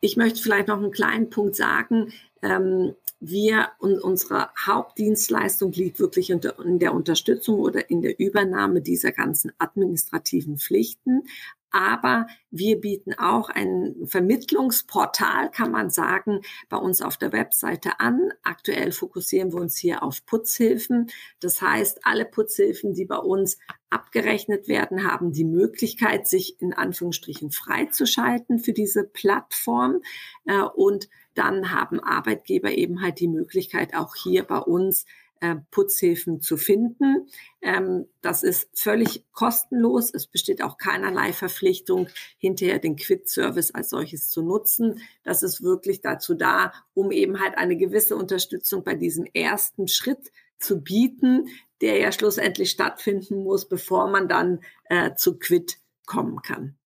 Ich 0.00 0.16
möchte 0.16 0.42
vielleicht 0.42 0.68
noch 0.68 0.78
einen 0.78 0.92
kleinen 0.92 1.30
Punkt 1.30 1.56
sagen. 1.56 2.12
Ähm, 2.42 2.94
wir 3.20 3.68
und 3.78 3.98
unsere 3.98 4.48
Hauptdienstleistung 4.66 5.72
liegt 5.72 6.00
wirklich 6.00 6.30
in 6.30 6.78
der 6.78 6.94
Unterstützung 6.94 7.58
oder 7.58 7.90
in 7.90 8.00
der 8.00 8.18
Übernahme 8.18 8.80
dieser 8.80 9.12
ganzen 9.12 9.52
administrativen 9.58 10.56
Pflichten. 10.56 11.24
Aber 11.70 12.26
wir 12.50 12.80
bieten 12.80 13.14
auch 13.14 13.48
ein 13.48 13.94
Vermittlungsportal, 14.04 15.50
kann 15.50 15.70
man 15.70 15.90
sagen, 15.90 16.40
bei 16.68 16.76
uns 16.76 17.00
auf 17.00 17.16
der 17.16 17.32
Webseite 17.32 18.00
an. 18.00 18.32
Aktuell 18.42 18.92
fokussieren 18.92 19.52
wir 19.52 19.60
uns 19.60 19.76
hier 19.76 20.02
auf 20.02 20.26
Putzhilfen. 20.26 21.10
Das 21.38 21.62
heißt, 21.62 22.00
alle 22.04 22.24
Putzhilfen, 22.24 22.94
die 22.94 23.04
bei 23.04 23.18
uns 23.18 23.58
abgerechnet 23.88 24.68
werden, 24.68 25.04
haben 25.04 25.32
die 25.32 25.44
Möglichkeit, 25.44 26.26
sich 26.26 26.60
in 26.60 26.72
Anführungsstrichen 26.72 27.50
freizuschalten 27.50 28.58
für 28.58 28.72
diese 28.72 29.04
Plattform. 29.04 30.02
Äh, 30.46 30.62
und 30.62 31.08
dann 31.34 31.72
haben 31.72 32.00
Arbeitgeber 32.00 32.72
eben 32.72 33.02
halt 33.02 33.20
die 33.20 33.28
Möglichkeit, 33.28 33.94
auch 33.94 34.14
hier 34.16 34.42
bei 34.42 34.58
uns 34.58 35.06
äh, 35.40 35.56
Putzhilfen 35.70 36.40
zu 36.40 36.56
finden. 36.56 37.28
Ähm, 37.62 38.06
das 38.20 38.42
ist 38.42 38.68
völlig 38.74 39.24
kostenlos. 39.32 40.12
Es 40.12 40.26
besteht 40.26 40.62
auch 40.62 40.78
keinerlei 40.78 41.32
Verpflichtung, 41.32 42.08
hinterher 42.38 42.78
den 42.78 42.96
Quit-Service 42.96 43.72
als 43.72 43.90
solches 43.90 44.30
zu 44.30 44.42
nutzen. 44.42 45.00
Das 45.24 45.42
ist 45.42 45.62
wirklich 45.62 46.00
dazu 46.00 46.34
da, 46.34 46.72
um 46.94 47.10
eben 47.10 47.40
halt 47.40 47.58
eine 47.58 47.76
gewisse 47.76 48.16
Unterstützung 48.16 48.84
bei 48.84 48.94
diesem 48.94 49.24
ersten 49.34 49.88
Schritt 49.88 50.30
zu 50.58 50.82
bieten, 50.82 51.48
der 51.80 51.98
ja 51.98 52.12
schlussendlich 52.12 52.70
stattfinden 52.70 53.42
muss, 53.42 53.68
bevor 53.68 54.08
man 54.08 54.28
dann 54.28 54.60
äh, 54.84 55.14
zu 55.14 55.38
Quit 55.38 55.78
kommen 56.06 56.42
kann. 56.42 56.76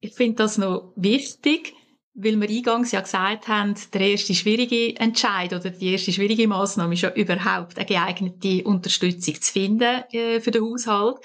Ich 0.00 0.14
finde 0.14 0.36
das 0.36 0.58
noch 0.58 0.92
wichtig, 0.96 1.74
weil 2.20 2.40
wir 2.40 2.48
eingangs 2.48 2.90
ja 2.90 3.00
gesagt 3.00 3.46
haben, 3.46 3.76
der 3.92 4.00
erste 4.00 4.34
schwierige 4.34 4.98
Entscheid 4.98 5.52
oder 5.52 5.70
die 5.70 5.92
erste 5.92 6.12
schwierige 6.12 6.48
Maßnahme 6.48 6.94
ist 6.94 7.02
ja 7.02 7.14
überhaupt 7.14 7.78
eine 7.78 7.86
geeignete 7.86 8.64
Unterstützung 8.64 9.40
zu 9.40 9.52
finden 9.52 10.02
äh, 10.10 10.40
für 10.40 10.50
den 10.50 10.64
Haushalt. 10.64 11.18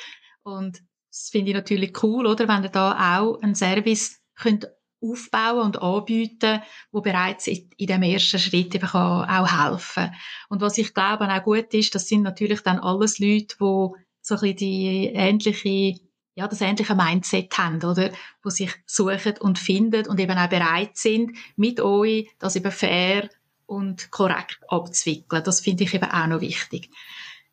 Und 0.43 0.83
das 1.09 1.29
finde 1.31 1.49
ich 1.49 1.55
natürlich 1.55 2.03
cool, 2.03 2.27
oder, 2.27 2.47
wenn 2.47 2.63
ihr 2.63 2.69
da 2.69 3.17
auch 3.17 3.41
einen 3.41 3.55
Service 3.55 4.21
könnt 4.35 4.67
aufbauen 5.01 5.65
und 5.65 5.81
anbieten, 5.81 6.61
wo 6.91 7.01
bereits 7.01 7.47
in, 7.47 7.69
in 7.77 7.87
dem 7.87 8.03
ersten 8.03 8.37
Schritt 8.37 8.75
eben 8.75 8.87
kann 8.87 9.27
auch 9.27 9.71
helfen. 9.71 10.13
Und 10.49 10.61
was 10.61 10.77
ich 10.77 10.93
glaube 10.93 11.27
auch 11.27 11.43
gut 11.43 11.73
ist, 11.73 11.95
das 11.95 12.07
sind 12.07 12.21
natürlich 12.21 12.61
dann 12.61 12.79
alles 12.79 13.17
Leute, 13.17 13.47
die 13.47 13.55
so 13.59 14.35
ein 14.35 14.39
bisschen 14.39 14.55
die 14.57 15.11
ähnliche 15.13 15.95
ja, 16.35 16.47
das 16.47 16.61
ähnliche 16.61 16.95
Mindset 16.95 17.55
haben, 17.57 17.83
oder? 17.83 18.11
Wo 18.41 18.49
sich 18.49 18.71
suchen 18.85 19.35
und 19.39 19.59
finden 19.59 20.07
und 20.07 20.19
eben 20.19 20.37
auch 20.37 20.49
bereit 20.49 20.97
sind, 20.97 21.37
mit 21.55 21.79
euch 21.79 22.29
das 22.39 22.55
eben 22.55 22.71
fair 22.71 23.29
und 23.65 24.11
korrekt 24.11 24.59
abzuwickeln. 24.67 25.43
Das 25.43 25.61
finde 25.61 25.83
ich 25.83 25.93
eben 25.93 26.09
auch 26.09 26.27
noch 26.27 26.41
wichtig. 26.41 26.89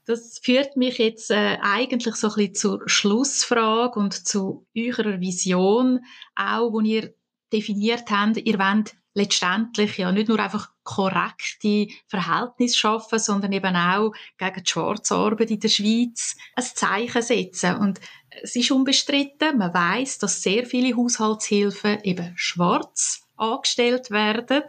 Das 0.07 0.41
führt 0.43 0.77
mich 0.77 0.99
jetzt 0.99 1.31
äh, 1.31 1.59
eigentlich 1.61 2.17
so 2.17 2.29
ein 2.29 2.35
bisschen 2.35 2.55
zur 2.55 2.83
Schlussfrage 2.87 3.99
und 3.99 4.27
zu 4.27 4.67
eurer 4.77 5.21
Vision, 5.21 6.01
auch, 6.35 6.73
wo 6.73 6.81
ihr 6.81 7.15
definiert 7.53 8.11
habt, 8.11 8.39
ihr 8.39 8.59
wollt 8.59 8.95
letztendlich 9.15 9.99
ja 9.99 10.13
nicht 10.13 10.29
nur 10.29 10.39
einfach 10.39 10.71
korrekte 10.85 11.89
Verhältnisse 12.07 12.79
schaffen, 12.79 13.19
sondern 13.19 13.53
eben 13.53 13.75
auch 13.77 14.13
gegen 14.39 14.63
die 14.63 14.71
Schwarzarbeit 14.71 15.51
in 15.51 15.61
der 15.61 15.69
Schweiz 15.69 16.37
ein 16.55 16.65
Zeichen 16.65 17.23
setzen. 17.23 17.77
Und 17.77 18.01
es 18.43 18.57
ist 18.57 18.71
unbestritten, 18.71 19.59
man 19.59 19.75
weiß, 19.75 20.19
dass 20.19 20.43
sehr 20.43 20.65
viele 20.65 20.97
Haushaltshilfen 20.97 22.03
eben 22.05 22.33
schwarz 22.37 23.23
angestellt 23.37 24.11
werden. 24.11 24.63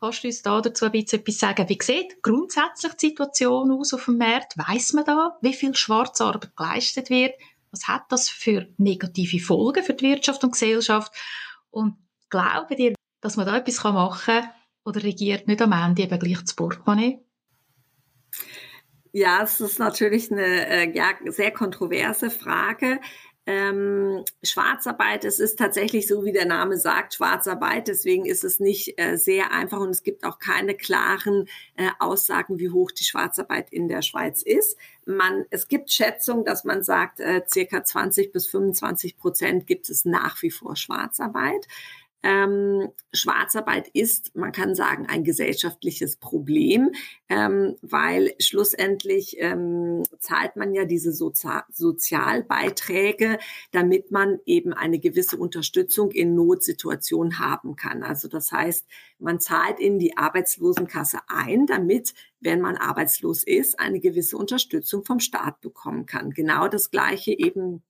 Kannst 0.00 0.22
du 0.22 0.28
uns 0.28 0.42
da 0.42 0.60
dazu 0.60 0.84
ein 0.84 0.92
bisschen 0.92 1.20
etwas 1.20 1.38
sagen? 1.38 1.68
Wie 1.68 1.78
sieht 1.80 2.22
grundsätzlich 2.22 2.92
die 2.94 3.08
Situation 3.08 3.70
aus 3.70 3.94
auf 3.94 4.04
dem 4.04 4.18
Markt? 4.18 4.58
Weiß 4.58 4.92
man 4.92 5.04
da, 5.04 5.38
wie 5.40 5.54
viel 5.54 5.74
Schwarzarbeit 5.74 6.54
geleistet 6.56 7.08
wird? 7.08 7.34
Was 7.70 7.88
hat 7.88 8.04
das 8.10 8.28
für 8.28 8.68
negative 8.76 9.40
Folgen 9.40 9.82
für 9.82 9.94
die 9.94 10.10
Wirtschaft 10.10 10.44
und 10.44 10.52
Gesellschaft? 10.52 11.12
Und 11.70 11.96
glauben 12.28 12.76
ihr, 12.76 12.94
dass 13.20 13.36
man 13.36 13.46
da 13.46 13.56
etwas 13.56 13.82
machen 13.82 14.42
kann? 14.42 14.50
Oder 14.84 15.02
regiert 15.02 15.48
nicht 15.48 15.62
am 15.62 15.72
Ende 15.72 16.02
eben 16.02 16.18
gleich 16.18 16.40
das 16.40 16.54
Portemonnaie? 16.54 17.24
Ja, 19.16 19.44
es 19.44 19.60
ist 19.60 19.78
natürlich 19.78 20.32
eine 20.32 20.66
äh, 20.68 20.90
ja, 20.92 21.10
sehr 21.26 21.52
kontroverse 21.52 22.30
Frage. 22.30 22.98
Ähm, 23.46 24.24
Schwarzarbeit, 24.42 25.24
es 25.24 25.38
ist 25.38 25.56
tatsächlich 25.56 26.08
so, 26.08 26.24
wie 26.24 26.32
der 26.32 26.46
Name 26.46 26.78
sagt, 26.78 27.14
Schwarzarbeit. 27.14 27.86
Deswegen 27.86 28.24
ist 28.24 28.42
es 28.42 28.58
nicht 28.58 28.98
äh, 28.98 29.16
sehr 29.16 29.52
einfach 29.52 29.78
und 29.78 29.90
es 29.90 30.02
gibt 30.02 30.24
auch 30.24 30.40
keine 30.40 30.74
klaren 30.74 31.46
äh, 31.76 31.90
Aussagen, 32.00 32.58
wie 32.58 32.70
hoch 32.70 32.90
die 32.90 33.04
Schwarzarbeit 33.04 33.70
in 33.70 33.86
der 33.86 34.02
Schweiz 34.02 34.42
ist. 34.42 34.76
Man, 35.06 35.44
es 35.50 35.68
gibt 35.68 35.92
Schätzungen, 35.92 36.44
dass 36.44 36.64
man 36.64 36.82
sagt, 36.82 37.20
äh, 37.20 37.42
circa 37.48 37.84
20 37.84 38.32
bis 38.32 38.48
25 38.48 39.16
Prozent 39.16 39.68
gibt 39.68 39.90
es 39.90 40.04
nach 40.04 40.42
wie 40.42 40.50
vor 40.50 40.74
Schwarzarbeit. 40.74 41.68
Ähm, 42.26 42.88
Schwarzarbeit 43.12 43.88
ist, 43.88 44.34
man 44.34 44.50
kann 44.50 44.74
sagen, 44.74 45.06
ein 45.06 45.24
gesellschaftliches 45.24 46.16
Problem, 46.16 46.90
ähm, 47.28 47.76
weil 47.82 48.32
schlussendlich 48.38 49.36
ähm, 49.40 50.04
zahlt 50.20 50.56
man 50.56 50.72
ja 50.72 50.86
diese 50.86 51.12
Sozi 51.12 51.44
Sozialbeiträge, 51.70 53.38
damit 53.72 54.10
man 54.10 54.38
eben 54.46 54.72
eine 54.72 54.98
gewisse 54.98 55.36
Unterstützung 55.36 56.12
in 56.12 56.34
Notsituationen 56.34 57.38
haben 57.40 57.76
kann. 57.76 58.02
Also 58.02 58.28
das 58.28 58.50
heißt, 58.50 58.86
man 59.18 59.38
zahlt 59.38 59.78
in 59.78 59.98
die 59.98 60.16
Arbeitslosenkasse 60.16 61.18
ein, 61.28 61.66
damit, 61.66 62.14
wenn 62.40 62.62
man 62.62 62.78
arbeitslos 62.78 63.44
ist, 63.44 63.78
eine 63.78 64.00
gewisse 64.00 64.38
Unterstützung 64.38 65.04
vom 65.04 65.20
Staat 65.20 65.60
bekommen 65.60 66.06
kann. 66.06 66.30
Genau 66.30 66.68
das 66.68 66.90
Gleiche 66.90 67.32
eben 67.32 67.82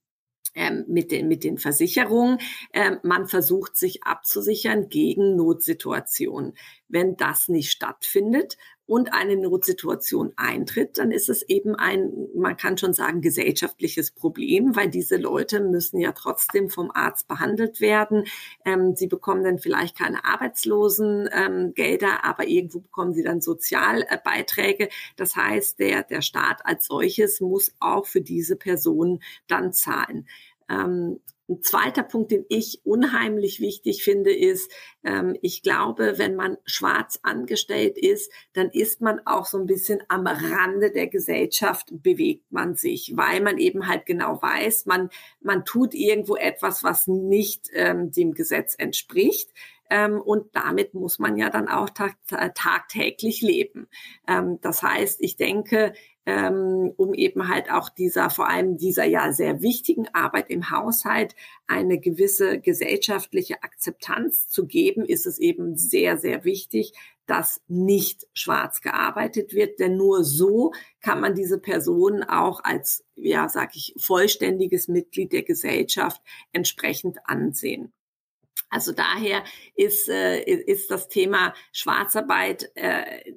ähm, 0.55 0.85
mit, 0.89 1.11
den, 1.11 1.29
mit 1.29 1.45
den 1.45 1.59
Versicherungen. 1.59 2.39
Ähm, 2.73 2.99
man 3.03 3.27
versucht 3.27 3.77
sich 3.77 4.05
abzusichern 4.05 4.89
gegen 4.89 5.37
Notsituationen. 5.37 6.55
Wenn 6.89 7.17
das 7.17 7.49
nicht 7.49 7.71
stattfindet 7.71 8.57
und 8.87 9.15
eine 9.15 9.37
Notsituation 9.37 10.33
eintritt, 10.37 10.99
dann 10.99 11.11
ist 11.11 11.29
es 11.31 11.43
eben 11.43 11.75
ein, 11.75 12.13
man 12.35 12.57
kann 12.57 12.77
schon 12.77 12.93
sagen, 12.93 13.23
gesellschaftliches 13.23 14.11
Problem, 14.11 14.77
weil 14.77 14.91
diese 14.91 15.17
Leute 15.17 15.61
müssen 15.61 15.99
ja 15.99 16.13
trotzdem 16.13 16.69
vom 16.69 16.91
Arzt 16.93 17.27
behandelt 17.27 17.81
werden. 17.81 18.25
Ähm, 18.65 18.95
sie 18.95 19.07
bekommen 19.07 19.43
dann 19.43 19.59
vielleicht 19.59 19.97
keine 19.97 20.25
Arbeitslosengelder, 20.25 22.07
ähm, 22.07 22.19
aber 22.23 22.47
irgendwo 22.47 22.81
bekommen 22.81 23.15
sie 23.15 23.23
dann 23.23 23.41
Sozialbeiträge. 23.41 24.91
Das 25.17 25.35
heißt, 25.35 25.79
der, 25.79 26.03
der 26.03 26.21
Staat 26.21 26.67
als 26.67 26.87
solches 26.87 27.41
muss 27.41 27.73
auch 27.81 28.07
für 28.07 28.21
diese 28.21 28.57
Personen 28.57 29.21
dann 29.47 29.73
zahlen. 29.73 30.29
Ähm, 30.69 31.21
ein 31.49 31.63
zweiter 31.63 32.03
Punkt, 32.03 32.31
den 32.31 32.47
ich 32.49 32.81
unheimlich 32.85 33.61
wichtig 33.61 34.03
finde, 34.03 34.35
ist, 34.35 34.71
ähm, 35.05 35.37
ich 35.43 35.63
glaube, 35.63 36.15
wenn 36.17 36.37
man 36.37 36.57
schwarz 36.65 37.21
angestellt 37.23 37.99
ist, 37.99 38.33
dann 38.55 38.71
ist 38.71 39.01
man 39.01 39.21
auch 39.27 39.45
so 39.45 39.59
ein 39.59 39.67
bisschen 39.67 40.03
am 40.09 40.27
Rande 40.27 40.91
der 40.91 41.07
Gesellschaft, 41.07 41.89
bewegt 41.91 42.51
man 42.51 42.77
sich, 42.77 43.13
weil 43.15 43.43
man 43.43 43.59
eben 43.59 43.87
halt 43.87 44.07
genau 44.07 44.41
weiß, 44.41 44.87
man, 44.87 45.11
man 45.41 45.65
tut 45.65 45.95
irgendwo 45.95 46.37
etwas, 46.37 46.83
was 46.83 47.07
nicht 47.07 47.69
ähm, 47.75 48.11
dem 48.11 48.33
Gesetz 48.33 48.75
entspricht. 48.79 49.51
Ähm, 49.91 50.21
und 50.21 50.57
damit 50.57 50.95
muss 50.95 51.19
man 51.19 51.37
ja 51.37 51.51
dann 51.51 51.69
auch 51.69 51.91
tag 51.91 52.17
tagtäglich 52.55 53.43
leben. 53.43 53.87
Ähm, 54.27 54.59
das 54.63 54.83
heißt, 54.83 55.21
ich 55.21 55.37
denke, 55.37 55.93
ähm, 56.27 56.93
um 56.97 57.13
eben 57.15 57.49
halt 57.49 57.71
auch 57.71 57.89
dieser, 57.89 58.31
vor 58.31 58.49
allem 58.49 58.79
dieser 58.79 59.05
ja 59.05 59.33
sehr 59.33 59.61
wichtigen 59.61 60.09
Arbeit 60.13 60.51
im 60.51 60.71
Haushalt 60.71 61.35
eine 61.67 61.99
gewisse 61.99 62.61
gesellschaftliche 62.61 63.63
Akzeptanz 63.63 64.49
zu 64.49 64.67
geben, 64.67 65.05
ist 65.05 65.27
es 65.27 65.39
eben 65.39 65.77
sehr, 65.77 66.17
sehr 66.17 66.45
wichtig, 66.45 66.93
dass 67.27 67.63
nicht 67.69 68.27
schwarz 68.35 68.81
gearbeitet 68.81 69.55
wird, 69.55 69.81
denn 69.81 69.97
nur 69.97 70.25
so 70.25 70.73
kann 71.01 71.21
man 71.21 71.35
diese 71.35 71.59
Personen 71.59 72.23
auch 72.23 72.63
als, 72.63 73.05
ja, 73.17 73.49
sag 73.49 73.77
ich, 73.77 73.95
vollständiges 73.99 74.89
Mitglied 74.89 75.33
der 75.33 75.43
Gesellschaft 75.43 76.21
entsprechend 76.53 77.19
ansehen. 77.25 77.93
Also 78.69 78.93
daher 78.93 79.45
ist, 79.75 80.09
äh, 80.09 80.43
ist 80.43 80.91
das 80.91 81.09
Thema 81.09 81.55
Schwarzarbeit 81.73 82.71
äh, 82.75 83.35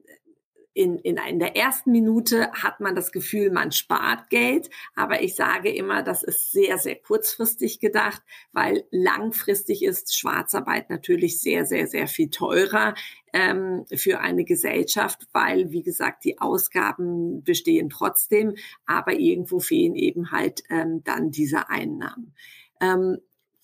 in, 0.78 1.00
in, 1.00 1.18
in 1.18 1.40
der 1.40 1.56
ersten 1.56 1.92
Minute 1.92 2.52
hat 2.52 2.80
man 2.80 2.94
das 2.94 3.12
Gefühl, 3.12 3.50
man 3.50 3.72
spart 3.72 4.30
Geld, 4.30 4.70
aber 4.96 5.24
ich 5.24 5.36
sage 5.36 5.74
immer, 5.74 6.04
das 6.04 6.22
ist 6.22 6.52
sehr, 6.52 6.78
sehr 6.78 6.96
kurzfristig 6.96 7.80
gedacht, 7.80 8.22
weil 8.54 8.86
langfristig 8.92 9.84
ist 9.84 10.16
Schwarzarbeit 10.16 10.92
natürlich 10.92 11.42
sehr, 11.42 11.66
sehr, 11.66 11.88
sehr 11.88 12.08
viel 12.08 12.30
teurer 12.30 12.94
ähm, 13.34 13.86
für 13.96 14.20
eine 14.20 14.46
Gesellschaft, 14.46 15.28
weil, 15.34 15.72
wie 15.72 15.82
gesagt, 15.82 16.24
die 16.26 16.40
Ausgaben 16.40 17.44
bestehen 17.44 17.90
trotzdem, 17.90 18.54
aber 18.86 19.14
irgendwo 19.14 19.60
fehlen 19.60 19.96
eben 19.96 20.32
halt 20.32 20.62
ähm, 20.70 21.04
dann 21.04 21.32
diese 21.32 21.70
Einnahmen. 21.70 22.36
Ähm, 22.80 23.18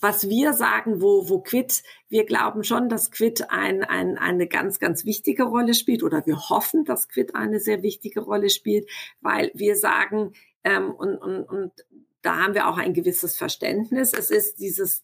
was 0.03 0.27
wir 0.27 0.51
sagen, 0.53 1.01
wo, 1.01 1.29
wo 1.29 1.39
Quid, 1.39 1.81
wir 2.09 2.25
glauben 2.25 2.65
schon, 2.65 2.89
dass 2.89 3.09
Quid 3.09 3.49
ein, 3.49 3.83
ein, 3.83 4.17
eine 4.17 4.47
ganz, 4.47 4.79
ganz 4.79 5.05
wichtige 5.05 5.43
Rolle 5.43 5.73
spielt 5.73 6.03
oder 6.03 6.25
wir 6.25 6.49
hoffen, 6.49 6.83
dass 6.83 7.07
Quid 7.07 7.35
eine 7.35 7.61
sehr 7.61 7.81
wichtige 7.83 8.19
Rolle 8.19 8.49
spielt, 8.49 8.89
weil 9.21 9.49
wir 9.53 9.77
sagen, 9.77 10.33
ähm, 10.65 10.91
und, 10.91 11.15
und, 11.15 11.43
und 11.45 11.71
da 12.21 12.37
haben 12.37 12.53
wir 12.53 12.67
auch 12.67 12.77
ein 12.77 12.93
gewisses 12.93 13.37
Verständnis. 13.37 14.11
Es 14.11 14.29
ist 14.29 14.59
dieses, 14.59 15.03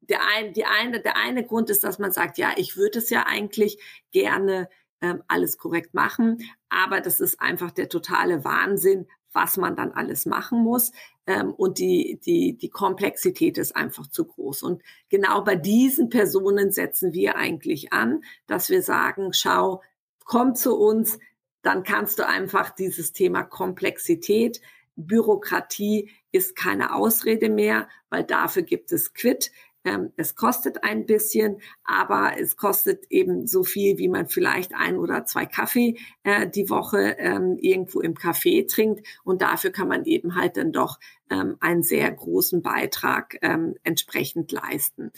der 0.00 0.20
ein, 0.34 0.54
die 0.54 0.64
eine, 0.64 1.00
der 1.00 1.16
eine 1.16 1.44
Grund 1.44 1.68
ist, 1.68 1.84
dass 1.84 1.98
man 1.98 2.10
sagt, 2.10 2.38
ja, 2.38 2.52
ich 2.56 2.78
würde 2.78 2.98
es 2.98 3.10
ja 3.10 3.26
eigentlich 3.26 3.78
gerne 4.10 4.70
ähm, 5.02 5.22
alles 5.28 5.58
korrekt 5.58 5.92
machen, 5.92 6.38
aber 6.70 7.02
das 7.02 7.20
ist 7.20 7.40
einfach 7.40 7.70
der 7.70 7.90
totale 7.90 8.42
Wahnsinn, 8.44 9.06
was 9.32 9.56
man 9.56 9.76
dann 9.76 9.92
alles 9.92 10.26
machen 10.26 10.62
muss. 10.62 10.92
Ähm, 11.26 11.52
und 11.52 11.78
die, 11.78 12.20
die, 12.24 12.56
die 12.56 12.68
Komplexität 12.68 13.58
ist 13.58 13.76
einfach 13.76 14.06
zu 14.06 14.24
groß. 14.24 14.62
Und 14.62 14.82
genau 15.08 15.42
bei 15.42 15.56
diesen 15.56 16.08
Personen 16.08 16.72
setzen 16.72 17.12
wir 17.12 17.36
eigentlich 17.36 17.92
an, 17.92 18.22
dass 18.46 18.68
wir 18.68 18.82
sagen, 18.82 19.32
schau, 19.32 19.82
komm 20.24 20.54
zu 20.54 20.76
uns, 20.76 21.18
dann 21.62 21.82
kannst 21.82 22.18
du 22.18 22.26
einfach 22.26 22.70
dieses 22.70 23.12
Thema 23.12 23.42
Komplexität, 23.42 24.60
Bürokratie 24.96 26.10
ist 26.32 26.56
keine 26.56 26.94
Ausrede 26.94 27.48
mehr, 27.48 27.88
weil 28.08 28.24
dafür 28.24 28.62
gibt 28.62 28.92
es 28.92 29.14
Quit. 29.14 29.50
Ähm, 29.84 30.12
es 30.16 30.34
kostet 30.34 30.84
ein 30.84 31.06
bisschen, 31.06 31.60
aber 31.84 32.32
es 32.38 32.56
kostet 32.56 33.06
eben 33.10 33.46
so 33.46 33.62
viel, 33.62 33.96
wie 33.98 34.08
man 34.08 34.28
vielleicht 34.28 34.74
ein 34.74 34.98
oder 34.98 35.24
zwei 35.24 35.46
Kaffee 35.46 35.96
äh, 36.22 36.48
die 36.48 36.68
Woche 36.68 37.16
ähm, 37.18 37.56
irgendwo 37.58 38.00
im 38.00 38.14
Café 38.14 38.68
trinkt. 38.68 39.06
Und 39.24 39.40
dafür 39.42 39.70
kann 39.70 39.88
man 39.88 40.04
eben 40.04 40.34
halt 40.34 40.56
dann 40.56 40.72
doch 40.72 40.98
ähm, 41.30 41.56
einen 41.60 41.82
sehr 41.82 42.10
großen 42.10 42.62
Beitrag 42.62 43.38
ähm, 43.40 43.74
entsprechend 43.82 44.52
leisten. 44.52 45.12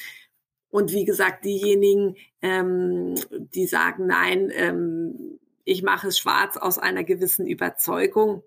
Und 0.70 0.92
wie 0.92 1.04
gesagt, 1.04 1.44
diejenigen, 1.44 2.16
ähm, 2.40 3.14
die 3.54 3.66
sagen, 3.66 4.06
nein, 4.06 4.50
ähm, 4.54 5.38
ich 5.64 5.82
mache 5.82 6.08
es 6.08 6.18
schwarz 6.18 6.56
aus 6.56 6.78
einer 6.78 7.04
gewissen 7.04 7.46
Überzeugung. 7.46 8.42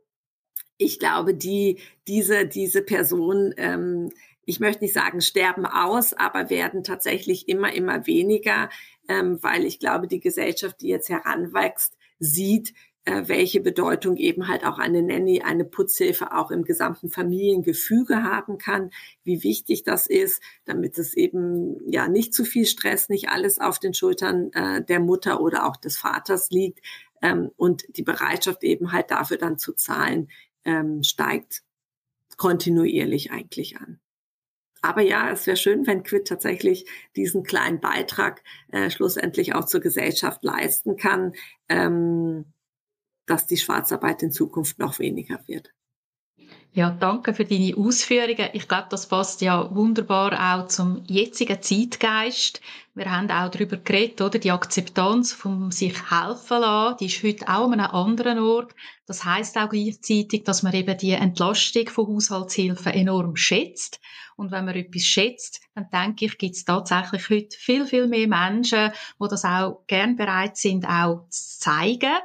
Ich 0.77 0.99
glaube, 0.99 1.35
die, 1.35 1.79
diese, 2.07 2.47
diese 2.47 2.81
Person, 2.81 3.53
ähm, 3.57 4.11
ich 4.45 4.59
möchte 4.59 4.83
nicht 4.83 4.93
sagen, 4.93 5.21
sterben 5.21 5.65
aus, 5.65 6.13
aber 6.13 6.49
werden 6.49 6.83
tatsächlich 6.83 7.47
immer, 7.49 7.73
immer 7.73 8.05
weniger, 8.07 8.69
ähm, 9.07 9.41
weil 9.41 9.65
ich 9.65 9.79
glaube, 9.79 10.07
die 10.07 10.19
Gesellschaft, 10.19 10.81
die 10.81 10.87
jetzt 10.87 11.09
heranwächst, 11.09 11.97
sieht, 12.19 12.73
äh, 13.05 13.27
welche 13.27 13.61
Bedeutung 13.61 14.17
eben 14.17 14.47
halt 14.47 14.65
auch 14.65 14.79
eine 14.79 15.03
Nanny, 15.03 15.41
eine 15.41 15.63
Putzhilfe 15.63 16.33
auch 16.33 16.49
im 16.49 16.63
gesamten 16.63 17.09
Familiengefüge 17.09 18.23
haben 18.23 18.57
kann, 18.57 18.91
wie 19.23 19.43
wichtig 19.43 19.83
das 19.83 20.07
ist, 20.07 20.41
damit 20.65 20.97
es 20.97 21.13
eben 21.13 21.77
ja 21.91 22.07
nicht 22.07 22.33
zu 22.33 22.45
viel 22.45 22.65
Stress, 22.65 23.09
nicht 23.09 23.29
alles 23.29 23.59
auf 23.59 23.79
den 23.79 23.93
Schultern 23.93 24.51
äh, 24.53 24.83
der 24.83 24.99
Mutter 24.99 25.39
oder 25.39 25.67
auch 25.67 25.75
des 25.75 25.97
Vaters 25.97 26.49
liegt 26.49 26.81
ähm, 27.21 27.51
und 27.57 27.85
die 27.95 28.03
Bereitschaft 28.03 28.63
eben 28.63 28.91
halt 28.91 29.11
dafür 29.11 29.37
dann 29.37 29.57
zu 29.59 29.73
zahlen 29.73 30.29
ähm, 30.63 31.03
steigt 31.03 31.61
kontinuierlich 32.37 33.31
eigentlich 33.31 33.77
an. 33.77 33.99
Aber 34.85 35.01
ja, 35.01 35.31
es 35.31 35.47
wäre 35.47 35.57
schön, 35.57 35.87
wenn 35.87 36.03
Quid 36.03 36.27
tatsächlich 36.27 36.85
diesen 37.15 37.41
kleinen 37.41 37.79
Beitrag 37.79 38.43
äh, 38.71 38.91
schlussendlich 38.91 39.55
auch 39.55 39.65
zur 39.65 39.81
Gesellschaft 39.81 40.43
leisten 40.43 40.95
kann, 40.95 41.33
ähm, 41.69 42.45
dass 43.25 43.47
die 43.47 43.57
Schwarzarbeit 43.57 44.21
in 44.21 44.31
Zukunft 44.31 44.77
noch 44.77 44.99
weniger 44.99 45.39
wird. 45.47 45.73
Ja, 46.75 46.89
danke 46.89 47.33
für 47.33 47.45
deine 47.45 47.73
Ausführungen. 47.77 48.49
Ich 48.51 48.67
glaube, 48.67 48.87
das 48.89 49.07
passt 49.07 49.39
ja 49.39 49.73
wunderbar 49.73 50.33
auch 50.33 50.67
zum 50.67 51.01
jetzigen 51.07 51.61
Zeitgeist. 51.61 52.59
Wir 52.95 53.09
haben 53.09 53.31
auch 53.31 53.49
darüber 53.49 53.77
geredet, 53.77 54.19
oder? 54.19 54.39
Die 54.39 54.51
Akzeptanz 54.51 55.31
vom 55.31 55.71
sich 55.71 55.93
helfen 56.11 56.59
lassen, 56.59 56.97
die 56.99 57.05
ist 57.05 57.23
heute 57.23 57.47
auch 57.47 57.71
an 57.71 57.79
einem 57.79 57.95
anderen 57.95 58.39
Ort. 58.39 58.75
Das 59.05 59.23
heißt 59.23 59.57
auch 59.57 59.69
gleichzeitig, 59.69 60.43
dass 60.43 60.63
man 60.63 60.73
eben 60.73 60.97
die 60.97 61.11
Entlastung 61.11 61.87
von 61.87 62.07
Haushaltshilfen 62.07 62.91
enorm 62.91 63.37
schätzt. 63.37 64.01
Und 64.35 64.51
wenn 64.51 64.65
man 64.65 64.75
etwas 64.75 65.03
schätzt, 65.03 65.61
dann 65.75 65.87
denke 65.93 66.25
ich, 66.25 66.37
gibt 66.37 66.55
es 66.55 66.65
tatsächlich 66.65 67.29
heute 67.29 67.57
viel, 67.57 67.85
viel 67.85 68.07
mehr 68.07 68.27
Menschen, 68.27 68.91
die 69.17 69.27
das 69.29 69.45
auch 69.45 69.83
gern 69.87 70.17
bereit 70.17 70.57
sind, 70.57 70.85
auch 70.85 71.25
zu 71.29 71.59
zeigen. 71.59 72.17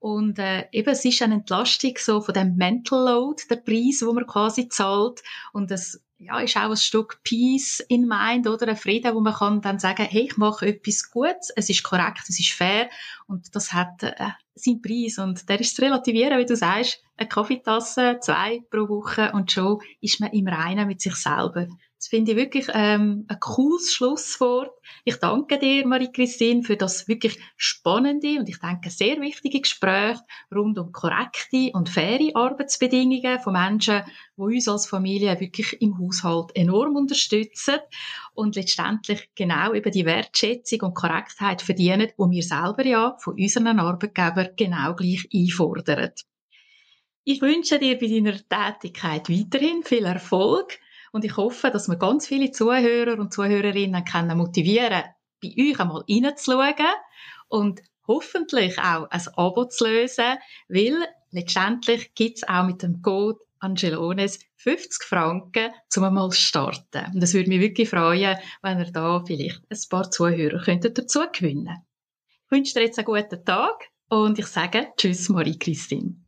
Und 0.00 0.38
äh, 0.38 0.68
eben, 0.70 0.90
es 0.90 1.04
ist 1.04 1.22
eine 1.22 1.34
Entlastung 1.34 1.94
so 1.98 2.20
von 2.20 2.34
dem 2.34 2.56
Mental 2.56 3.04
Load, 3.04 3.42
der 3.50 3.56
Preis, 3.56 4.02
wo 4.04 4.12
man 4.12 4.26
quasi 4.26 4.68
zahlt. 4.68 5.22
Und 5.52 5.70
es 5.70 6.00
ja, 6.18 6.40
ist 6.40 6.56
auch 6.56 6.70
ein 6.70 6.76
Stück 6.76 7.20
Peace 7.22 7.80
in 7.88 8.06
Mind 8.06 8.46
oder? 8.46 8.68
Ein 8.68 8.76
Frieden, 8.76 9.14
wo 9.14 9.20
man 9.20 9.34
kann 9.34 9.60
dann 9.60 9.78
sagen, 9.78 10.06
hey, 10.08 10.22
ich 10.22 10.36
mache 10.36 10.66
etwas 10.66 11.10
Gutes, 11.10 11.50
es 11.54 11.70
ist 11.70 11.84
korrekt, 11.84 12.22
es 12.28 12.40
ist 12.40 12.52
fair. 12.52 12.90
Und 13.26 13.54
das 13.54 13.72
hat 13.72 14.02
äh, 14.02 14.14
seinen 14.54 14.82
Preis. 14.82 15.18
Und 15.18 15.48
der 15.48 15.60
ist 15.60 15.76
zu 15.76 15.82
relativieren, 15.82 16.38
wie 16.38 16.46
du 16.46 16.56
sagst, 16.56 17.02
eine 17.16 17.28
Kaffeetasse, 17.28 18.18
zwei 18.20 18.60
pro 18.70 18.88
Woche. 18.88 19.32
Und 19.32 19.52
schon 19.52 19.80
ist 20.00 20.20
man 20.20 20.32
im 20.32 20.48
Reinen 20.48 20.88
mit 20.88 21.00
sich 21.00 21.14
selber. 21.14 21.68
Das 21.98 22.06
finde 22.06 22.30
ich 22.30 22.36
wirklich 22.36 22.68
ähm, 22.74 23.24
ein 23.26 23.40
cooles 23.40 23.92
Schlusswort. 23.92 24.70
Ich 25.04 25.16
danke 25.16 25.58
dir, 25.58 25.84
Marie-Christine, 25.84 26.62
für 26.62 26.76
das 26.76 27.08
wirklich 27.08 27.36
spannende 27.56 28.38
und 28.38 28.48
ich 28.48 28.60
denke 28.60 28.88
sehr 28.88 29.20
wichtige 29.20 29.60
Gespräch 29.60 30.16
rund 30.54 30.78
um 30.78 30.92
korrekte 30.92 31.70
und 31.72 31.88
faire 31.88 32.30
Arbeitsbedingungen 32.34 33.40
von 33.40 33.54
Menschen, 33.54 34.02
die 34.36 34.42
uns 34.42 34.68
als 34.68 34.86
Familie 34.86 35.40
wirklich 35.40 35.82
im 35.82 35.98
Haushalt 35.98 36.54
enorm 36.54 36.94
unterstützen 36.94 37.78
und 38.32 38.54
letztendlich 38.54 39.30
genau 39.34 39.72
über 39.72 39.90
die 39.90 40.06
Wertschätzung 40.06 40.82
und 40.82 40.94
Korrektheit 40.94 41.62
verdienen, 41.62 42.12
die 42.16 42.30
wir 42.30 42.42
selber 42.44 42.86
ja 42.86 43.16
von 43.18 43.34
unseren 43.34 43.80
Arbeitgebern 43.80 44.50
genau 44.56 44.94
gleich 44.94 45.28
einfordern. 45.34 46.12
Ich 47.24 47.42
wünsche 47.42 47.80
dir 47.80 47.98
bei 47.98 48.06
deiner 48.06 48.38
Tätigkeit 48.48 49.28
weiterhin 49.28 49.82
viel 49.82 50.04
Erfolg 50.04 50.78
und 51.18 51.24
ich 51.24 51.36
hoffe, 51.36 51.72
dass 51.72 51.88
wir 51.88 51.96
ganz 51.96 52.28
viele 52.28 52.52
Zuhörer 52.52 53.18
und 53.18 53.34
Zuhörerinnen 53.34 54.04
können 54.04 54.38
motivieren, 54.38 55.02
bei 55.42 55.48
euch 55.58 55.80
einmal 55.80 56.04
reinzuschauen 56.08 56.94
und 57.48 57.80
hoffentlich 58.06 58.78
auch 58.78 59.10
ein 59.10 59.22
Abo 59.34 59.64
zu 59.64 59.84
lösen, 59.84 60.36
weil 60.68 60.94
letztendlich 61.32 62.14
gibt 62.14 62.36
es 62.36 62.48
auch 62.48 62.64
mit 62.64 62.84
dem 62.84 63.02
Code 63.02 63.40
Angelones 63.58 64.38
50 64.58 65.02
Franken, 65.02 65.72
um 65.96 66.04
einmal 66.04 66.30
zu 66.30 66.40
starten. 66.40 67.06
Und 67.12 67.20
es 67.20 67.34
würde 67.34 67.48
mich 67.48 67.62
wirklich 67.62 67.90
freuen, 67.90 68.38
wenn 68.62 68.78
ihr 68.78 68.92
da 68.92 69.20
vielleicht 69.26 69.60
ein 69.68 69.78
paar 69.90 70.12
Zuhörer 70.12 70.62
könntet 70.62 70.98
dazu 70.98 71.22
gewinnen 71.32 71.78
Ich 72.44 72.50
wünsche 72.52 72.74
dir 72.74 72.82
jetzt 72.82 73.00
einen 73.00 73.06
guten 73.06 73.44
Tag 73.44 73.88
und 74.08 74.38
ich 74.38 74.46
sage 74.46 74.86
Tschüss, 74.96 75.28
Marie-Christine. 75.30 76.27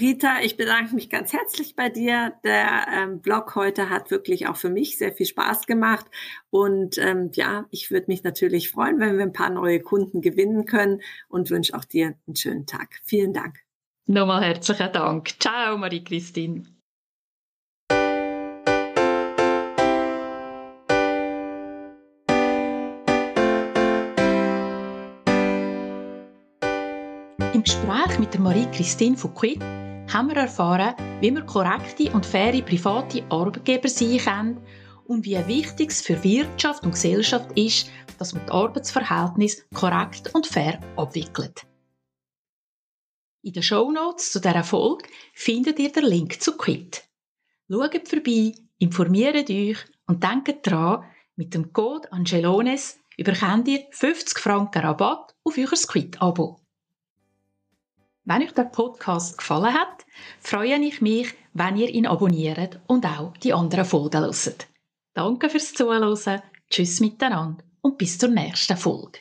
Rita, 0.00 0.40
ich 0.42 0.56
bedanke 0.56 0.92
mich 0.96 1.08
ganz 1.08 1.32
herzlich 1.32 1.76
bei 1.76 1.88
dir. 1.88 2.32
Der 2.42 2.86
ähm, 2.92 3.20
Blog 3.20 3.54
heute 3.54 3.90
hat 3.90 4.10
wirklich 4.10 4.48
auch 4.48 4.56
für 4.56 4.68
mich 4.68 4.98
sehr 4.98 5.12
viel 5.12 5.26
Spaß 5.26 5.66
gemacht. 5.66 6.06
Und 6.50 6.98
ähm, 6.98 7.30
ja, 7.34 7.66
ich 7.70 7.92
würde 7.92 8.06
mich 8.08 8.24
natürlich 8.24 8.70
freuen, 8.70 8.98
wenn 8.98 9.16
wir 9.18 9.24
ein 9.24 9.32
paar 9.32 9.50
neue 9.50 9.78
Kunden 9.78 10.20
gewinnen 10.20 10.64
können 10.64 11.00
und 11.28 11.50
wünsche 11.50 11.74
auch 11.76 11.84
dir 11.84 12.14
einen 12.26 12.34
schönen 12.34 12.66
Tag. 12.66 13.00
Vielen 13.04 13.32
Dank. 13.32 13.60
Nochmal 14.06 14.42
herzlichen 14.42 14.92
Dank. 14.92 15.40
Ciao, 15.40 15.78
Marie-Christine. 15.78 16.64
Im 27.52 27.62
Gespräch 27.62 28.18
mit 28.18 28.34
der 28.34 28.40
Marie-Christine 28.40 29.16
von 29.16 29.32
Quid 29.32 29.62
haben 30.12 30.28
wir 30.28 30.36
erfahren, 30.36 30.94
wie 31.20 31.30
man 31.30 31.46
korrekte 31.46 32.12
und 32.12 32.26
faire 32.26 32.62
private 32.62 33.24
Arbeitgeber 33.30 33.88
sein 33.88 34.18
kann 34.18 34.60
und 35.06 35.24
wie 35.24 35.46
wichtig 35.46 35.90
es 35.90 36.02
für 36.02 36.22
Wirtschaft 36.22 36.84
und 36.84 36.92
Gesellschaft 36.92 37.50
ist, 37.56 37.90
dass 38.18 38.32
man 38.32 38.46
die 38.46 38.52
Arbeitsverhältnisse 38.52 39.64
korrekt 39.74 40.34
und 40.34 40.46
fair 40.46 40.80
abwickelt. 40.96 41.66
In 43.42 43.52
den 43.52 43.62
Shownotes 43.62 44.32
zu 44.32 44.40
dieser 44.40 44.64
Folge 44.64 45.06
findet 45.34 45.78
ihr 45.78 45.92
den 45.92 46.04
Link 46.04 46.40
zu 46.40 46.56
Quit. 46.56 47.04
Schaut 47.70 48.08
vorbei, 48.08 48.54
informiert 48.78 49.50
euch 49.50 49.78
und 50.06 50.22
denkt 50.22 50.66
daran, 50.66 51.04
mit 51.36 51.52
dem 51.54 51.72
Code 51.72 52.10
Angelones 52.12 52.98
überkommt 53.16 53.68
ihr 53.68 53.84
50 53.90 54.38
Franken 54.38 54.82
Rabatt 54.82 55.34
auf 55.44 55.58
euer 55.58 55.66
Quit-Abo. 55.66 56.63
Wenn 58.26 58.42
euch 58.42 58.52
der 58.52 58.64
Podcast 58.64 59.36
gefallen 59.36 59.74
hat, 59.74 60.06
freue 60.40 60.76
ich 60.82 61.02
mich, 61.02 61.34
wenn 61.52 61.76
ihr 61.76 61.90
ihn 61.90 62.06
abonniert 62.06 62.80
und 62.86 63.04
auch 63.04 63.36
die 63.36 63.52
anderen 63.52 63.84
Folgen 63.84 64.22
hört. 64.22 64.66
Danke 65.12 65.50
fürs 65.50 65.74
Zuhören, 65.74 66.40
tschüss 66.70 67.00
miteinander 67.00 67.62
und 67.82 67.98
bis 67.98 68.18
zur 68.18 68.30
nächsten 68.30 68.78
Folge. 68.78 69.18